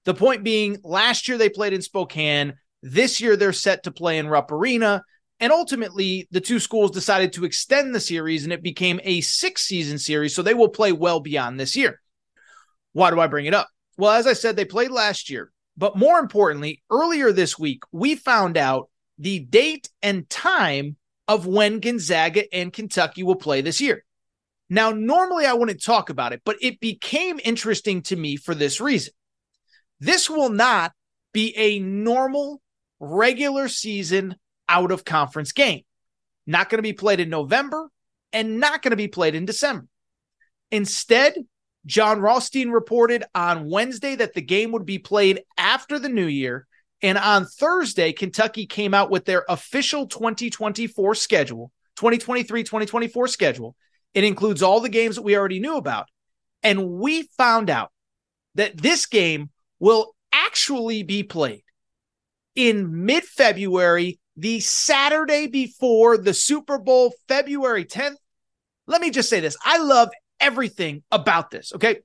The 0.05 0.13
point 0.13 0.43
being, 0.43 0.77
last 0.83 1.27
year 1.27 1.37
they 1.37 1.49
played 1.49 1.73
in 1.73 1.81
Spokane. 1.81 2.55
This 2.81 3.19
year 3.19 3.35
they're 3.35 3.53
set 3.53 3.83
to 3.83 3.91
play 3.91 4.17
in 4.17 4.27
Rupp 4.27 4.51
Arena. 4.51 5.03
And 5.41 5.53
ultimately, 5.53 6.27
the 6.31 6.41
two 6.41 6.59
schools 6.59 6.91
decided 6.91 7.33
to 7.33 7.45
extend 7.45 7.95
the 7.95 7.99
series 7.99 8.43
and 8.43 8.51
it 8.51 8.61
became 8.63 8.99
a 9.03 9.21
six 9.21 9.63
season 9.63 9.97
series. 9.97 10.35
So 10.35 10.41
they 10.41 10.53
will 10.53 10.69
play 10.69 10.91
well 10.91 11.19
beyond 11.19 11.59
this 11.59 11.75
year. 11.75 12.01
Why 12.93 13.11
do 13.11 13.19
I 13.19 13.27
bring 13.27 13.45
it 13.45 13.53
up? 13.53 13.69
Well, 13.97 14.11
as 14.11 14.27
I 14.27 14.33
said, 14.33 14.55
they 14.55 14.65
played 14.65 14.91
last 14.91 15.29
year. 15.29 15.51
But 15.77 15.97
more 15.97 16.19
importantly, 16.19 16.83
earlier 16.91 17.31
this 17.31 17.57
week, 17.57 17.83
we 17.91 18.15
found 18.15 18.57
out 18.57 18.89
the 19.19 19.39
date 19.39 19.89
and 20.01 20.29
time 20.29 20.95
of 21.27 21.45
when 21.45 21.79
Gonzaga 21.79 22.51
and 22.53 22.73
Kentucky 22.73 23.21
will 23.21 23.35
play 23.35 23.61
this 23.61 23.79
year. 23.79 24.03
Now, 24.69 24.91
normally 24.91 25.45
I 25.45 25.53
wouldn't 25.53 25.83
talk 25.83 26.09
about 26.09 26.33
it, 26.33 26.41
but 26.45 26.57
it 26.61 26.79
became 26.79 27.39
interesting 27.43 28.01
to 28.03 28.15
me 28.15 28.35
for 28.35 28.55
this 28.55 28.79
reason. 28.79 29.13
This 29.99 30.29
will 30.29 30.49
not 30.49 30.93
be 31.33 31.55
a 31.57 31.79
normal 31.79 32.61
regular 32.99 33.67
season 33.67 34.35
out 34.67 34.91
of 34.91 35.05
conference 35.05 35.51
game. 35.51 35.83
Not 36.47 36.69
going 36.69 36.77
to 36.77 36.83
be 36.83 36.93
played 36.93 37.19
in 37.19 37.29
November 37.29 37.89
and 38.31 38.59
not 38.59 38.81
going 38.81 38.91
to 38.91 38.97
be 38.97 39.07
played 39.07 39.35
in 39.35 39.45
December. 39.45 39.87
Instead, 40.71 41.33
Jon 41.85 42.19
Rothstein 42.19 42.69
reported 42.69 43.23
on 43.33 43.69
Wednesday 43.69 44.15
that 44.15 44.33
the 44.33 44.41
game 44.41 44.71
would 44.71 44.85
be 44.85 44.99
played 44.99 45.41
after 45.57 45.97
the 45.97 46.09
new 46.09 46.25
year. 46.25 46.67
And 47.01 47.17
on 47.17 47.45
Thursday, 47.45 48.11
Kentucky 48.11 48.65
came 48.65 48.93
out 48.93 49.09
with 49.09 49.25
their 49.25 49.45
official 49.47 50.07
2024 50.07 51.15
schedule, 51.15 51.71
2023 51.95 52.63
2024 52.63 53.27
schedule. 53.27 53.75
It 54.13 54.23
includes 54.23 54.61
all 54.61 54.81
the 54.81 54.89
games 54.89 55.15
that 55.15 55.21
we 55.21 55.37
already 55.37 55.59
knew 55.59 55.77
about. 55.77 56.07
And 56.63 56.89
we 56.89 57.29
found 57.37 57.69
out 57.69 57.91
that 58.55 58.77
this 58.77 59.05
game 59.05 59.49
will 59.79 60.13
actually 60.33 61.03
be 61.03 61.23
played 61.23 61.63
in 62.55 63.05
mid 63.05 63.23
February 63.23 64.19
the 64.35 64.59
Saturday 64.59 65.47
before 65.47 66.17
the 66.17 66.33
Super 66.33 66.77
Bowl, 66.77 67.13
February 67.27 67.85
10th. 67.85 68.15
Let 68.87 69.01
me 69.01 69.11
just 69.11 69.29
say 69.29 69.39
this 69.39 69.55
I 69.63 69.77
love 69.77 70.09
everything 70.39 71.03
about 71.11 71.51
this. 71.51 71.73
Okay. 71.73 71.99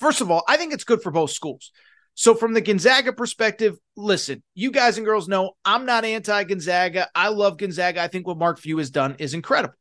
First 0.00 0.20
of 0.20 0.30
all, 0.30 0.42
I 0.48 0.56
think 0.56 0.72
it's 0.72 0.84
good 0.84 1.02
for 1.02 1.12
both 1.12 1.30
schools. 1.30 1.70
So, 2.14 2.34
from 2.34 2.54
the 2.54 2.60
Gonzaga 2.60 3.12
perspective, 3.12 3.76
listen, 3.96 4.42
you 4.54 4.70
guys 4.70 4.96
and 4.96 5.06
girls 5.06 5.28
know 5.28 5.52
I'm 5.64 5.84
not 5.84 6.04
anti 6.04 6.44
Gonzaga. 6.44 7.08
I 7.14 7.28
love 7.28 7.58
Gonzaga. 7.58 8.02
I 8.02 8.08
think 8.08 8.26
what 8.26 8.38
Mark 8.38 8.58
Few 8.60 8.78
has 8.78 8.90
done 8.90 9.16
is 9.18 9.34
incredible. 9.34 9.74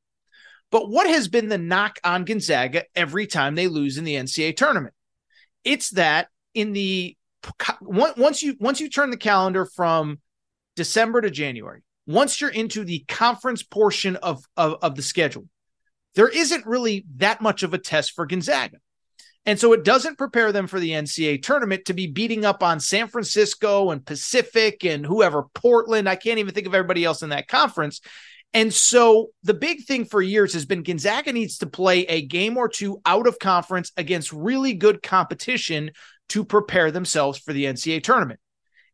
But 0.71 0.89
what 0.89 1.07
has 1.07 1.27
been 1.27 1.49
the 1.49 1.59
knock 1.59 1.99
on 2.03 2.25
Gonzaga 2.25 2.85
every 2.95 3.27
time 3.27 3.53
they 3.53 3.67
lose 3.67 3.97
in 3.97 4.03
the 4.03 4.15
NCAA 4.15 4.57
tournament? 4.57 4.95
It's 5.63 5.91
that 5.91 6.29
in 6.55 6.73
the 6.73 7.15
once 7.81 8.41
you 8.41 8.55
once 8.59 8.79
you 8.79 8.89
turn 8.89 9.11
the 9.11 9.17
calendar 9.17 9.65
from 9.65 10.19
December 10.75 11.21
to 11.21 11.29
January, 11.29 11.83
once 12.07 12.41
you're 12.41 12.49
into 12.49 12.83
the 12.83 13.05
conference 13.07 13.63
portion 13.63 14.15
of, 14.17 14.43
of, 14.57 14.77
of 14.81 14.95
the 14.95 15.01
schedule, 15.01 15.47
there 16.15 16.27
isn't 16.27 16.65
really 16.65 17.05
that 17.17 17.41
much 17.41 17.63
of 17.63 17.73
a 17.73 17.77
test 17.77 18.13
for 18.13 18.25
Gonzaga. 18.25 18.77
And 19.45 19.59
so 19.59 19.73
it 19.73 19.83
doesn't 19.83 20.17
prepare 20.17 20.51
them 20.53 20.67
for 20.67 20.79
the 20.79 20.91
NCAA 20.91 21.43
tournament 21.43 21.85
to 21.85 21.93
be 21.93 22.07
beating 22.07 22.45
up 22.45 22.63
on 22.63 22.79
San 22.79 23.07
Francisco 23.09 23.91
and 23.91 24.05
Pacific 24.05 24.85
and 24.85 25.05
whoever, 25.05 25.43
Portland. 25.53 26.07
I 26.07 26.15
can't 26.15 26.39
even 26.39 26.53
think 26.53 26.67
of 26.67 26.73
everybody 26.73 27.03
else 27.03 27.21
in 27.21 27.29
that 27.29 27.49
conference. 27.49 27.99
And 28.53 28.73
so 28.73 29.31
the 29.43 29.53
big 29.53 29.83
thing 29.83 30.05
for 30.05 30.21
years 30.21 30.53
has 30.53 30.65
been 30.65 30.83
Gonzaga 30.83 31.33
needs 31.33 31.57
to 31.57 31.67
play 31.67 32.01
a 32.05 32.25
game 32.25 32.55
or 32.55 32.69
two 32.69 33.01
out 33.05 33.27
of 33.27 33.39
conference 33.39 33.91
against 33.97 34.31
really 34.31 34.73
good 34.73 35.01
competition 35.01 35.91
to 36.29 36.45
prepare 36.45 36.91
themselves 36.91 37.39
for 37.39 37.51
the 37.51 37.65
NCAA 37.65 38.03
tournament. 38.03 38.39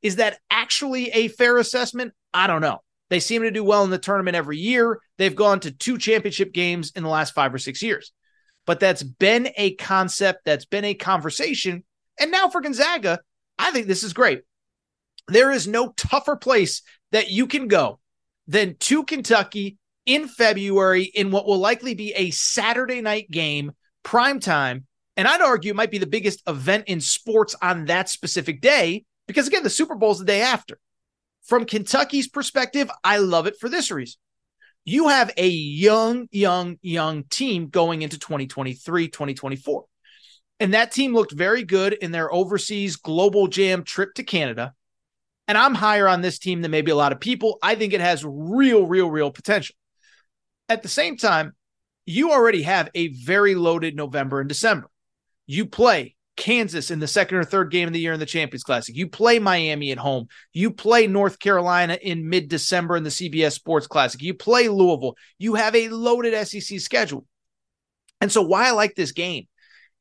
Is 0.02 0.16
that 0.16 0.40
actually 0.50 1.10
a 1.10 1.28
fair 1.28 1.58
assessment? 1.58 2.14
I 2.34 2.48
don't 2.48 2.62
know. 2.62 2.80
They 3.10 3.20
seem 3.20 3.42
to 3.42 3.52
do 3.52 3.64
well 3.64 3.84
in 3.84 3.90
the 3.90 3.98
tournament 3.98 4.36
every 4.36 4.58
year. 4.58 5.00
They've 5.18 5.36
gone 5.36 5.60
to 5.62 5.72
two 5.72 5.98
championship 5.98 6.54
games 6.54 6.94
in 6.96 7.04
the 7.04 7.10
last 7.10 7.34
five 7.34 7.54
or 7.54 7.58
six 7.58 7.82
years. 7.82 8.14
But 8.70 8.80
that's 8.80 9.02
been 9.02 9.50
a 9.58 9.74
concept, 9.74 10.46
that's 10.46 10.66
been 10.66 10.86
a 10.86 10.94
conversation. 10.94 11.84
And 12.20 12.30
now 12.30 12.50
for 12.50 12.62
Gonzaga, 12.62 13.20
I 13.58 13.72
think 13.72 13.88
this 13.88 14.04
is 14.04 14.14
great. 14.14 14.44
There 15.28 15.50
is 15.50 15.68
no 15.68 15.92
tougher 15.98 16.36
place 16.36 16.84
that 17.12 17.32
you 17.32 17.48
can 17.48 17.68
go 17.68 18.00
than 18.46 18.76
to 18.76 19.06
Kentucky 19.06 19.80
in 20.06 20.28
February 20.28 21.06
in 21.06 21.32
what 21.32 21.48
will 21.48 21.58
likely 21.58 21.96
be 21.96 22.14
a 22.14 22.30
Saturday 22.30 23.02
night 23.02 23.32
game, 23.32 23.72
prime 24.04 24.40
time. 24.40 24.86
And 25.18 25.28
I'd 25.28 25.42
argue 25.42 25.72
it 25.72 25.76
might 25.76 25.90
be 25.90 25.98
the 25.98 26.06
biggest 26.06 26.44
event 26.46 26.84
in 26.86 27.02
sports 27.02 27.56
on 27.64 27.86
that 27.86 28.08
specific 28.08 28.62
day 28.62 29.04
because, 29.26 29.48
again, 29.48 29.64
the 29.64 29.72
Super 29.72 29.96
Bowl 29.96 30.12
is 30.12 30.20
the 30.20 30.26
day 30.26 30.42
after. 30.42 30.78
From 31.42 31.66
Kentucky's 31.66 32.28
perspective, 32.28 32.92
I 33.04 33.18
love 33.18 33.48
it 33.48 33.56
for 33.60 33.68
this 33.68 33.90
reason. 33.90 34.20
You 34.86 35.10
have 35.10 35.32
a 35.38 35.48
young, 35.48 36.28
young, 36.32 36.78
young 36.82 37.24
team 37.26 37.68
going 37.68 38.02
into 38.02 38.18
2023, 38.18 39.08
2024. 39.08 39.86
And 40.60 40.74
that 40.74 40.92
team 40.92 41.14
looked 41.14 41.32
very 41.32 41.64
good 41.64 41.94
in 41.94 42.12
their 42.12 42.34
overseas 42.34 42.98
global 42.98 43.48
jam 43.48 43.84
trip 43.84 44.14
to 44.16 44.24
Canada. 44.24 44.74
And 45.48 45.58
I'm 45.58 45.74
higher 45.74 46.08
on 46.08 46.22
this 46.22 46.38
team 46.38 46.62
than 46.62 46.72
maybe 46.72 46.92
a 46.92 46.96
lot 46.96 47.12
of 47.12 47.20
people. 47.20 47.58
I 47.62 47.76
think 47.76 47.94
it 47.94 48.02
has 48.02 48.26
real, 48.26 48.86
real, 48.86 49.10
real 49.10 49.32
potential. 49.32 49.76
At 50.68 50.84
the 50.84 50.90
same 50.90 51.18
time, 51.18 51.54
you 52.06 52.32
already 52.32 52.64
have 52.64 52.90
a 52.94 53.08
very 53.08 53.56
loaded 53.56 53.96
November 53.96 54.40
and 54.40 54.50
December. 54.50 54.90
You 55.48 55.66
play 55.66 56.16
Kansas 56.40 56.90
in 56.90 56.98
the 56.98 57.08
second 57.08 57.38
or 57.38 57.44
third 57.44 57.70
game 57.70 57.88
of 57.88 57.94
the 57.94 58.00
year 58.00 58.14
in 58.14 58.20
the 58.20 58.26
Champions 58.26 58.64
Classic. 58.64 58.96
You 58.96 59.08
play 59.08 59.38
Miami 59.38 59.92
at 59.92 60.00
home. 60.00 60.28
You 60.54 60.72
play 60.72 61.06
North 61.06 61.38
Carolina 61.38 62.00
in 62.02 62.28
mid 62.28 62.50
December 62.50 62.98
in 62.98 63.04
the 63.04 63.12
CBS 63.12 63.52
Sports 63.52 63.86
Classic. 63.86 64.22
You 64.22 64.34
play 64.34 64.68
Louisville. 64.70 65.16
You 65.38 65.56
have 65.56 65.76
a 65.76 65.90
loaded 65.90 66.48
SEC 66.48 66.80
schedule. 66.80 67.26
And 68.22 68.32
so, 68.32 68.42
why 68.42 68.70
I 68.70 68.72
like 68.72 68.96
this 68.96 69.12
game 69.12 69.48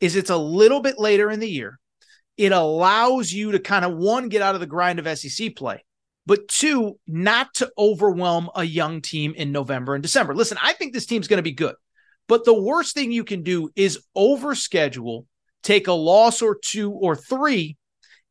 is 0.01 0.17
it's 0.17 0.31
a 0.31 0.37
little 0.37 0.81
bit 0.81 0.99
later 0.99 1.31
in 1.31 1.41
the 1.41 1.51
year 1.51 1.79
it 2.39 2.53
allows 2.53 3.33
you 3.33 3.53
to 3.53 3.59
kind 3.59 3.85
of 3.85 3.97
one 3.97 4.29
get 4.29 4.43
out 4.43 4.55
of 4.55 4.61
the 4.61 4.67
grind 4.67 5.01
of 5.01 5.19
SEC 5.19 5.57
play, 5.57 5.85
but 6.25 6.47
two, 6.47 6.99
not 7.07 7.53
to 7.55 7.71
overwhelm 7.77 8.49
a 8.55 8.63
young 8.63 9.03
team 9.03 9.35
in 9.37 9.51
November 9.51 9.95
and 9.95 10.03
December. 10.03 10.35
Listen, 10.35 10.57
I 10.63 10.73
think 10.73 10.93
this 10.93 11.05
team's 11.05 11.27
going 11.27 11.39
to 11.39 11.43
be 11.43 11.53
good, 11.53 11.75
but 12.29 12.45
the 12.45 12.59
worst 12.59 12.95
thing 12.95 13.11
you 13.11 13.25
can 13.25 13.43
do 13.43 13.71
is 13.75 13.99
overschedule, 14.17 15.27
take 15.69 15.87
a 15.87 15.93
loss 15.93 16.41
or 16.41 16.57
two 16.57 16.91
or 16.91 17.15
three, 17.15 17.77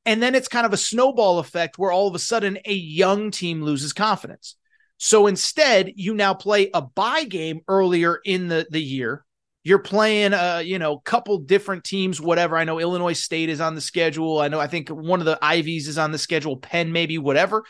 and 0.08 0.24
then 0.24 0.34
it's 0.34 0.48
kind 0.48 0.66
of 0.66 0.74
a 0.74 0.78
snowball 0.78 1.38
effect 1.38 1.78
where 1.78 1.92
all 1.92 2.08
of 2.08 2.16
a 2.16 2.20
sudden 2.20 2.58
a 2.66 2.74
young 2.74 3.30
team 3.30 3.62
loses 3.62 3.94
confidence. 3.94 4.56
So 4.98 5.28
instead, 5.28 5.92
you 5.96 6.16
now 6.16 6.34
play 6.34 6.72
a 6.74 6.82
bye 6.82 7.26
game 7.26 7.62
earlier 7.68 8.20
in 8.26 8.48
the, 8.48 8.66
the 8.72 8.82
year. 8.82 9.24
You're 9.64 9.78
playing 9.80 10.34
a 10.34 10.64
you 10.64 10.80
know 10.80 10.98
couple 10.98 11.38
different 11.38 11.84
teams 11.84 12.20
whatever. 12.20 12.58
I 12.58 12.64
know 12.64 12.80
illinois 12.80 13.14
state 13.14 13.50
is 13.50 13.62
on 13.62 13.76
the 13.76 13.82
schedule. 13.82 14.40
I 14.40 14.48
know 14.48 14.60
i 14.62 14.68
think 14.68 14.90
one 14.90 15.20
of 15.20 15.26
the 15.26 15.38
ivies 15.42 15.88
is 15.88 15.98
on 15.98 16.12
the 16.12 16.18
schedule 16.18 16.58
penn 16.58 16.92
maybe 16.92 17.18
whatever. 17.18 17.66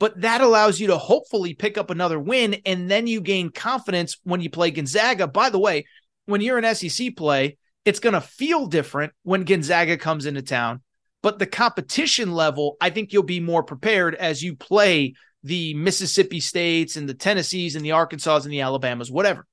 But 0.00 0.20
that 0.20 0.40
allows 0.40 0.78
you 0.80 0.88
to 0.88 0.98
hopefully 0.98 1.54
pick 1.54 1.78
up 1.78 1.90
another 1.90 2.18
win 2.18 2.60
and 2.66 2.90
then 2.90 3.06
you 3.06 3.20
gain 3.20 3.50
confidence 3.50 4.18
when 4.24 4.40
you 4.40 4.50
play 4.50 4.72
gonzaga. 4.72 5.28
By 5.28 5.48
the 5.48 5.60
way 5.60 5.86
when 6.26 6.40
you're 6.40 6.58
in 6.58 6.74
sec 6.74 7.14
play 7.16 7.56
it's 7.88 8.00
going 8.00 8.14
to 8.14 8.20
feel 8.20 8.66
different 8.66 9.12
when 9.22 9.44
gonzaga 9.44 9.96
comes 9.96 10.26
into 10.26 10.42
town 10.42 10.80
but 11.22 11.38
the 11.38 11.46
competition 11.46 12.32
level 12.32 12.76
i 12.80 12.90
think 12.90 13.12
you'll 13.12 13.22
be 13.22 13.40
more 13.40 13.62
prepared 13.62 14.14
as 14.14 14.42
you 14.42 14.54
play 14.54 15.14
the 15.42 15.74
mississippi 15.74 16.40
states 16.40 16.96
and 16.96 17.08
the 17.08 17.14
tennessees 17.14 17.76
and 17.76 17.84
the 17.84 17.92
arkansas 17.92 18.40
and 18.42 18.52
the 18.52 18.60
alabamas 18.60 19.10
whatever 19.10 19.46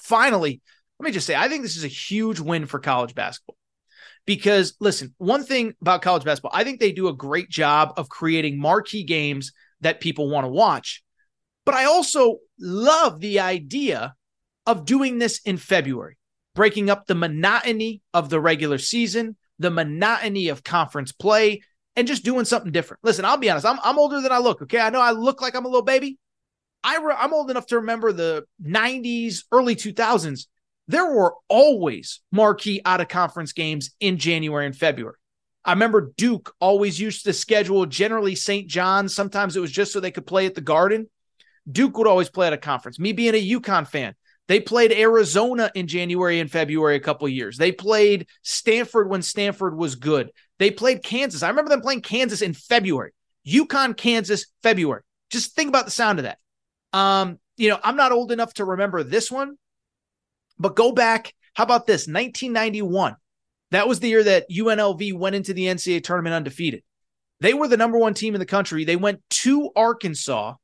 finally 0.00 0.60
let 0.98 1.06
me 1.06 1.12
just 1.12 1.26
say, 1.26 1.34
I 1.34 1.48
think 1.48 1.62
this 1.62 1.76
is 1.76 1.84
a 1.84 1.88
huge 1.88 2.40
win 2.40 2.66
for 2.66 2.78
college 2.78 3.14
basketball. 3.14 3.56
Because 4.24 4.74
listen, 4.80 5.14
one 5.18 5.44
thing 5.44 5.74
about 5.80 6.02
college 6.02 6.24
basketball, 6.24 6.52
I 6.54 6.64
think 6.64 6.80
they 6.80 6.92
do 6.92 7.08
a 7.08 7.14
great 7.14 7.48
job 7.48 7.92
of 7.96 8.08
creating 8.08 8.58
marquee 8.58 9.04
games 9.04 9.52
that 9.82 10.00
people 10.00 10.28
want 10.28 10.44
to 10.44 10.50
watch. 10.50 11.04
But 11.64 11.74
I 11.74 11.84
also 11.84 12.38
love 12.58 13.20
the 13.20 13.40
idea 13.40 14.14
of 14.64 14.84
doing 14.84 15.18
this 15.18 15.40
in 15.44 15.58
February, 15.58 16.16
breaking 16.56 16.90
up 16.90 17.06
the 17.06 17.14
monotony 17.14 18.02
of 18.12 18.28
the 18.28 18.40
regular 18.40 18.78
season, 18.78 19.36
the 19.60 19.70
monotony 19.70 20.48
of 20.48 20.64
conference 20.64 21.12
play, 21.12 21.62
and 21.94 22.08
just 22.08 22.24
doing 22.24 22.44
something 22.44 22.72
different. 22.72 23.04
Listen, 23.04 23.24
I'll 23.24 23.36
be 23.36 23.48
honest, 23.48 23.64
I'm, 23.64 23.78
I'm 23.84 23.98
older 23.98 24.20
than 24.20 24.32
I 24.32 24.38
look. 24.38 24.62
Okay. 24.62 24.80
I 24.80 24.90
know 24.90 25.00
I 25.00 25.12
look 25.12 25.40
like 25.40 25.54
I'm 25.54 25.64
a 25.64 25.68
little 25.68 25.82
baby. 25.82 26.18
I 26.82 26.98
re- 26.98 27.14
I'm 27.16 27.32
old 27.32 27.50
enough 27.50 27.66
to 27.68 27.76
remember 27.76 28.12
the 28.12 28.44
90s, 28.60 29.44
early 29.52 29.76
2000s 29.76 30.46
there 30.88 31.06
were 31.06 31.34
always 31.48 32.20
marquee 32.30 32.80
out 32.84 33.00
of 33.00 33.08
conference 33.08 33.52
games 33.52 33.90
in 34.00 34.18
January 34.18 34.66
and 34.66 34.76
February. 34.76 35.16
I 35.64 35.72
remember 35.72 36.12
Duke 36.16 36.54
always 36.60 37.00
used 37.00 37.24
to 37.24 37.32
schedule 37.32 37.86
generally 37.86 38.36
St. 38.36 38.68
John's. 38.68 39.14
Sometimes 39.14 39.56
it 39.56 39.60
was 39.60 39.72
just 39.72 39.92
so 39.92 39.98
they 39.98 40.12
could 40.12 40.26
play 40.26 40.46
at 40.46 40.54
the 40.54 40.60
Garden. 40.60 41.08
Duke 41.70 41.98
would 41.98 42.06
always 42.06 42.30
play 42.30 42.46
at 42.46 42.52
a 42.52 42.58
conference. 42.58 43.00
Me 43.00 43.12
being 43.12 43.34
a 43.34 43.60
UConn 43.60 43.88
fan, 43.88 44.14
they 44.48 44.60
played 44.60 44.92
Arizona 44.92 45.70
in 45.74 45.88
January 45.88 46.40
and 46.40 46.50
February 46.50 46.96
a 46.96 47.00
couple 47.00 47.28
years. 47.28 47.56
They 47.56 47.72
played 47.72 48.28
Stanford 48.42 49.08
when 49.08 49.22
Stanford 49.22 49.76
was 49.76 49.96
good. 49.96 50.30
They 50.58 50.70
played 50.70 51.02
Kansas. 51.02 51.42
I 51.42 51.48
remember 51.48 51.68
them 51.68 51.80
playing 51.80 52.02
Kansas 52.02 52.42
in 52.42 52.54
February. 52.54 53.12
UConn, 53.46 53.96
Kansas, 53.96 54.46
February. 54.62 55.02
Just 55.30 55.54
think 55.54 55.68
about 55.68 55.84
the 55.84 55.90
sound 55.90 56.18
of 56.18 56.24
that. 56.24 56.38
Um, 56.92 57.38
you 57.56 57.68
know, 57.68 57.78
I'm 57.82 57.96
not 57.96 58.12
old 58.12 58.32
enough 58.32 58.54
to 58.54 58.64
remember 58.64 59.02
this 59.02 59.30
one, 59.30 59.56
but 60.58 60.76
go 60.76 60.92
back. 60.92 61.34
How 61.54 61.64
about 61.64 61.86
this? 61.86 62.02
1991. 62.02 63.16
That 63.72 63.88
was 63.88 64.00
the 64.00 64.08
year 64.08 64.22
that 64.22 64.48
UNLV 64.50 65.14
went 65.14 65.34
into 65.34 65.52
the 65.52 65.66
NCAA 65.66 66.04
tournament 66.04 66.34
undefeated. 66.34 66.82
They 67.40 67.52
were 67.52 67.68
the 67.68 67.76
number 67.76 67.98
one 67.98 68.14
team 68.14 68.34
in 68.34 68.38
the 68.38 68.46
country. 68.46 68.84
They 68.84 68.96
went 68.96 69.20
to 69.30 69.70
Arkansas. 69.74 70.54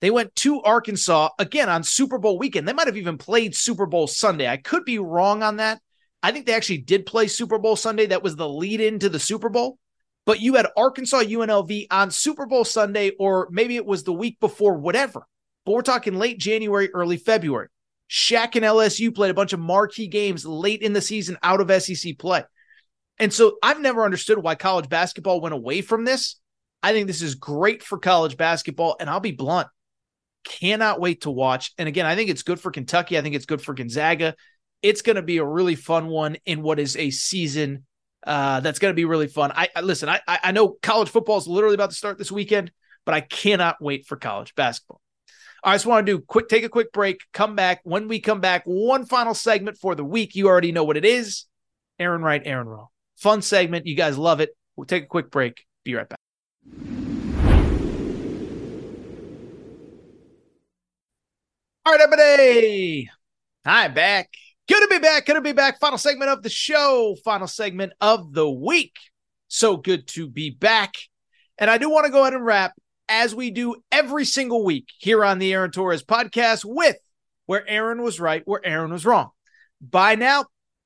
They 0.00 0.10
went 0.10 0.34
to 0.36 0.62
Arkansas 0.62 1.30
again 1.38 1.68
on 1.68 1.82
Super 1.82 2.18
Bowl 2.18 2.38
weekend. 2.38 2.68
They 2.68 2.72
might 2.72 2.86
have 2.86 2.96
even 2.96 3.18
played 3.18 3.56
Super 3.56 3.86
Bowl 3.86 4.06
Sunday. 4.06 4.48
I 4.48 4.56
could 4.56 4.84
be 4.84 4.98
wrong 4.98 5.42
on 5.42 5.56
that. 5.56 5.80
I 6.22 6.32
think 6.32 6.46
they 6.46 6.54
actually 6.54 6.78
did 6.78 7.06
play 7.06 7.26
Super 7.26 7.58
Bowl 7.58 7.76
Sunday. 7.76 8.06
That 8.06 8.22
was 8.22 8.36
the 8.36 8.48
lead 8.48 8.80
into 8.80 9.08
the 9.08 9.18
Super 9.18 9.48
Bowl. 9.48 9.78
But 10.26 10.40
you 10.40 10.54
had 10.54 10.66
Arkansas 10.76 11.22
UNLV 11.22 11.86
on 11.90 12.10
Super 12.10 12.46
Bowl 12.46 12.64
Sunday, 12.64 13.12
or 13.18 13.48
maybe 13.50 13.76
it 13.76 13.86
was 13.86 14.04
the 14.04 14.12
week 14.12 14.38
before, 14.40 14.74
whatever. 14.74 15.26
But 15.64 15.72
we're 15.72 15.82
talking 15.82 16.14
late 16.14 16.38
January, 16.38 16.90
early 16.92 17.16
February. 17.16 17.68
Shaq 18.10 18.56
and 18.56 18.64
LSU 18.64 19.14
played 19.14 19.30
a 19.30 19.34
bunch 19.34 19.52
of 19.52 19.60
marquee 19.60 20.06
games 20.06 20.46
late 20.46 20.82
in 20.82 20.92
the 20.92 21.00
season 21.00 21.38
out 21.42 21.60
of 21.60 21.82
SEC 21.82 22.18
play. 22.18 22.42
And 23.18 23.32
so 23.32 23.58
I've 23.62 23.80
never 23.80 24.04
understood 24.04 24.38
why 24.38 24.54
college 24.54 24.88
basketball 24.88 25.40
went 25.40 25.54
away 25.54 25.82
from 25.82 26.04
this. 26.04 26.36
I 26.82 26.92
think 26.92 27.06
this 27.06 27.22
is 27.22 27.34
great 27.34 27.82
for 27.82 27.98
college 27.98 28.36
basketball. 28.36 28.96
And 29.00 29.10
I'll 29.10 29.20
be 29.20 29.32
blunt, 29.32 29.68
cannot 30.44 31.00
wait 31.00 31.22
to 31.22 31.30
watch. 31.30 31.72
And 31.78 31.88
again, 31.88 32.06
I 32.06 32.16
think 32.16 32.30
it's 32.30 32.42
good 32.42 32.60
for 32.60 32.70
Kentucky. 32.70 33.18
I 33.18 33.22
think 33.22 33.34
it's 33.34 33.46
good 33.46 33.62
for 33.62 33.74
Gonzaga. 33.74 34.34
It's 34.82 35.02
going 35.02 35.16
to 35.16 35.22
be 35.22 35.38
a 35.38 35.44
really 35.44 35.74
fun 35.74 36.06
one 36.06 36.36
in 36.46 36.62
what 36.62 36.78
is 36.78 36.96
a 36.96 37.10
season 37.10 37.84
uh, 38.26 38.60
that's 38.60 38.78
going 38.78 38.92
to 38.92 38.96
be 38.96 39.04
really 39.04 39.26
fun. 39.26 39.52
I, 39.54 39.68
I 39.74 39.80
listen. 39.80 40.08
I 40.08 40.20
I 40.26 40.52
know 40.52 40.76
college 40.82 41.08
football 41.08 41.38
is 41.38 41.46
literally 41.46 41.74
about 41.74 41.90
to 41.90 41.96
start 41.96 42.18
this 42.18 42.32
weekend, 42.32 42.72
but 43.04 43.14
I 43.14 43.20
cannot 43.20 43.76
wait 43.80 44.06
for 44.06 44.16
college 44.16 44.54
basketball. 44.54 45.00
I 45.62 45.74
just 45.74 45.86
want 45.86 46.06
to 46.06 46.12
do 46.12 46.20
quick, 46.20 46.48
take 46.48 46.64
a 46.64 46.68
quick 46.68 46.92
break, 46.92 47.20
come 47.32 47.56
back. 47.56 47.80
When 47.82 48.06
we 48.08 48.20
come 48.20 48.40
back, 48.40 48.62
one 48.64 49.06
final 49.06 49.34
segment 49.34 49.76
for 49.78 49.94
the 49.94 50.04
week. 50.04 50.34
You 50.34 50.46
already 50.46 50.72
know 50.72 50.84
what 50.84 50.96
it 50.96 51.04
is. 51.04 51.46
Aaron 51.98 52.22
Right, 52.22 52.42
Aaron 52.44 52.68
Rowe. 52.68 52.90
Fun 53.16 53.42
segment. 53.42 53.86
You 53.86 53.96
guys 53.96 54.16
love 54.16 54.40
it. 54.40 54.50
We'll 54.76 54.86
take 54.86 55.04
a 55.04 55.08
quick 55.08 55.30
break. 55.30 55.64
Be 55.84 55.94
right 55.94 56.08
back. 56.08 57.07
All 61.88 61.94
right, 61.94 62.02
everybody. 62.02 63.10
Hi, 63.64 63.88
back. 63.88 64.28
Good 64.68 64.82
to 64.82 64.88
be 64.88 64.98
back. 64.98 65.24
Good 65.24 65.36
to 65.36 65.40
be 65.40 65.52
back. 65.52 65.80
Final 65.80 65.96
segment 65.96 66.30
of 66.30 66.42
the 66.42 66.50
show. 66.50 67.16
Final 67.24 67.46
segment 67.46 67.94
of 67.98 68.34
the 68.34 68.46
week. 68.48 68.92
So 69.48 69.78
good 69.78 70.06
to 70.08 70.28
be 70.28 70.50
back. 70.50 70.92
And 71.56 71.70
I 71.70 71.78
do 71.78 71.88
want 71.88 72.04
to 72.04 72.12
go 72.12 72.20
ahead 72.20 72.34
and 72.34 72.44
wrap 72.44 72.74
as 73.08 73.34
we 73.34 73.50
do 73.50 73.76
every 73.90 74.26
single 74.26 74.66
week 74.66 74.88
here 74.98 75.24
on 75.24 75.38
the 75.38 75.54
Aaron 75.54 75.70
Torres 75.70 76.04
podcast 76.04 76.62
with 76.62 76.98
where 77.46 77.66
Aaron 77.66 78.02
was 78.02 78.20
right, 78.20 78.42
where 78.44 78.60
Aaron 78.66 78.92
was 78.92 79.06
wrong. 79.06 79.30
By 79.80 80.14
now, 80.14 80.44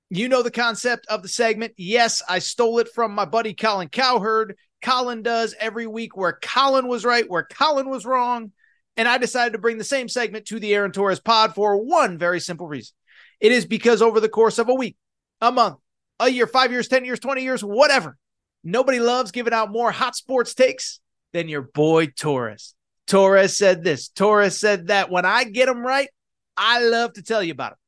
You 0.08 0.28
know 0.28 0.44
the 0.44 0.52
concept 0.52 1.06
of 1.08 1.22
the 1.22 1.28
segment. 1.28 1.72
Yes, 1.76 2.22
I 2.28 2.38
stole 2.38 2.78
it 2.78 2.88
from 2.94 3.12
my 3.12 3.24
buddy 3.24 3.54
Colin 3.54 3.88
Cowherd. 3.88 4.54
Colin 4.82 5.24
does 5.24 5.56
every 5.58 5.88
week 5.88 6.16
where 6.16 6.38
Colin 6.40 6.86
was 6.86 7.04
right, 7.04 7.28
where 7.28 7.42
Colin 7.42 7.90
was 7.90 8.06
wrong. 8.06 8.52
And 8.96 9.08
I 9.08 9.18
decided 9.18 9.52
to 9.52 9.58
bring 9.58 9.78
the 9.78 9.84
same 9.84 10.08
segment 10.08 10.46
to 10.46 10.60
the 10.60 10.74
Aaron 10.74 10.92
Torres 10.92 11.20
pod 11.20 11.54
for 11.54 11.82
one 11.82 12.18
very 12.18 12.40
simple 12.40 12.66
reason. 12.66 12.94
It 13.40 13.52
is 13.52 13.66
because 13.66 14.02
over 14.02 14.20
the 14.20 14.28
course 14.28 14.58
of 14.58 14.68
a 14.68 14.74
week, 14.74 14.96
a 15.40 15.50
month, 15.50 15.78
a 16.20 16.28
year, 16.28 16.46
five 16.46 16.70
years, 16.70 16.88
10 16.88 17.04
years, 17.04 17.18
20 17.18 17.42
years, 17.42 17.64
whatever, 17.64 18.16
nobody 18.62 19.00
loves 19.00 19.32
giving 19.32 19.52
out 19.52 19.72
more 19.72 19.90
hot 19.90 20.14
sports 20.14 20.54
takes 20.54 21.00
than 21.32 21.48
your 21.48 21.62
boy 21.62 22.06
Torres. 22.06 22.74
Torres 23.06 23.56
said 23.56 23.82
this, 23.82 24.08
Torres 24.08 24.58
said 24.58 24.88
that. 24.88 25.10
When 25.10 25.24
I 25.24 25.44
get 25.44 25.66
them 25.66 25.84
right, 25.84 26.08
I 26.56 26.84
love 26.84 27.14
to 27.14 27.22
tell 27.22 27.42
you 27.42 27.52
about 27.52 27.72
it. 27.72 27.78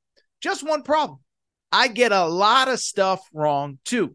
Just 0.40 0.66
one 0.66 0.82
problem 0.82 1.20
I 1.70 1.88
get 1.88 2.12
a 2.12 2.26
lot 2.26 2.68
of 2.68 2.80
stuff 2.80 3.20
wrong 3.32 3.78
too. 3.84 4.14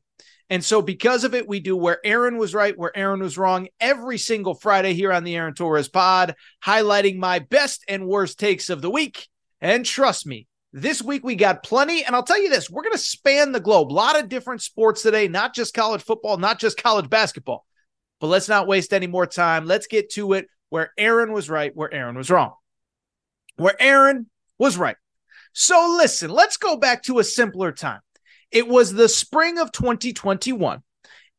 And 0.49 0.65
so, 0.65 0.81
because 0.81 1.23
of 1.23 1.35
it, 1.35 1.47
we 1.47 1.59
do 1.59 1.77
where 1.77 1.99
Aaron 2.03 2.37
was 2.37 2.55
right, 2.55 2.77
where 2.77 2.95
Aaron 2.97 3.21
was 3.21 3.37
wrong 3.37 3.67
every 3.79 4.17
single 4.17 4.55
Friday 4.55 4.93
here 4.93 5.13
on 5.13 5.23
the 5.23 5.35
Aaron 5.35 5.53
Torres 5.53 5.89
pod, 5.89 6.35
highlighting 6.63 7.17
my 7.17 7.39
best 7.39 7.83
and 7.87 8.07
worst 8.07 8.39
takes 8.39 8.69
of 8.69 8.81
the 8.81 8.89
week. 8.89 9.27
And 9.61 9.85
trust 9.85 10.25
me, 10.25 10.47
this 10.73 11.03
week 11.03 11.23
we 11.23 11.35
got 11.35 11.63
plenty. 11.63 12.03
And 12.03 12.15
I'll 12.15 12.23
tell 12.23 12.41
you 12.41 12.49
this 12.49 12.69
we're 12.69 12.83
going 12.83 12.93
to 12.93 12.97
span 12.97 13.51
the 13.51 13.59
globe. 13.59 13.91
A 13.91 13.93
lot 13.93 14.19
of 14.19 14.29
different 14.29 14.63
sports 14.63 15.03
today, 15.03 15.27
not 15.27 15.53
just 15.53 15.75
college 15.75 16.01
football, 16.01 16.37
not 16.37 16.59
just 16.59 16.81
college 16.81 17.09
basketball. 17.09 17.65
But 18.19 18.27
let's 18.27 18.49
not 18.49 18.67
waste 18.67 18.91
any 18.91 19.07
more 19.07 19.27
time. 19.27 19.65
Let's 19.65 19.87
get 19.87 20.11
to 20.13 20.33
it 20.33 20.47
where 20.69 20.91
Aaron 20.97 21.31
was 21.31 21.49
right, 21.49 21.75
where 21.75 21.93
Aaron 21.93 22.17
was 22.17 22.29
wrong. 22.29 22.53
Where 23.55 23.79
Aaron 23.79 24.27
was 24.57 24.77
right. 24.77 24.97
So 25.53 25.95
listen, 25.97 26.31
let's 26.31 26.57
go 26.57 26.77
back 26.77 27.03
to 27.03 27.19
a 27.19 27.23
simpler 27.23 27.71
time. 27.71 28.01
It 28.51 28.67
was 28.67 28.93
the 28.93 29.09
spring 29.09 29.59
of 29.59 29.71
2021. 29.71 30.81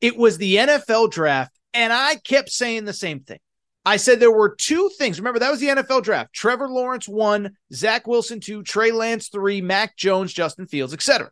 It 0.00 0.16
was 0.16 0.38
the 0.38 0.56
NFL 0.56 1.10
draft. 1.10 1.52
And 1.74 1.92
I 1.92 2.16
kept 2.16 2.50
saying 2.50 2.84
the 2.84 2.92
same 2.92 3.20
thing. 3.20 3.38
I 3.84 3.96
said 3.96 4.20
there 4.20 4.30
were 4.30 4.54
two 4.56 4.90
things. 4.98 5.18
Remember, 5.18 5.38
that 5.38 5.50
was 5.50 5.60
the 5.60 5.68
NFL 5.68 6.02
draft. 6.02 6.32
Trevor 6.32 6.68
Lawrence 6.68 7.08
one, 7.08 7.56
Zach 7.72 8.06
Wilson 8.06 8.40
two, 8.40 8.62
Trey 8.62 8.92
Lance 8.92 9.28
three, 9.28 9.60
Mac 9.60 9.96
Jones, 9.96 10.32
Justin 10.32 10.66
Fields, 10.66 10.92
etc. 10.92 11.30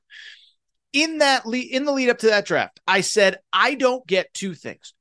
In 0.92 1.18
that 1.18 1.46
lead, 1.46 1.70
in 1.70 1.84
the 1.84 1.92
lead 1.92 2.08
up 2.08 2.18
to 2.18 2.28
that 2.28 2.46
draft, 2.46 2.80
I 2.86 3.02
said 3.02 3.38
I 3.52 3.74
don't 3.74 4.06
get 4.06 4.32
two 4.32 4.54
things. 4.54 4.94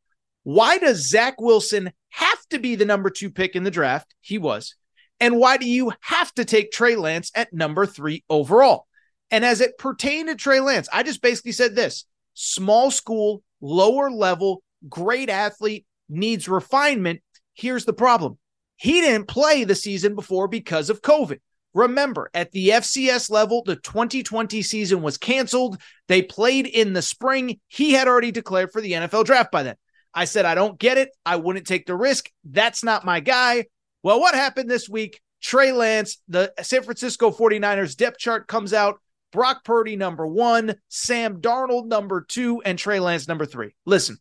Why 0.44 0.78
does 0.78 1.10
Zach 1.10 1.40
Wilson 1.40 1.92
have 2.10 2.46
to 2.50 2.60
be 2.60 2.76
the 2.76 2.86
number 2.86 3.10
two 3.10 3.30
pick 3.30 3.56
in 3.56 3.64
the 3.64 3.72
draft? 3.72 4.14
He 4.20 4.38
was. 4.38 4.76
And 5.20 5.38
why 5.38 5.58
do 5.58 5.68
you 5.70 5.94
have 6.02 6.34
to 6.34 6.46
take 6.46 6.72
Trey 6.72 6.96
Lance 6.96 7.32
at 7.34 7.54
number 7.54 7.86
three 7.86 8.24
overall? 8.30 8.87
And 9.32 9.44
as 9.44 9.62
it 9.62 9.78
pertained 9.78 10.30
to 10.30 10.36
Trey 10.36 10.60
Lance, 10.60 10.88
I 10.92 11.04
just 11.04 11.22
basically 11.22 11.52
said 11.52 11.76
this 11.76 12.06
small 12.34 12.92
school, 12.92 13.44
lower 13.62 14.10
level, 14.10 14.64
great 14.88 15.30
athlete, 15.30 15.86
needs 16.10 16.48
refinement. 16.48 17.22
Here's 17.54 17.86
the 17.86 17.94
problem 17.94 18.38
he 18.78 19.02
didn't 19.02 19.28
play 19.28 19.64
the 19.64 19.76
season 19.76 20.16
before 20.16 20.48
because 20.48 20.90
of 20.90 21.02
COVID. 21.02 21.40
Remember, 21.74 22.30
at 22.34 22.52
the 22.52 22.70
FCS 22.70 23.30
level, 23.30 23.64
the 23.64 23.76
2020 23.76 24.62
season 24.62 25.02
was 25.02 25.18
canceled. 25.18 25.80
They 26.08 26.22
played 26.22 26.66
in 26.66 26.94
the 26.94 27.02
spring. 27.02 27.60
He 27.68 27.92
had 27.92 28.08
already 28.08 28.32
declared 28.32 28.72
for 28.72 28.82
the 28.82 28.94
NFL 28.94 29.26
draft 29.26 29.52
by 29.52 29.64
then. 29.64 29.76
I 30.14 30.26
said, 30.26 30.46
I 30.46 30.56
don't 30.56 30.80
get 30.80 30.98
it. 30.98 31.10
I 31.26 31.36
wouldn't 31.36 31.68
take 31.68 31.86
the 31.86 31.96
risk. 31.96 32.32
That's 32.44 32.84
not 32.84 33.06
my 33.06 33.20
guy. 33.20 33.66
Well, 34.02 34.20
what 34.20 34.34
happened 34.34 34.70
this 34.70 34.90
week? 34.90 35.22
Trey 35.42 35.72
Lance, 35.72 36.18
the 36.28 36.52
San 36.62 36.82
Francisco 36.82 37.30
49ers 37.30 37.96
depth 37.96 38.18
chart 38.18 38.48
comes 38.48 38.74
out. 38.74 39.00
Brock 39.32 39.64
Purdy, 39.64 39.96
number 39.96 40.26
one, 40.26 40.76
Sam 40.88 41.42
Darnold, 41.42 41.88
number 41.88 42.22
two, 42.22 42.62
and 42.64 42.80
Trey 42.80 43.00
Lance, 43.00 43.28
number 43.28 43.46
three. 43.46 43.76
Listen, 43.86 44.18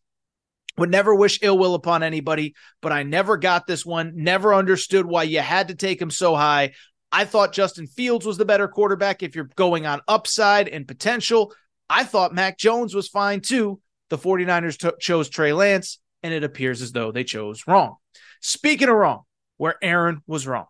would 0.77 0.91
never 0.91 1.15
wish 1.15 1.39
ill 1.41 1.57
will 1.57 1.75
upon 1.75 2.03
anybody, 2.03 2.55
but 2.81 2.91
I 2.91 3.03
never 3.03 3.37
got 3.37 3.67
this 3.67 3.85
one, 3.85 4.13
never 4.15 4.53
understood 4.53 5.05
why 5.05 5.23
you 5.23 5.39
had 5.39 5.69
to 5.69 5.75
take 5.75 6.01
him 6.01 6.11
so 6.11 6.35
high. 6.35 6.73
I 7.11 7.25
thought 7.25 7.53
Justin 7.53 7.87
Fields 7.87 8.25
was 8.25 8.37
the 8.37 8.45
better 8.45 8.67
quarterback 8.67 9.23
if 9.23 9.35
you're 9.35 9.49
going 9.55 9.85
on 9.85 10.01
upside 10.07 10.67
and 10.67 10.87
potential. 10.87 11.53
I 11.89 12.03
thought 12.03 12.33
Mac 12.33 12.57
Jones 12.57 12.93
was 12.93 13.07
fine 13.07 13.41
too. 13.41 13.79
The 14.09 14.17
49ers 14.17 14.77
t- 14.77 14.97
chose 14.99 15.29
Trey 15.29 15.53
Lance, 15.53 15.99
and 16.21 16.33
it 16.33 16.43
appears 16.43 16.81
as 16.81 16.91
though 16.91 17.11
they 17.11 17.23
chose 17.23 17.65
wrong. 17.65 17.95
Speaking 18.41 18.89
of 18.89 18.95
wrong, 18.95 19.23
where 19.57 19.75
Aaron 19.81 20.21
was 20.27 20.47
wrong. 20.47 20.65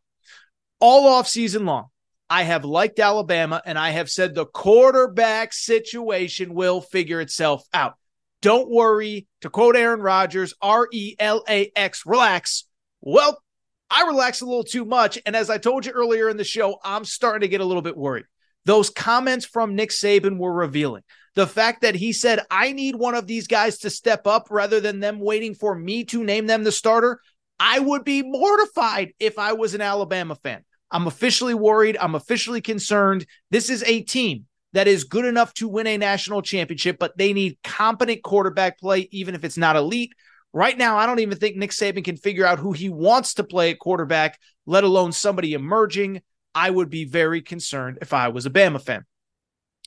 All 0.79 1.07
off 1.07 1.27
season 1.27 1.65
long, 1.65 1.88
I 2.30 2.43
have 2.43 2.65
liked 2.65 2.99
Alabama 2.99 3.61
and 3.65 3.80
I 3.80 3.91
have 3.91 4.09
said 4.09 4.36
the 4.36 4.45
quarterback 4.45 5.53
situation 5.53 6.53
will 6.53 6.82
figure 6.82 7.21
itself 7.21 7.63
out. 7.73 7.95
Don't 8.41 8.69
worry. 8.69 9.28
To 9.41 9.49
quote 9.49 9.75
Aaron 9.75 10.01
Rodgers, 10.01 10.53
R 10.61 10.88
E 10.91 11.15
L 11.19 11.43
A 11.47 11.71
X, 11.75 12.05
relax. 12.05 12.65
Well, 13.01 13.41
I 13.89 14.03
relax 14.03 14.41
a 14.41 14.45
little 14.45 14.63
too 14.63 14.86
much. 14.86 15.17
And 15.25 15.36
as 15.36 15.49
I 15.49 15.57
told 15.57 15.86
you 15.86 15.91
earlier 15.93 16.30
in 16.30 16.38
the 16.38 16.43
show, 16.43 16.78
I'm 16.84 17.05
starting 17.05 17.41
to 17.41 17.47
get 17.47 17.61
a 17.61 17.65
little 17.65 17.82
bit 17.82 17.97
worried. 17.97 18.25
Those 18.65 18.89
comments 18.89 19.45
from 19.45 19.75
Nick 19.75 19.91
Saban 19.91 20.38
were 20.38 20.51
revealing. 20.51 21.03
The 21.36 21.47
fact 21.47 21.82
that 21.84 21.95
he 21.95 22.11
said, 22.11 22.41
I 22.51 22.73
need 22.73 22.95
one 22.95 23.15
of 23.15 23.28
these 23.28 23.47
guys 23.47 23.78
to 23.80 23.89
step 23.89 24.28
up 24.28 24.47
rather 24.49 24.82
than 24.82 24.99
them 24.99 25.19
waiting 25.19 25.55
for 25.55 25.73
me 25.73 26.03
to 26.05 26.23
name 26.23 26.47
them 26.47 26.63
the 26.63 26.71
starter. 26.71 27.21
I 27.59 27.80
would 27.80 28.03
be 28.03 28.23
mortified 28.23 29.13
if 29.19 29.39
I 29.39 29.53
was 29.53 29.73
an 29.73 29.82
Alabama 29.82 30.36
fan. 30.36 30.65
I'm 30.91 31.07
officially 31.07 31.53
worried. 31.53 31.97
I'm 31.99 32.15
officially 32.15 32.61
concerned. 32.61 33.25
This 33.51 33.69
is 33.69 33.83
a 33.83 34.03
team 34.03 34.45
that 34.73 34.88
is 34.88 35.03
good 35.03 35.25
enough 35.25 35.53
to 35.55 35.67
win 35.67 35.88
a 35.88 35.97
national 35.97 36.41
championship, 36.41 36.97
but 36.99 37.17
they 37.17 37.33
need 37.33 37.57
competent 37.63 38.23
quarterback 38.23 38.79
play, 38.79 39.07
even 39.11 39.35
if 39.35 39.43
it's 39.43 39.57
not 39.57 39.75
elite. 39.75 40.13
Right 40.53 40.77
now, 40.77 40.97
I 40.97 41.05
don't 41.05 41.19
even 41.19 41.38
think 41.38 41.55
Nick 41.55 41.71
Saban 41.71 42.03
can 42.03 42.17
figure 42.17 42.45
out 42.45 42.59
who 42.59 42.71
he 42.71 42.89
wants 42.89 43.35
to 43.35 43.43
play 43.43 43.71
at 43.71 43.79
quarterback, 43.79 44.39
let 44.65 44.83
alone 44.83 45.11
somebody 45.11 45.53
emerging. 45.53 46.21
I 46.55 46.69
would 46.69 46.89
be 46.89 47.05
very 47.05 47.41
concerned 47.41 47.99
if 48.01 48.13
I 48.13 48.29
was 48.29 48.45
a 48.45 48.49
Bama 48.49 48.81
fan. 48.81 49.05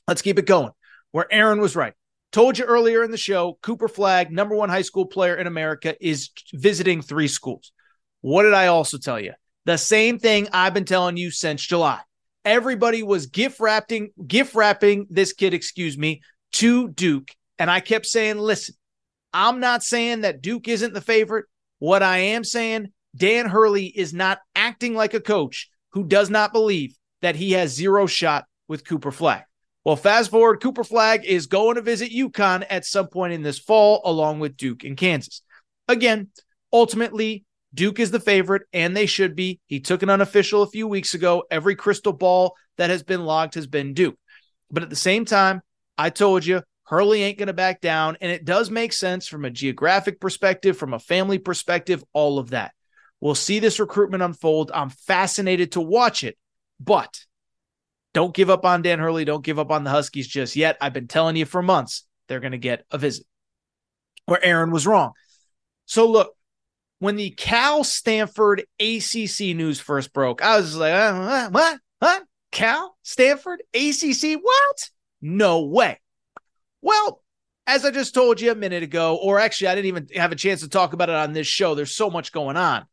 Let's 0.07 0.21
keep 0.21 0.39
it 0.39 0.45
going. 0.45 0.71
Where 1.11 1.27
Aaron 1.31 1.59
was 1.59 1.75
right. 1.75 1.93
Told 2.31 2.57
you 2.57 2.63
earlier 2.63 3.03
in 3.03 3.11
the 3.11 3.17
show, 3.17 3.57
Cooper 3.61 3.89
Flagg, 3.89 4.31
number 4.31 4.55
one 4.55 4.69
high 4.69 4.83
school 4.83 5.05
player 5.05 5.35
in 5.35 5.47
America, 5.47 5.95
is 5.99 6.29
visiting 6.53 7.01
three 7.01 7.27
schools. 7.27 7.73
What 8.21 8.43
did 8.43 8.53
I 8.53 8.67
also 8.67 8.97
tell 8.97 9.19
you? 9.19 9.33
The 9.65 9.77
same 9.77 10.17
thing 10.19 10.47
I've 10.51 10.73
been 10.73 10.85
telling 10.85 11.17
you 11.17 11.31
since 11.31 11.61
July. 11.61 11.99
Everybody 12.43 13.03
was 13.03 13.27
gift 13.27 13.59
wrapping, 13.59 14.11
gift 14.25 14.55
wrapping 14.55 15.07
this 15.09 15.33
kid, 15.33 15.53
excuse 15.53 15.97
me, 15.97 16.21
to 16.53 16.89
Duke. 16.89 17.29
And 17.59 17.69
I 17.69 17.79
kept 17.79 18.07
saying, 18.07 18.39
listen, 18.39 18.75
I'm 19.33 19.59
not 19.59 19.83
saying 19.83 20.21
that 20.21 20.41
Duke 20.41 20.67
isn't 20.67 20.93
the 20.93 21.01
favorite. 21.01 21.45
What 21.77 22.01
I 22.01 22.17
am 22.17 22.43
saying, 22.43 22.87
Dan 23.15 23.47
Hurley 23.47 23.85
is 23.85 24.13
not 24.13 24.39
acting 24.55 24.95
like 24.95 25.13
a 25.13 25.21
coach 25.21 25.69
who 25.91 26.03
does 26.03 26.29
not 26.29 26.53
believe 26.53 26.95
that 27.21 27.35
he 27.35 27.51
has 27.51 27.71
zero 27.71 28.07
shot 28.07 28.45
with 28.67 28.87
Cooper 28.87 29.11
Flagg. 29.11 29.43
Well, 29.83 29.95
fast 29.95 30.31
forward, 30.31 30.61
Cooper 30.61 30.83
Flagg 30.83 31.25
is 31.25 31.47
going 31.47 31.75
to 31.75 31.81
visit 31.81 32.11
UConn 32.11 32.65
at 32.69 32.85
some 32.85 33.07
point 33.07 33.33
in 33.33 33.41
this 33.41 33.59
fall, 33.59 34.01
along 34.05 34.39
with 34.39 34.57
Duke 34.57 34.83
and 34.83 34.95
Kansas. 34.95 35.41
Again, 35.87 36.29
ultimately, 36.71 37.45
Duke 37.73 37.99
is 37.99 38.11
the 38.11 38.19
favorite, 38.19 38.63
and 38.73 38.95
they 38.95 39.05
should 39.05 39.35
be. 39.35 39.59
He 39.67 39.79
took 39.79 40.03
an 40.03 40.09
unofficial 40.09 40.61
a 40.61 40.67
few 40.67 40.87
weeks 40.87 41.13
ago. 41.13 41.43
Every 41.49 41.75
crystal 41.75 42.13
ball 42.13 42.55
that 42.77 42.89
has 42.89 43.03
been 43.03 43.25
logged 43.25 43.55
has 43.55 43.67
been 43.67 43.93
Duke. 43.93 44.17
But 44.69 44.83
at 44.83 44.89
the 44.89 44.95
same 44.95 45.25
time, 45.25 45.61
I 45.97 46.09
told 46.09 46.45
you, 46.45 46.63
Hurley 46.83 47.23
ain't 47.23 47.37
going 47.37 47.47
to 47.47 47.53
back 47.53 47.79
down. 47.79 48.17
And 48.19 48.31
it 48.31 48.43
does 48.43 48.69
make 48.69 48.91
sense 48.91 49.27
from 49.27 49.45
a 49.45 49.49
geographic 49.49 50.19
perspective, 50.19 50.77
from 50.77 50.93
a 50.93 50.99
family 50.99 51.37
perspective, 51.37 52.03
all 52.11 52.39
of 52.39 52.49
that. 52.49 52.73
We'll 53.21 53.35
see 53.35 53.59
this 53.59 53.79
recruitment 53.79 54.23
unfold. 54.23 54.71
I'm 54.73 54.89
fascinated 54.89 55.73
to 55.73 55.81
watch 55.81 56.23
it. 56.23 56.37
But 56.79 57.21
don't 58.13 58.33
give 58.33 58.49
up 58.49 58.65
on 58.65 58.81
Dan 58.81 58.99
Hurley. 58.99 59.23
Don't 59.23 59.45
give 59.45 59.59
up 59.59 59.71
on 59.71 59.83
the 59.85 59.89
Huskies 59.89 60.27
just 60.27 60.55
yet. 60.55 60.77
I've 60.81 60.93
been 60.93 61.07
telling 61.07 61.35
you 61.37 61.45
for 61.45 61.61
months 61.61 62.05
they're 62.27 62.39
going 62.41 62.51
to 62.51 62.57
get 62.57 62.85
a 62.91 62.97
visit. 62.97 63.25
Where 64.25 64.43
Aaron 64.43 64.71
was 64.71 64.85
wrong. 64.87 65.11
So 65.85 66.09
look, 66.09 66.35
when 67.01 67.15
the 67.15 67.31
Cal 67.31 67.83
Stanford 67.83 68.63
ACC 68.79 69.55
news 69.55 69.79
first 69.79 70.13
broke, 70.13 70.43
I 70.43 70.57
was 70.57 70.75
like, 70.75 70.93
uh, 70.93 71.49
what? 71.49 71.79
What? 71.97 72.23
Cal 72.51 72.95
Stanford 73.01 73.63
ACC? 73.73 74.39
What? 74.39 74.89
No 75.19 75.65
way. 75.65 75.99
Well, 76.83 77.23
as 77.65 77.85
I 77.85 77.89
just 77.89 78.13
told 78.13 78.39
you 78.39 78.51
a 78.51 78.55
minute 78.55 78.83
ago, 78.83 79.15
or 79.15 79.39
actually, 79.39 79.69
I 79.69 79.75
didn't 79.75 79.87
even 79.87 80.07
have 80.15 80.31
a 80.31 80.35
chance 80.35 80.61
to 80.61 80.69
talk 80.69 80.93
about 80.93 81.09
it 81.09 81.15
on 81.15 81.33
this 81.33 81.47
show. 81.47 81.73
There's 81.73 81.91
so 81.91 82.11
much 82.11 82.31
going 82.31 82.55
on. 82.55 82.85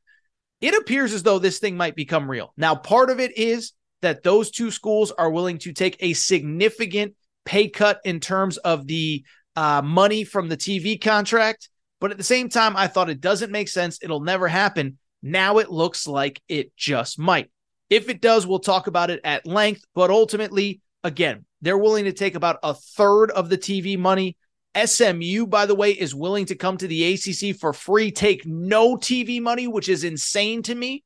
It 0.62 0.72
appears 0.72 1.12
as 1.12 1.22
though 1.22 1.38
this 1.38 1.58
thing 1.58 1.76
might 1.76 1.94
become 1.94 2.30
real. 2.30 2.54
Now, 2.56 2.76
part 2.76 3.10
of 3.10 3.20
it 3.20 3.36
is 3.36 3.72
that 4.00 4.22
those 4.22 4.50
two 4.50 4.70
schools 4.70 5.12
are 5.12 5.30
willing 5.30 5.58
to 5.58 5.74
take 5.74 5.98
a 6.00 6.14
significant 6.14 7.14
pay 7.44 7.68
cut 7.68 8.00
in 8.06 8.20
terms 8.20 8.56
of 8.56 8.86
the 8.86 9.22
uh, 9.54 9.82
money 9.82 10.24
from 10.24 10.48
the 10.48 10.56
TV 10.56 10.98
contract. 10.98 11.68
But 12.00 12.10
at 12.10 12.16
the 12.16 12.24
same 12.24 12.48
time, 12.48 12.76
I 12.76 12.86
thought 12.86 13.10
it 13.10 13.20
doesn't 13.20 13.52
make 13.52 13.68
sense. 13.68 13.98
It'll 14.02 14.20
never 14.20 14.48
happen. 14.48 14.98
Now 15.22 15.58
it 15.58 15.70
looks 15.70 16.06
like 16.06 16.40
it 16.48 16.74
just 16.76 17.18
might. 17.18 17.50
If 17.90 18.08
it 18.08 18.20
does, 18.20 18.46
we'll 18.46 18.60
talk 18.60 18.86
about 18.86 19.10
it 19.10 19.20
at 19.24 19.46
length. 19.46 19.84
But 19.94 20.10
ultimately, 20.10 20.80
again, 21.02 21.44
they're 21.60 21.78
willing 21.78 22.04
to 22.04 22.12
take 22.12 22.34
about 22.34 22.58
a 22.62 22.74
third 22.74 23.30
of 23.30 23.48
the 23.48 23.58
TV 23.58 23.98
money. 23.98 24.36
SMU, 24.76 25.46
by 25.46 25.66
the 25.66 25.74
way, 25.74 25.90
is 25.90 26.14
willing 26.14 26.46
to 26.46 26.54
come 26.54 26.76
to 26.76 26.86
the 26.86 27.14
ACC 27.14 27.58
for 27.58 27.72
free, 27.72 28.12
take 28.12 28.46
no 28.46 28.96
TV 28.96 29.40
money, 29.40 29.66
which 29.66 29.88
is 29.88 30.04
insane 30.04 30.62
to 30.62 30.74
me. 30.74 31.02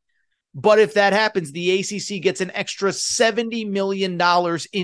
But 0.54 0.78
if 0.78 0.94
that 0.94 1.14
happens, 1.14 1.52
the 1.52 1.80
ACC 1.80 2.20
gets 2.20 2.42
an 2.42 2.50
extra 2.52 2.90
$70 2.90 3.70
million 3.70 4.12
in 4.12 4.18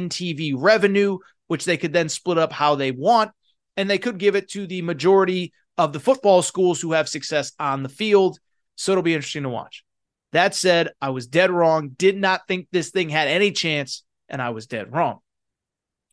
TV 0.09 0.55
revenue, 0.57 1.19
which 1.49 1.67
they 1.67 1.77
could 1.77 1.93
then 1.93 2.09
split 2.09 2.39
up 2.39 2.53
how 2.53 2.75
they 2.77 2.91
want. 2.91 3.33
And 3.77 3.91
they 3.91 3.99
could 3.99 4.19
give 4.19 4.35
it 4.35 4.49
to 4.51 4.67
the 4.67 4.81
majority 4.83 5.53
of 5.79 5.93
the 5.93 6.01
football 6.01 6.43
schools 6.43 6.81
who 6.81 6.93
have 6.93 7.09
success 7.09 7.53
on 7.59 7.83
the 7.83 7.89
field. 7.89 8.39
So 8.75 8.93
it'll 8.93 9.03
be 9.03 9.15
interesting 9.15 9.45
to 9.45 9.49
watch. 9.49 9.85
That 10.33 10.55
said, 10.55 10.91
I 11.01 11.11
was 11.11 11.27
dead 11.27 11.51
wrong. 11.51 11.91
Did 11.97 12.17
not 12.17 12.47
think 12.47 12.69
this 12.71 12.91
thing 12.91 13.09
had 13.09 13.29
any 13.29 13.53
chance, 13.53 14.03
and 14.29 14.43
I 14.43 14.51
was 14.51 14.67
dead 14.67 14.93
wrong. 14.93 15.21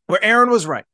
Where 0.07 0.24
Aaron 0.24 0.49
was 0.49 0.66
right. 0.66 0.86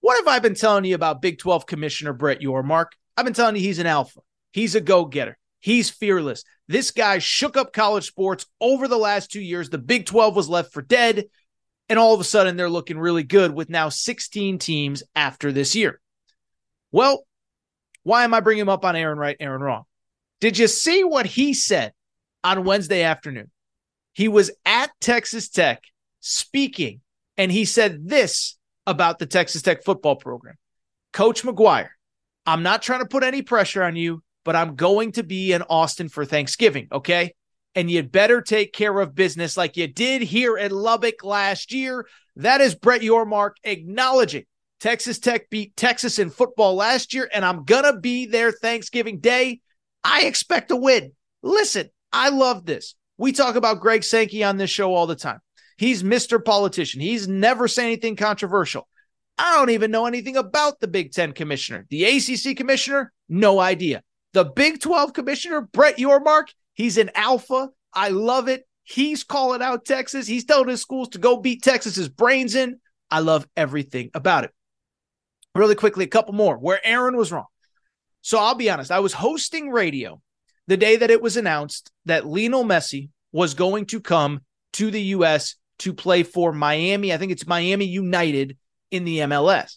What 0.00 0.18
have 0.18 0.28
I 0.28 0.40
been 0.40 0.54
telling 0.54 0.84
you 0.84 0.94
about 0.94 1.22
Big 1.22 1.38
12 1.38 1.66
Commissioner 1.66 2.12
Brett 2.12 2.40
Yormark? 2.40 2.88
I've 3.16 3.24
been 3.24 3.34
telling 3.34 3.56
you 3.56 3.62
he's 3.62 3.78
an 3.78 3.86
alpha. 3.86 4.20
He's 4.52 4.74
a 4.74 4.80
go 4.80 5.06
getter. 5.06 5.38
He's 5.60 5.90
fearless. 5.90 6.44
This 6.68 6.90
guy 6.90 7.18
shook 7.18 7.56
up 7.56 7.72
college 7.72 8.06
sports 8.06 8.46
over 8.60 8.88
the 8.88 8.98
last 8.98 9.30
two 9.30 9.40
years. 9.40 9.70
The 9.70 9.78
Big 9.78 10.06
12 10.06 10.36
was 10.36 10.48
left 10.48 10.72
for 10.72 10.82
dead. 10.82 11.24
And 11.88 11.98
all 11.98 12.14
of 12.14 12.20
a 12.20 12.24
sudden, 12.24 12.56
they're 12.56 12.68
looking 12.68 12.98
really 12.98 13.22
good 13.22 13.52
with 13.52 13.70
now 13.70 13.88
16 13.88 14.58
teams 14.58 15.02
after 15.14 15.52
this 15.52 15.74
year. 15.74 16.00
Well, 16.92 17.25
why 18.06 18.22
am 18.22 18.34
I 18.34 18.38
bringing 18.38 18.62
him 18.62 18.68
up 18.68 18.84
on 18.84 18.94
Aaron 18.94 19.18
right, 19.18 19.36
Aaron 19.40 19.60
wrong? 19.60 19.82
Did 20.40 20.58
you 20.58 20.68
see 20.68 21.02
what 21.02 21.26
he 21.26 21.54
said 21.54 21.92
on 22.44 22.62
Wednesday 22.62 23.02
afternoon? 23.02 23.50
He 24.12 24.28
was 24.28 24.52
at 24.64 24.92
Texas 25.00 25.48
Tech 25.48 25.82
speaking, 26.20 27.00
and 27.36 27.50
he 27.50 27.64
said 27.64 28.08
this 28.08 28.58
about 28.86 29.18
the 29.18 29.26
Texas 29.26 29.60
Tech 29.60 29.82
football 29.82 30.14
program 30.14 30.54
Coach 31.12 31.42
McGuire, 31.42 31.88
I'm 32.46 32.62
not 32.62 32.80
trying 32.80 33.00
to 33.00 33.06
put 33.06 33.24
any 33.24 33.42
pressure 33.42 33.82
on 33.82 33.96
you, 33.96 34.22
but 34.44 34.54
I'm 34.54 34.76
going 34.76 35.10
to 35.12 35.24
be 35.24 35.52
in 35.52 35.62
Austin 35.62 36.08
for 36.08 36.24
Thanksgiving. 36.24 36.86
Okay. 36.92 37.34
And 37.74 37.90
you'd 37.90 38.12
better 38.12 38.40
take 38.40 38.72
care 38.72 39.00
of 39.00 39.16
business 39.16 39.56
like 39.56 39.76
you 39.76 39.88
did 39.88 40.22
here 40.22 40.56
at 40.56 40.70
Lubbock 40.70 41.24
last 41.24 41.72
year. 41.72 42.06
That 42.36 42.60
is 42.60 42.76
Brett 42.76 43.00
Yormark 43.00 43.54
acknowledging 43.64 44.44
Texas 44.80 45.18
Tech 45.18 45.48
beat 45.50 45.76
Texas 45.76 46.18
in 46.18 46.30
football 46.30 46.74
last 46.74 47.14
year, 47.14 47.28
and 47.32 47.44
I'm 47.44 47.64
going 47.64 47.84
to 47.84 47.98
be 47.98 48.26
there 48.26 48.52
Thanksgiving 48.52 49.20
Day. 49.20 49.60
I 50.04 50.22
expect 50.22 50.70
a 50.70 50.76
win. 50.76 51.12
Listen, 51.42 51.88
I 52.12 52.28
love 52.28 52.66
this. 52.66 52.94
We 53.18 53.32
talk 53.32 53.56
about 53.56 53.80
Greg 53.80 54.04
Sankey 54.04 54.44
on 54.44 54.56
this 54.56 54.70
show 54.70 54.94
all 54.94 55.06
the 55.06 55.16
time. 55.16 55.40
He's 55.78 56.02
Mr. 56.02 56.42
Politician. 56.42 57.00
He's 57.00 57.28
never 57.28 57.68
say 57.68 57.84
anything 57.84 58.16
controversial. 58.16 58.88
I 59.38 59.56
don't 59.56 59.70
even 59.70 59.90
know 59.90 60.06
anything 60.06 60.36
about 60.36 60.80
the 60.80 60.88
Big 60.88 61.12
Ten 61.12 61.32
commissioner. 61.32 61.86
The 61.90 62.04
ACC 62.04 62.56
commissioner, 62.56 63.12
no 63.28 63.58
idea. 63.58 64.02
The 64.32 64.44
Big 64.44 64.80
12 64.80 65.12
commissioner, 65.12 65.62
Brett 65.62 65.98
Yormark, 65.98 66.48
he's 66.74 66.98
an 66.98 67.10
alpha. 67.14 67.68
I 67.92 68.08
love 68.10 68.48
it. 68.48 68.66
He's 68.84 69.24
calling 69.24 69.62
out 69.62 69.84
Texas. 69.84 70.26
He's 70.26 70.44
telling 70.44 70.68
his 70.68 70.80
schools 70.80 71.08
to 71.10 71.18
go 71.18 71.38
beat 71.38 71.62
Texas's 71.62 72.08
brains 72.08 72.54
in. 72.54 72.78
I 73.10 73.20
love 73.20 73.46
everything 73.56 74.10
about 74.14 74.44
it. 74.44 74.52
Really 75.56 75.74
quickly, 75.74 76.04
a 76.04 76.08
couple 76.08 76.34
more 76.34 76.56
where 76.56 76.80
Aaron 76.84 77.16
was 77.16 77.32
wrong. 77.32 77.46
So 78.22 78.38
I'll 78.38 78.54
be 78.54 78.70
honest, 78.70 78.90
I 78.90 79.00
was 79.00 79.12
hosting 79.12 79.70
radio 79.70 80.20
the 80.66 80.76
day 80.76 80.96
that 80.96 81.10
it 81.10 81.22
was 81.22 81.36
announced 81.36 81.92
that 82.06 82.26
Lionel 82.26 82.64
Messi 82.64 83.10
was 83.32 83.54
going 83.54 83.86
to 83.86 84.00
come 84.00 84.40
to 84.74 84.90
the 84.90 85.02
U.S. 85.02 85.54
to 85.80 85.92
play 85.92 86.22
for 86.22 86.52
Miami. 86.52 87.12
I 87.12 87.18
think 87.18 87.32
it's 87.32 87.46
Miami 87.46 87.84
United 87.84 88.56
in 88.90 89.04
the 89.04 89.18
MLS. 89.18 89.76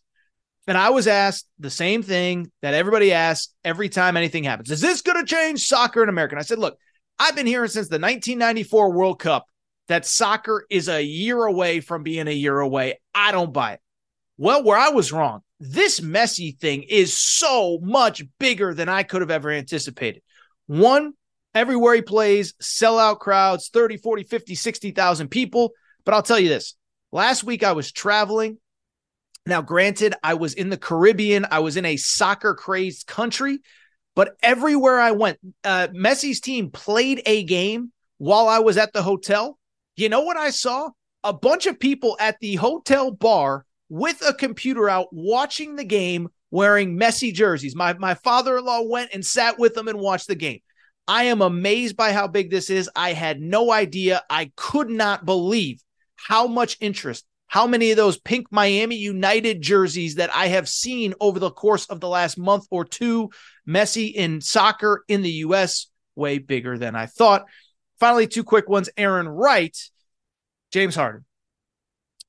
And 0.67 0.77
I 0.77 0.91
was 0.91 1.07
asked 1.07 1.47
the 1.57 1.69
same 1.69 2.03
thing 2.03 2.51
that 2.61 2.73
everybody 2.73 3.11
asks 3.11 3.53
every 3.63 3.89
time 3.89 4.15
anything 4.15 4.43
happens 4.43 4.69
Is 4.69 4.82
this 4.82 5.01
going 5.01 5.17
to 5.17 5.25
change 5.25 5.67
soccer 5.67 6.03
in 6.03 6.09
America? 6.09 6.36
And 6.36 6.39
I 6.39 6.43
said, 6.43 6.59
Look, 6.59 6.77
I've 7.17 7.36
been 7.36 7.47
hearing 7.47 7.69
since 7.69 7.88
the 7.88 7.95
1994 7.95 8.91
World 8.93 9.19
Cup 9.19 9.45
that 9.88 10.05
soccer 10.05 10.65
is 10.69 10.88
a 10.88 11.03
year 11.03 11.43
away 11.43 11.80
from 11.80 12.03
being 12.03 12.27
a 12.27 12.32
year 12.32 12.59
away. 12.59 12.99
I 13.13 13.32
don't 13.32 13.51
buy 13.51 13.73
it. 13.73 13.80
Well, 14.38 14.63
where 14.63 14.77
I 14.77 14.89
was 14.89 15.11
wrong, 15.11 15.41
this 15.60 15.99
Messi 15.99 16.57
thing 16.57 16.84
is 16.84 17.16
so 17.18 17.80
much 17.82 18.24
bigger 18.39 18.74
than 18.74 18.88
I 18.88 19.03
could 19.03 19.22
have 19.22 19.32
ever 19.32 19.51
anticipated. 19.51 20.22
One, 20.68 21.14
everywhere 21.53 21.95
he 21.95 22.01
plays, 22.01 22.53
sellout 22.62 23.20
crowds, 23.20 23.70
30, 23.70 23.97
40, 23.97 24.24
50, 24.24 24.55
60,000 24.55 25.28
people. 25.30 25.72
But 26.05 26.14
I'll 26.14 26.24
tell 26.24 26.39
you 26.39 26.49
this 26.49 26.76
last 27.12 27.43
week 27.43 27.64
I 27.64 27.74
was 27.74 27.91
traveling. 27.91 28.57
Now, 29.45 29.62
granted, 29.62 30.14
I 30.22 30.36
was 30.36 30.53
in 30.53 30.70
the 30.70 30.78
Caribbean, 30.78 31.45
I 31.49 31.60
was 31.60 31.76
in 31.76 31.86
a 31.86 31.97
soccer 31.97 32.53
crazed 32.53 33.07
country, 33.07 33.60
but 34.16 34.36
everywhere 34.43 34.99
I 34.99 35.12
went, 35.12 35.39
uh, 35.64 35.88
Messi's 35.88 36.39
team 36.39 36.72
played 36.72 37.22
a 37.26 37.43
game 37.43 37.91
while 38.18 38.47
I 38.47 38.60
was 38.60 38.78
at 38.78 38.93
the 38.93 39.01
hotel. 39.01 39.57
You 39.95 40.10
know 40.10 40.22
what 40.22 40.38
I 40.38 40.51
saw? 40.51 40.89
A 41.24 41.34
bunch 41.34 41.66
of 41.66 41.80
people 41.80 42.16
at 42.20 42.39
the 42.39 42.55
hotel 42.55 43.12
bar 43.12 43.66
with 43.89 44.21
a 44.25 44.33
computer 44.33 44.89
out 44.89 45.07
watching 45.11 45.75
the 45.75 45.83
game 45.83 46.29
wearing 46.51 46.97
Messi 46.97 47.33
jerseys. 47.33 47.75
My 47.75 47.93
my 47.93 48.13
father-in-law 48.13 48.83
went 48.83 49.11
and 49.13 49.25
sat 49.25 49.59
with 49.59 49.73
them 49.73 49.87
and 49.87 49.99
watched 49.99 50.27
the 50.27 50.35
game. 50.35 50.59
I 51.07 51.23
am 51.23 51.41
amazed 51.41 51.97
by 51.97 52.11
how 52.11 52.27
big 52.27 52.51
this 52.51 52.69
is. 52.69 52.89
I 52.95 53.13
had 53.13 53.41
no 53.41 53.71
idea. 53.71 54.21
I 54.29 54.51
could 54.55 54.89
not 54.89 55.25
believe 55.25 55.81
how 56.15 56.45
much 56.45 56.77
interest, 56.79 57.25
how 57.47 57.65
many 57.65 57.89
of 57.89 57.97
those 57.97 58.19
pink 58.19 58.47
Miami 58.51 58.95
United 58.95 59.61
jerseys 59.61 60.15
that 60.15 60.29
I 60.35 60.49
have 60.49 60.69
seen 60.69 61.15
over 61.19 61.39
the 61.39 61.49
course 61.49 61.87
of 61.87 61.99
the 61.99 62.07
last 62.07 62.37
month 62.37 62.67
or 62.69 62.85
two. 62.85 63.31
Messi 63.67 64.13
in 64.13 64.39
soccer 64.41 65.03
in 65.07 65.23
the 65.23 65.31
US, 65.31 65.87
way 66.15 66.37
bigger 66.37 66.77
than 66.77 66.95
I 66.95 67.07
thought. 67.07 67.45
Finally, 67.99 68.27
two 68.27 68.43
quick 68.43 68.69
ones. 68.69 68.89
Aaron 68.95 69.27
Right, 69.27 69.75
James 70.71 70.95
Harden. 70.95 71.25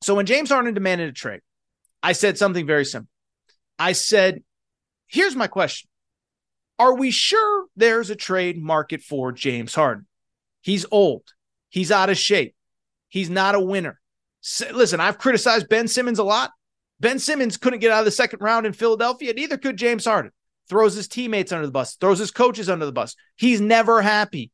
So 0.03 0.15
when 0.15 0.27
James 0.27 0.49
Harden 0.49 0.73
demanded 0.73 1.11
a 1.11 1.13
trade, 1.13 1.41
I 2.03 2.13
said 2.13 2.39
something 2.39 2.67
very 2.67 2.85
simple. 2.85 3.11
I 3.79 3.93
said, 3.93 4.43
here's 5.07 5.37
my 5.37 5.47
question. 5.47 5.89
Are 6.79 6.95
we 6.95 7.11
sure 7.11 7.67
there's 7.77 8.11
a 8.11 8.17
trade 8.17 8.61
market 8.61 9.03
for 9.03 9.33
James 9.33 9.75
Harden? 9.75 10.07
He's 10.63 10.87
old. 10.91 11.25
He's 11.69 11.93
out 11.93 12.11
of 12.11 12.19
shape. 12.19 12.55
He's 13.09 13.29
not 13.29 13.55
a 13.55 13.61
winner. 13.61 14.01
listen, 14.73 15.01
I've 15.01 15.19
criticized 15.19 15.69
Ben 15.69 15.89
Simmons 15.89 16.19
a 16.19 16.25
lot. 16.25 16.51
Ben 17.01 17.19
Simmons 17.19 17.57
couldn't 17.57 17.81
get 17.81 17.91
out 17.91 18.01
of 18.01 18.05
the 18.05 18.11
second 18.11 18.41
round 18.41 18.67
in 18.67 18.73
Philadelphia, 18.73 19.33
neither 19.33 19.57
could 19.57 19.77
James 19.77 20.05
Harden. 20.05 20.33
Throws 20.69 20.95
his 20.95 21.09
teammates 21.09 21.51
under 21.53 21.67
the 21.67 21.73
bus, 21.73 21.97
throws 21.97 22.19
his 22.19 22.31
coaches 22.31 22.69
under 22.69 22.87
the 22.87 22.93
bus. 22.93 23.17
He's 23.37 23.61
never 23.61 24.01
happy. 24.01 24.53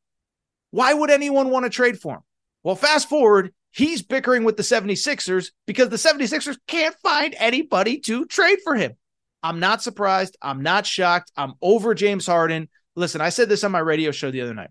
Why 0.70 0.94
would 0.94 1.10
anyone 1.10 1.50
want 1.50 1.64
to 1.64 1.70
trade 1.70 2.00
for 2.00 2.14
him? 2.14 2.20
Well, 2.62 2.76
fast 2.76 3.08
forward, 3.08 3.52
he's 3.76 4.02
bickering 4.02 4.42
with 4.44 4.56
the 4.56 4.62
76ers 4.62 5.50
because 5.66 5.90
the 5.90 5.96
76ers 5.96 6.56
can't 6.66 6.96
find 7.02 7.34
anybody 7.38 7.98
to 8.00 8.24
trade 8.24 8.58
for 8.64 8.74
him. 8.74 8.94
I'm 9.42 9.60
not 9.60 9.82
surprised. 9.82 10.36
I'm 10.40 10.62
not 10.62 10.86
shocked. 10.86 11.30
I'm 11.36 11.52
over 11.60 11.94
James 11.94 12.26
Harden. 12.26 12.70
Listen, 12.94 13.20
I 13.20 13.28
said 13.28 13.50
this 13.50 13.64
on 13.64 13.72
my 13.72 13.78
radio 13.78 14.10
show 14.10 14.30
the 14.30 14.40
other 14.40 14.54
night. 14.54 14.70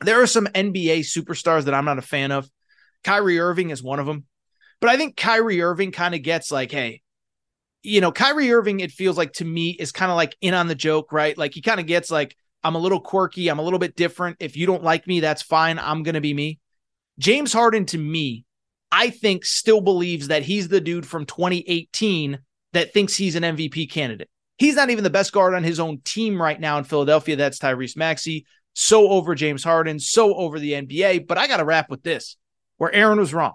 There 0.00 0.22
are 0.22 0.28
some 0.28 0.46
NBA 0.46 1.00
superstars 1.00 1.64
that 1.64 1.74
I'm 1.74 1.84
not 1.84 1.98
a 1.98 2.02
fan 2.02 2.30
of. 2.30 2.48
Kyrie 3.02 3.40
Irving 3.40 3.70
is 3.70 3.82
one 3.82 3.98
of 3.98 4.06
them. 4.06 4.24
But 4.80 4.90
I 4.90 4.96
think 4.96 5.16
Kyrie 5.16 5.60
Irving 5.60 5.90
kind 5.90 6.14
of 6.14 6.22
gets 6.22 6.52
like, 6.52 6.70
hey, 6.70 7.02
you 7.82 8.00
know, 8.00 8.12
Kyrie 8.12 8.52
Irving, 8.52 8.78
it 8.78 8.92
feels 8.92 9.18
like 9.18 9.32
to 9.34 9.44
me 9.44 9.70
is 9.70 9.90
kind 9.90 10.12
of 10.12 10.16
like 10.16 10.36
in 10.40 10.54
on 10.54 10.68
the 10.68 10.76
joke, 10.76 11.10
right? 11.10 11.36
Like 11.36 11.52
he 11.52 11.62
kind 11.62 11.80
of 11.80 11.86
gets 11.86 12.12
like, 12.12 12.36
I'm 12.62 12.76
a 12.76 12.78
little 12.78 13.00
quirky. 13.00 13.48
I'm 13.48 13.58
a 13.58 13.62
little 13.62 13.80
bit 13.80 13.96
different. 13.96 14.36
If 14.38 14.56
you 14.56 14.66
don't 14.66 14.84
like 14.84 15.08
me, 15.08 15.18
that's 15.18 15.42
fine. 15.42 15.80
I'm 15.80 16.04
going 16.04 16.14
to 16.14 16.20
be 16.20 16.32
me. 16.32 16.60
James 17.18 17.52
Harden, 17.52 17.86
to 17.86 17.98
me, 17.98 18.44
I 18.90 19.10
think 19.10 19.44
still 19.44 19.80
believes 19.80 20.28
that 20.28 20.42
he's 20.42 20.68
the 20.68 20.80
dude 20.80 21.06
from 21.06 21.26
2018 21.26 22.38
that 22.72 22.92
thinks 22.92 23.16
he's 23.16 23.34
an 23.34 23.42
MVP 23.42 23.90
candidate. 23.90 24.28
He's 24.56 24.76
not 24.76 24.90
even 24.90 25.04
the 25.04 25.10
best 25.10 25.32
guard 25.32 25.54
on 25.54 25.62
his 25.62 25.78
own 25.78 26.00
team 26.04 26.40
right 26.40 26.58
now 26.58 26.78
in 26.78 26.84
Philadelphia. 26.84 27.36
That's 27.36 27.58
Tyrese 27.58 27.96
Maxey. 27.96 28.46
So 28.74 29.08
over 29.08 29.34
James 29.34 29.64
Harden, 29.64 29.98
so 29.98 30.34
over 30.34 30.58
the 30.58 30.72
NBA. 30.72 31.26
But 31.26 31.38
I 31.38 31.46
got 31.46 31.58
to 31.58 31.64
wrap 31.64 31.90
with 31.90 32.02
this 32.02 32.36
where 32.76 32.92
Aaron 32.92 33.18
was 33.18 33.34
wrong. 33.34 33.54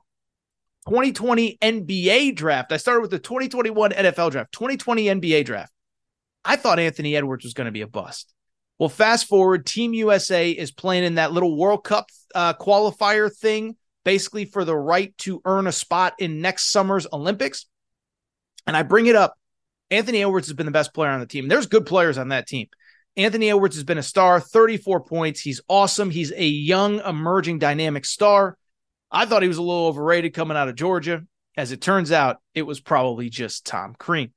2020 0.88 1.58
NBA 1.62 2.36
draft. 2.36 2.72
I 2.72 2.78
started 2.78 3.02
with 3.02 3.12
the 3.12 3.20
2021 3.20 3.92
NFL 3.92 4.32
draft, 4.32 4.52
2020 4.52 5.06
NBA 5.06 5.46
draft. 5.46 5.72
I 6.44 6.58
thought 6.58 6.80
Anthony 6.80 7.16
Edwards 7.16 7.46
was 7.46 7.54
going 7.54 7.66
to 7.66 7.72
be 7.72 7.82
a 7.82 7.88
bust. 7.88 8.34
Well, 8.80 8.90
fast 8.90 9.28
forward, 9.28 9.66
Team 9.66 9.94
USA 9.94 10.50
is 10.50 10.72
playing 10.72 11.04
in 11.04 11.16
that 11.16 11.32
little 11.32 11.56
World 11.56 11.84
Cup 11.84 12.10
uh, 12.34 12.54
qualifier 12.54 13.34
thing, 13.34 13.76
basically 14.04 14.46
for 14.46 14.66
the 14.66 14.76
right 14.76 15.18
to 15.20 15.42
earn 15.46 15.68
a 15.68 15.72
spot 15.72 16.14
in 16.20 16.42
next 16.42 16.72
summer's 16.72 17.08
Olympics. 17.14 17.68
And 18.66 18.76
I 18.76 18.84
bring 18.84 19.06
it 19.06 19.16
up. 19.16 19.36
Anthony 19.92 20.22
Edwards 20.22 20.48
has 20.48 20.56
been 20.56 20.66
the 20.66 20.72
best 20.72 20.94
player 20.94 21.12
on 21.12 21.20
the 21.20 21.28
team. 21.28 21.48
There's 21.48 21.68
good 21.68 21.86
players 21.86 22.18
on 22.18 22.30
that 22.30 22.48
team. 22.48 22.68
Anthony 23.16 23.50
Edwards 23.50 23.76
has 23.76 23.84
been 23.84 24.00
a 24.00 24.04
star, 24.04 24.40
34 24.40 25.02
points. 25.02 25.40
He's 25.40 25.62
awesome. 25.70 26.10
He's 26.10 26.32
a 26.32 26.46
young, 26.46 27.00
emerging, 27.02 27.60
dynamic 27.60 28.06
star. 28.06 28.58
I 29.12 29.26
thought 29.26 29.44
he 29.44 29.48
was 29.48 29.58
a 29.58 29.62
little 29.62 29.86
overrated 29.86 30.34
coming 30.34 30.58
out 30.58 30.68
of 30.68 30.76
Georgia. 30.76 31.24
As 31.56 31.72
it 31.72 31.82
turns 31.82 32.12
out, 32.12 32.38
it 32.56 32.64
was 32.64 32.80
probably 32.80 33.30
just 33.30 33.68
Tom 33.68 33.96
Crean. 33.98 34.34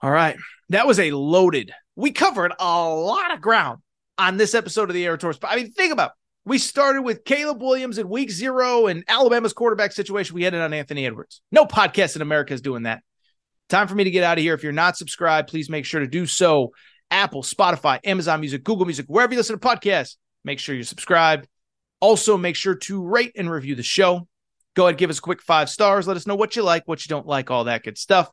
All 0.00 0.10
right. 0.10 0.36
That 0.70 0.86
was 0.86 0.98
a 0.98 1.10
loaded. 1.10 1.72
We 1.96 2.12
covered 2.12 2.52
a 2.58 2.88
lot 2.88 3.34
of 3.34 3.40
ground 3.40 3.80
on 4.18 4.36
this 4.36 4.54
episode 4.54 4.88
of 4.88 4.94
the 4.94 5.04
Aaron 5.04 5.18
Torres. 5.18 5.38
I 5.42 5.56
mean, 5.56 5.72
think 5.72 5.92
about 5.92 6.10
it. 6.10 6.16
We 6.44 6.58
started 6.58 7.02
with 7.02 7.24
Caleb 7.24 7.62
Williams 7.62 7.98
in 7.98 8.08
week 8.08 8.30
zero 8.30 8.86
and 8.86 9.04
Alabama's 9.06 9.52
quarterback 9.52 9.92
situation. 9.92 10.34
We 10.34 10.44
ended 10.44 10.60
on 10.60 10.72
Anthony 10.72 11.06
Edwards. 11.06 11.40
No 11.52 11.66
podcast 11.66 12.16
in 12.16 12.22
America 12.22 12.52
is 12.52 12.60
doing 12.60 12.84
that. 12.84 13.02
Time 13.68 13.86
for 13.86 13.94
me 13.94 14.04
to 14.04 14.10
get 14.10 14.24
out 14.24 14.38
of 14.38 14.42
here. 14.42 14.54
If 14.54 14.62
you're 14.62 14.72
not 14.72 14.96
subscribed, 14.96 15.48
please 15.48 15.70
make 15.70 15.84
sure 15.84 16.00
to 16.00 16.06
do 16.06 16.26
so. 16.26 16.72
Apple, 17.10 17.42
Spotify, 17.42 18.00
Amazon 18.04 18.40
Music, 18.40 18.64
Google 18.64 18.86
Music, 18.86 19.06
wherever 19.06 19.32
you 19.32 19.38
listen 19.38 19.58
to 19.58 19.66
podcasts, 19.66 20.16
make 20.44 20.58
sure 20.58 20.74
you're 20.74 20.82
subscribed. 20.82 21.46
Also, 22.00 22.36
make 22.36 22.56
sure 22.56 22.74
to 22.74 23.06
rate 23.06 23.32
and 23.36 23.50
review 23.50 23.74
the 23.74 23.82
show. 23.82 24.26
Go 24.74 24.86
ahead, 24.86 24.98
give 24.98 25.10
us 25.10 25.18
a 25.18 25.22
quick 25.22 25.42
five 25.42 25.68
stars. 25.68 26.08
Let 26.08 26.16
us 26.16 26.26
know 26.26 26.34
what 26.34 26.56
you 26.56 26.62
like, 26.62 26.88
what 26.88 27.04
you 27.04 27.10
don't 27.10 27.26
like, 27.26 27.50
all 27.50 27.64
that 27.64 27.84
good 27.84 27.98
stuff. 27.98 28.30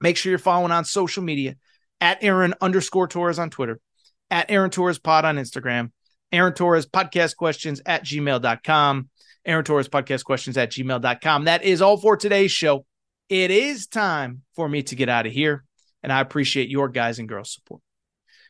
Make 0.00 0.16
sure 0.16 0.30
you're 0.30 0.38
following 0.38 0.72
on 0.72 0.84
social 0.84 1.22
media 1.22 1.56
at 2.02 2.22
Aaron 2.22 2.52
underscore 2.60 3.06
Torres 3.06 3.38
on 3.38 3.48
Twitter, 3.48 3.80
at 4.28 4.50
Aaron 4.50 4.70
Torres 4.70 4.98
Pod 4.98 5.24
on 5.24 5.36
Instagram, 5.36 5.92
Aaron 6.32 6.52
Torres 6.52 6.84
podcast 6.84 7.36
questions 7.36 7.80
at 7.86 8.04
gmail.com, 8.04 9.08
Aaron 9.46 9.64
Torres 9.64 9.88
podcast 9.88 10.24
questions 10.24 10.58
at 10.58 10.72
gmail.com. 10.72 11.44
That 11.44 11.62
is 11.62 11.80
all 11.80 11.96
for 11.96 12.16
today's 12.16 12.50
show. 12.50 12.84
It 13.28 13.52
is 13.52 13.86
time 13.86 14.42
for 14.56 14.68
me 14.68 14.82
to 14.82 14.96
get 14.96 15.08
out 15.08 15.26
of 15.26 15.32
here, 15.32 15.64
and 16.02 16.12
I 16.12 16.20
appreciate 16.20 16.68
your 16.68 16.88
guys 16.88 17.20
and 17.20 17.28
girls' 17.28 17.54
support. 17.54 17.80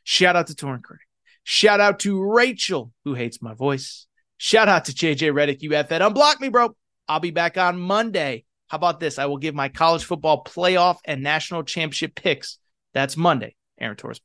Shout 0.03 0.34
out 0.34 0.46
to 0.46 0.57
Torn 0.57 0.80
Critic. 0.80 1.07
Shout 1.44 1.78
out 1.78 2.00
to 2.00 2.22
Rachel, 2.22 2.90
who 3.05 3.12
hates 3.12 3.42
my 3.42 3.53
voice. 3.53 4.07
Shout 4.38 4.68
out 4.68 4.86
to 4.86 4.92
JJ 4.92 5.30
Redick, 5.32 5.61
you 5.61 5.74
F 5.74 5.90
that. 5.90 6.00
Unblock 6.00 6.40
me, 6.40 6.48
bro. 6.48 6.74
I'll 7.07 7.20
be 7.20 7.30
back 7.30 7.59
on 7.59 7.78
Monday. 7.78 8.44
How 8.68 8.76
about 8.76 8.98
this? 8.98 9.18
I 9.18 9.26
will 9.26 9.36
give 9.36 9.55
my 9.55 9.68
college 9.68 10.05
football 10.05 10.42
playoff 10.42 11.00
and 11.05 11.22
national 11.22 11.64
championship 11.64 12.14
picks. 12.14 12.59
That's 12.93 13.16
Monday. 13.16 13.57
Aaron 13.80 13.97
Torres. 13.97 14.20